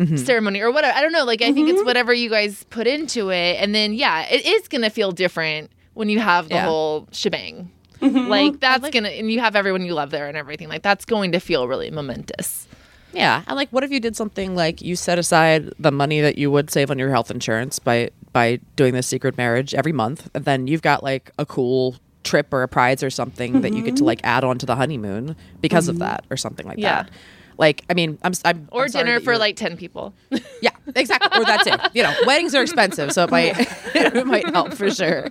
[0.00, 0.16] mm-hmm.
[0.16, 0.96] ceremony or whatever.
[0.96, 1.24] I don't know.
[1.24, 1.86] Like I think it's mm-hmm.
[1.86, 6.08] whatever you guys put into it, and then yeah, it is gonna feel different when
[6.08, 6.64] you have the Yeah.
[6.64, 7.70] whole shebang.
[8.00, 8.28] Mm-hmm.
[8.28, 10.68] Like that's gonna and you have everyone you love there and everything.
[10.68, 12.66] Like that's going to feel really momentous.
[13.12, 16.38] Yeah, and like, what if you did something like you set aside the money that
[16.38, 20.30] you would save on your health insurance by by doing this secret marriage every month,
[20.32, 23.82] and then you've got like a cool trip or a prize or something that you
[23.82, 27.04] get to like add on to the honeymoon because of that or something like Yeah.
[27.04, 27.10] that.
[27.58, 30.14] Like, I mean, I'm, s- I'm Or I'm dinner for like ten people.
[30.62, 31.40] yeah, exactly.
[31.40, 31.78] Or that's it.
[31.92, 33.54] You know, weddings are expensive, so it might
[33.94, 35.26] it might help for sure.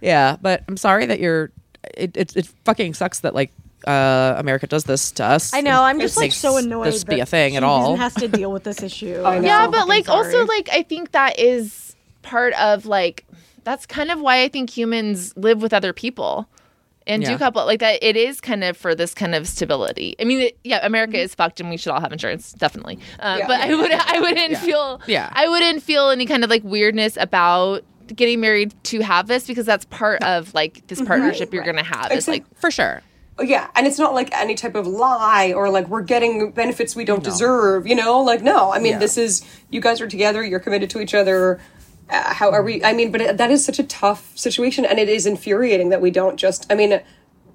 [0.00, 1.50] yeah, but I'm sorry that you're.
[1.94, 3.50] It it, it fucking sucks that like
[3.86, 5.52] uh, America does this to us.
[5.52, 5.82] I know.
[5.82, 6.86] I'm just like so annoyed.
[6.86, 7.96] This be a thing at all?
[7.96, 9.22] has to deal with this issue.
[9.24, 9.46] I know.
[9.46, 13.26] Yeah, so but fucking like also like I think that is part of like
[13.64, 16.48] that's kind of why I think humans live with other people
[17.06, 18.02] and do couple like that.
[18.02, 20.14] It is kind of for this kind of stability.
[20.20, 22.98] I mean, it, yeah, America is fucked, and we should all have insurance, definitely.
[23.18, 23.46] Uh, Yeah.
[23.48, 24.60] but I would I wouldn't Yeah.
[24.60, 25.28] feel Yeah.
[25.32, 27.82] I wouldn't feel any kind of like weirdness about
[28.14, 32.12] getting married to have this because that's part of like this partnership you're gonna have.
[32.12, 33.02] It's like for sure.
[33.38, 36.94] Oh, yeah, and it's not like any type of lie or like we're getting benefits
[36.94, 38.20] we don't deserve, you know?
[38.20, 38.98] Like, no, I mean, Yeah.
[38.98, 41.58] this is you guys are together, you're committed to each other.
[42.12, 42.84] Uh, how are we?
[42.84, 46.02] I mean, but it, that is such a tough situation, and it is infuriating that
[46.02, 46.70] we don't just.
[46.70, 47.00] I mean,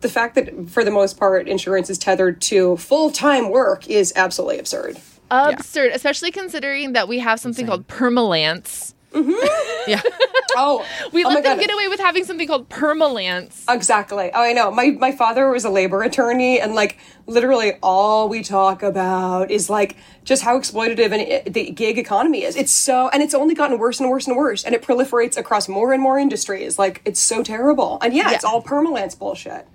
[0.01, 4.11] the fact that for the most part insurance is tethered to full time work is
[4.15, 4.97] absolutely absurd.
[5.29, 8.95] absurd, especially considering that we have something called permalance.
[9.23, 9.89] Mm-hmm.
[9.91, 10.01] Yeah.
[10.59, 11.61] Oh, We oh let them God.
[11.67, 13.63] get away with having something called permalance.
[13.69, 14.31] Exactly.
[14.33, 14.71] Oh, I know.
[14.71, 19.69] My my father was a labor attorney, and like literally all we talk about is
[19.69, 22.55] like just how exploitative and the gig economy is.
[22.55, 25.67] It's so, and it's only gotten worse and worse and worse, and it proliferates across
[25.69, 26.79] more and more industries.
[26.79, 27.99] Like it's so terrible.
[28.01, 28.49] And yeah, it's Yeah.
[28.49, 29.67] all permalance bullshit.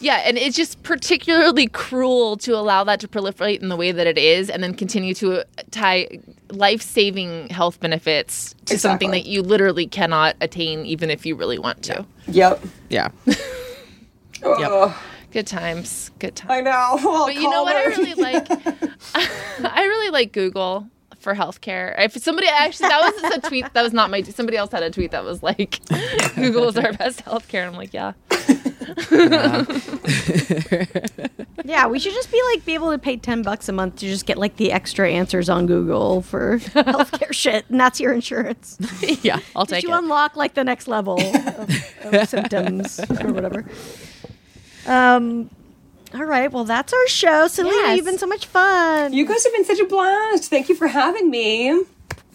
[0.00, 4.06] Yeah, and it's just particularly cruel to allow that to proliferate in the way that
[4.06, 6.08] it is and then continue to uh, tie
[6.50, 11.58] life saving health benefits to something that you literally cannot attain even if you really
[11.58, 12.06] want to.
[12.28, 12.62] Yep.
[12.88, 13.10] Yeah.
[14.42, 14.92] Ugh.
[15.32, 16.10] Good times.
[16.18, 16.50] Good times.
[16.50, 16.98] I know.
[17.04, 18.48] Well, But you know what I really like?
[19.14, 20.88] I really like Google
[21.20, 21.94] for healthcare.
[21.98, 24.90] If somebody actually that was a tweet that was not my somebody else had a
[24.90, 25.78] tweet that was like
[26.34, 27.66] Google is our best healthcare.
[27.66, 28.12] I'm like, yeah.
[31.64, 34.06] yeah, we should just be like be able to pay ten bucks a month to
[34.06, 38.78] just get like the extra answers on Google for healthcare shit, and that's your insurance.
[39.22, 39.38] yeah.
[39.54, 39.98] I'll Did take you it.
[39.98, 43.64] unlock like the next level of, of symptoms or whatever.
[44.86, 45.50] Um.
[46.12, 46.50] All right.
[46.50, 47.46] Well, that's our show.
[47.46, 47.96] Selena, Yes.
[47.96, 49.12] you've been so much fun.
[49.12, 50.50] You guys have been such a blast.
[50.50, 51.68] Thank you for having me.
[51.70, 51.86] of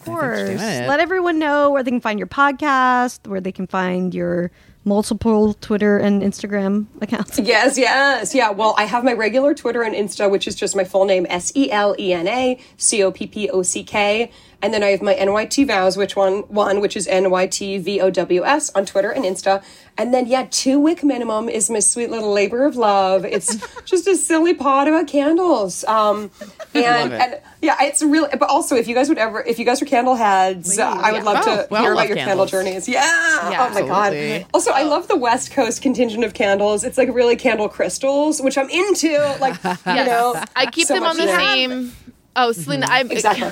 [0.05, 0.61] course.
[0.61, 4.49] Let everyone know where they can find your podcast, where they can find your
[4.85, 7.39] multiple Twitter and Instagram accounts.
[7.45, 8.33] Yes, yes.
[8.33, 11.27] Yeah, well, I have my regular Twitter and Insta, which is just my full name,
[11.29, 14.31] S E L E N A C O P P O C K.
[14.65, 18.09] And then I have my NYT vows, which one, one, which is NYT V O
[18.09, 19.63] W S on Twitter and Insta.
[19.95, 23.25] And then, yeah, two wick minimum is my sweet little labor of love.
[23.25, 25.83] It's just a silly pot about candles.
[25.83, 26.31] Um,
[26.73, 27.21] and, it.
[27.21, 29.85] and yeah, it's really, but also if you guys would ever, if you guys are
[29.85, 32.89] candle heads, uh, I would love Oh, to well, hear about your candle journeys.
[32.89, 33.03] Yeah.
[33.03, 34.39] oh my absolutely.
[34.39, 34.47] God.
[34.51, 36.83] Also, I love the West Coast contingent of candles.
[36.83, 39.19] It's like really candle crystals, which I'm into.
[39.39, 41.93] Like, you know, I keep so them on the same
[42.35, 43.51] Oh, Selena, I'm Exactly.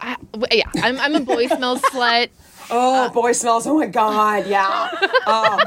[0.00, 2.28] I, w- yeah, I'm, I'm a boy smell slut.
[2.72, 3.66] Oh, boy smells.
[3.66, 4.46] Oh my God.
[4.46, 4.88] Yeah.
[5.26, 5.58] Oh.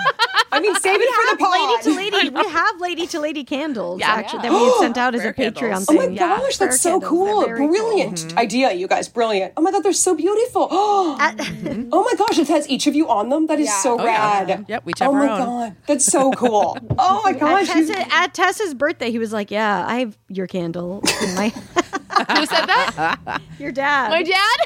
[0.52, 1.84] I mean, save it for the pod.
[1.84, 4.12] Lady to lady, we have lady to lady candles Yeah.
[4.12, 5.86] actually that we had sent out as a Prayer Patreon candles.
[5.86, 5.98] thing.
[6.00, 7.10] Oh my Yeah, gosh, prayer that's so candles.
[7.10, 7.42] cool.
[7.46, 8.38] They're very Brilliant Mm-hmm.
[8.38, 9.10] idea, you guys.
[9.10, 9.54] Brilliant.
[9.58, 10.68] Oh my God, they're so beautiful.
[10.72, 11.18] Oh,
[11.92, 13.48] oh my gosh, it has each of you on them.
[13.48, 14.44] That is so Oh, yeah.
[14.44, 14.66] rad.
[14.70, 15.40] Yep, we each have Oh our my own.
[15.46, 16.78] God, that's so cool.
[16.98, 17.68] Oh my At, gosh.
[17.76, 21.50] you- Tessa, at Tessa's birthday, he was like, "Yeah, I have your candle in my
[22.18, 23.42] Who said that?
[23.60, 24.58] your dad." My dad?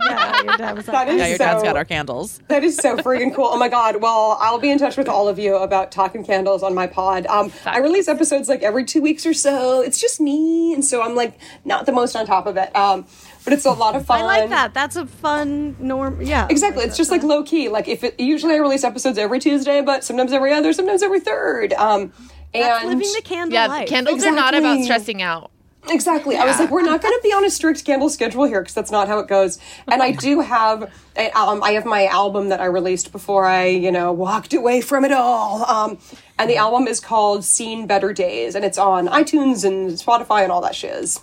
[0.08, 2.40] yeah, your dad was like, That is Yeah, your dad's so- got our candles.
[2.48, 3.48] That is so freaking cool.
[3.50, 3.96] Oh my god.
[4.00, 7.26] Well, I'll be in touch with all of you about talking candles on my pod.
[7.26, 9.80] Um, I release episodes like every two weeks or so.
[9.82, 12.74] It's just me, and so I'm like not the most on top of it.
[12.76, 13.06] Um,
[13.44, 14.20] but it's a lot of fun.
[14.20, 14.72] I like that.
[14.72, 16.22] That's a fun norm.
[16.22, 16.84] Yeah, Exactly.
[16.84, 17.68] It's just like low key.
[17.68, 21.18] Like if it usually I release episodes every Tuesday, but sometimes every other, sometimes every
[21.20, 21.72] third.
[21.72, 22.12] Um,
[22.54, 23.88] That's and living the candle Yeah, life.
[23.88, 25.50] candles are not about stressing out.
[25.90, 26.36] Exactly.
[26.36, 28.74] I was like, we're not going to be on a strict candle schedule here because
[28.74, 29.58] that's not how it goes.
[29.88, 33.66] And I do have, a- um, I have my album that I released before I,
[33.66, 35.64] you know, walked away from it all.
[35.64, 35.98] Um,
[36.38, 40.52] and the album is called "Seen Better Days," and it's on iTunes and Spotify and
[40.52, 41.20] all that shiz.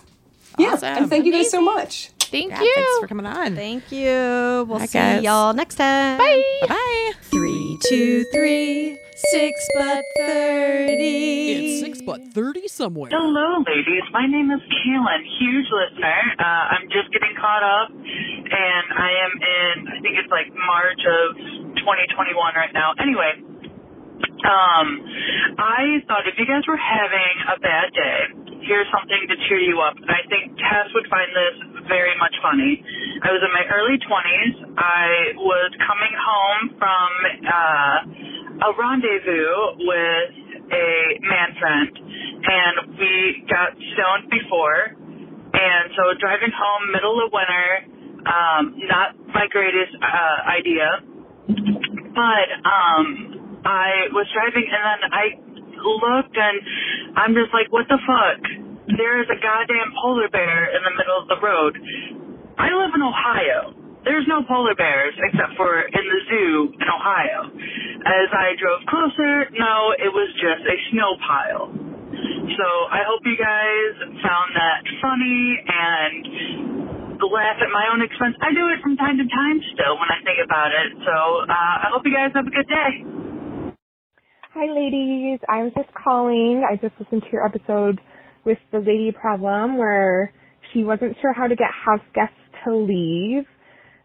[0.58, 2.10] Yeah, and thank you guys so much.
[2.30, 2.72] Thank Yeah, you.
[2.76, 3.54] thanks for coming on.
[3.56, 4.64] Thank you.
[4.68, 5.22] We'll Bye, see guys.
[5.22, 6.18] y'all next time.
[6.18, 6.42] Bye.
[6.68, 7.12] Bye.
[7.22, 11.52] Three, two, three, six butt thirty.
[11.52, 13.10] It's six butt thirty somewhere.
[13.12, 14.02] Hello, ladies.
[14.12, 16.20] My name is Kaylin, huge listener.
[16.38, 16.44] Uh,
[16.78, 21.36] I'm just getting caught up, and I am in, I think it's like March of
[21.82, 22.94] 2021 right now.
[22.98, 23.42] Anyway,
[24.44, 24.86] um,
[25.60, 28.20] I thought if you guys were having a bad day,
[28.64, 29.96] here's something to cheer you up.
[29.96, 31.56] And I think Tess would find this
[31.88, 32.80] very much funny.
[33.22, 34.54] I was in my early 20s.
[34.78, 37.10] I was coming home from
[37.44, 40.30] uh, a rendezvous with
[40.70, 40.90] a
[41.26, 44.96] man friend, and we got stoned before.
[45.50, 47.68] And so driving home middle of winter,
[48.24, 51.02] um, not my greatest uh, idea.
[52.14, 55.24] But um, I was driving, and then I
[55.80, 56.56] looked, and
[57.16, 58.40] I'm just like, what the fuck?
[58.96, 61.78] There is a goddamn polar bear in the middle of the road.
[62.58, 63.72] I live in Ohio.
[64.04, 67.52] There's no polar bears except for in the zoo in Ohio.
[68.00, 71.68] As I drove closer, no, it was just a snow pile.
[72.56, 73.92] So I hope you guys
[74.24, 78.34] found that funny and laugh at my own expense.
[78.40, 80.88] I do it from time to time still when I think about it.
[81.04, 81.14] So
[81.46, 83.29] uh, I hope you guys have a good day.
[84.52, 85.38] Hi, ladies.
[85.48, 86.66] I was just calling.
[86.66, 88.00] I just listened to your episode
[88.44, 90.32] with the lady problem where
[90.72, 93.46] she wasn't sure how to get house guests to leave.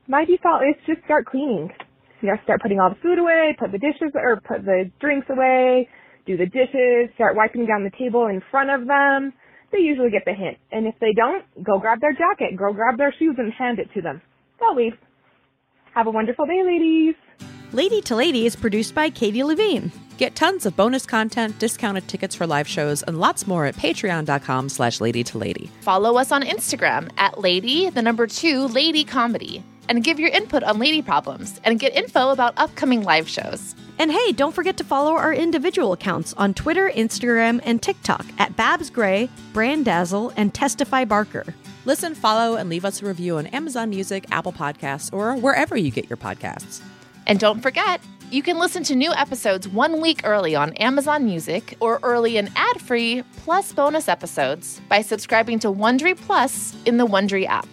[0.08, 1.74] My default is just start cleaning.
[2.22, 5.26] You know, start putting all the food away, put the dishes or put the drinks
[5.32, 5.90] away,
[6.28, 9.34] do the dishes, start wiping down the table in front of them.
[9.72, 10.60] They usually get the hint.
[10.72, 13.90] And if they don't, go grab their jacket, go grab their shoes and hand it
[13.96, 14.22] to them.
[14.60, 14.94] They'll leave.
[15.96, 17.16] Have a wonderful day, ladies.
[17.76, 19.92] Lady to Lady is produced by Katie Levine.
[20.16, 24.70] Get tons of bonus content, discounted tickets for live shows, and lots more at patreon.com
[24.70, 25.70] slash lady to lady.
[25.82, 29.62] Follow us on Instagram at lady, the number two, lady comedy.
[29.90, 33.76] And give your input on lady problems and get info about upcoming live shows.
[34.00, 38.56] And hey, don't forget to follow our individual accounts on Twitter, Instagram, and TikTok at
[38.56, 41.54] Babs Gray, Brandazzle, and Testify Barker.
[41.84, 45.92] Listen, follow, and leave us a review on Amazon Music, Apple Podcasts, or wherever you
[45.92, 46.82] get your podcasts.
[47.28, 51.78] And don't forget, you can listen to new episodes one week early on Amazon Music
[51.80, 57.06] or early and ad free plus bonus episodes by subscribing to Wondery Plus in the
[57.06, 57.68] Wondery app.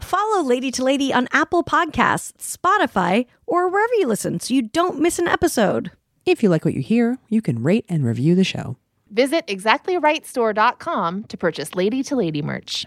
[0.00, 4.98] Follow Lady to Lady on Apple Podcasts, Spotify, or wherever you listen so you don't
[5.00, 5.90] miss an episode.
[6.24, 8.76] If you like what you hear, you can rate and review the show.
[9.10, 12.86] Visit exactlyrightstore.com to purchase Lady to Lady merch.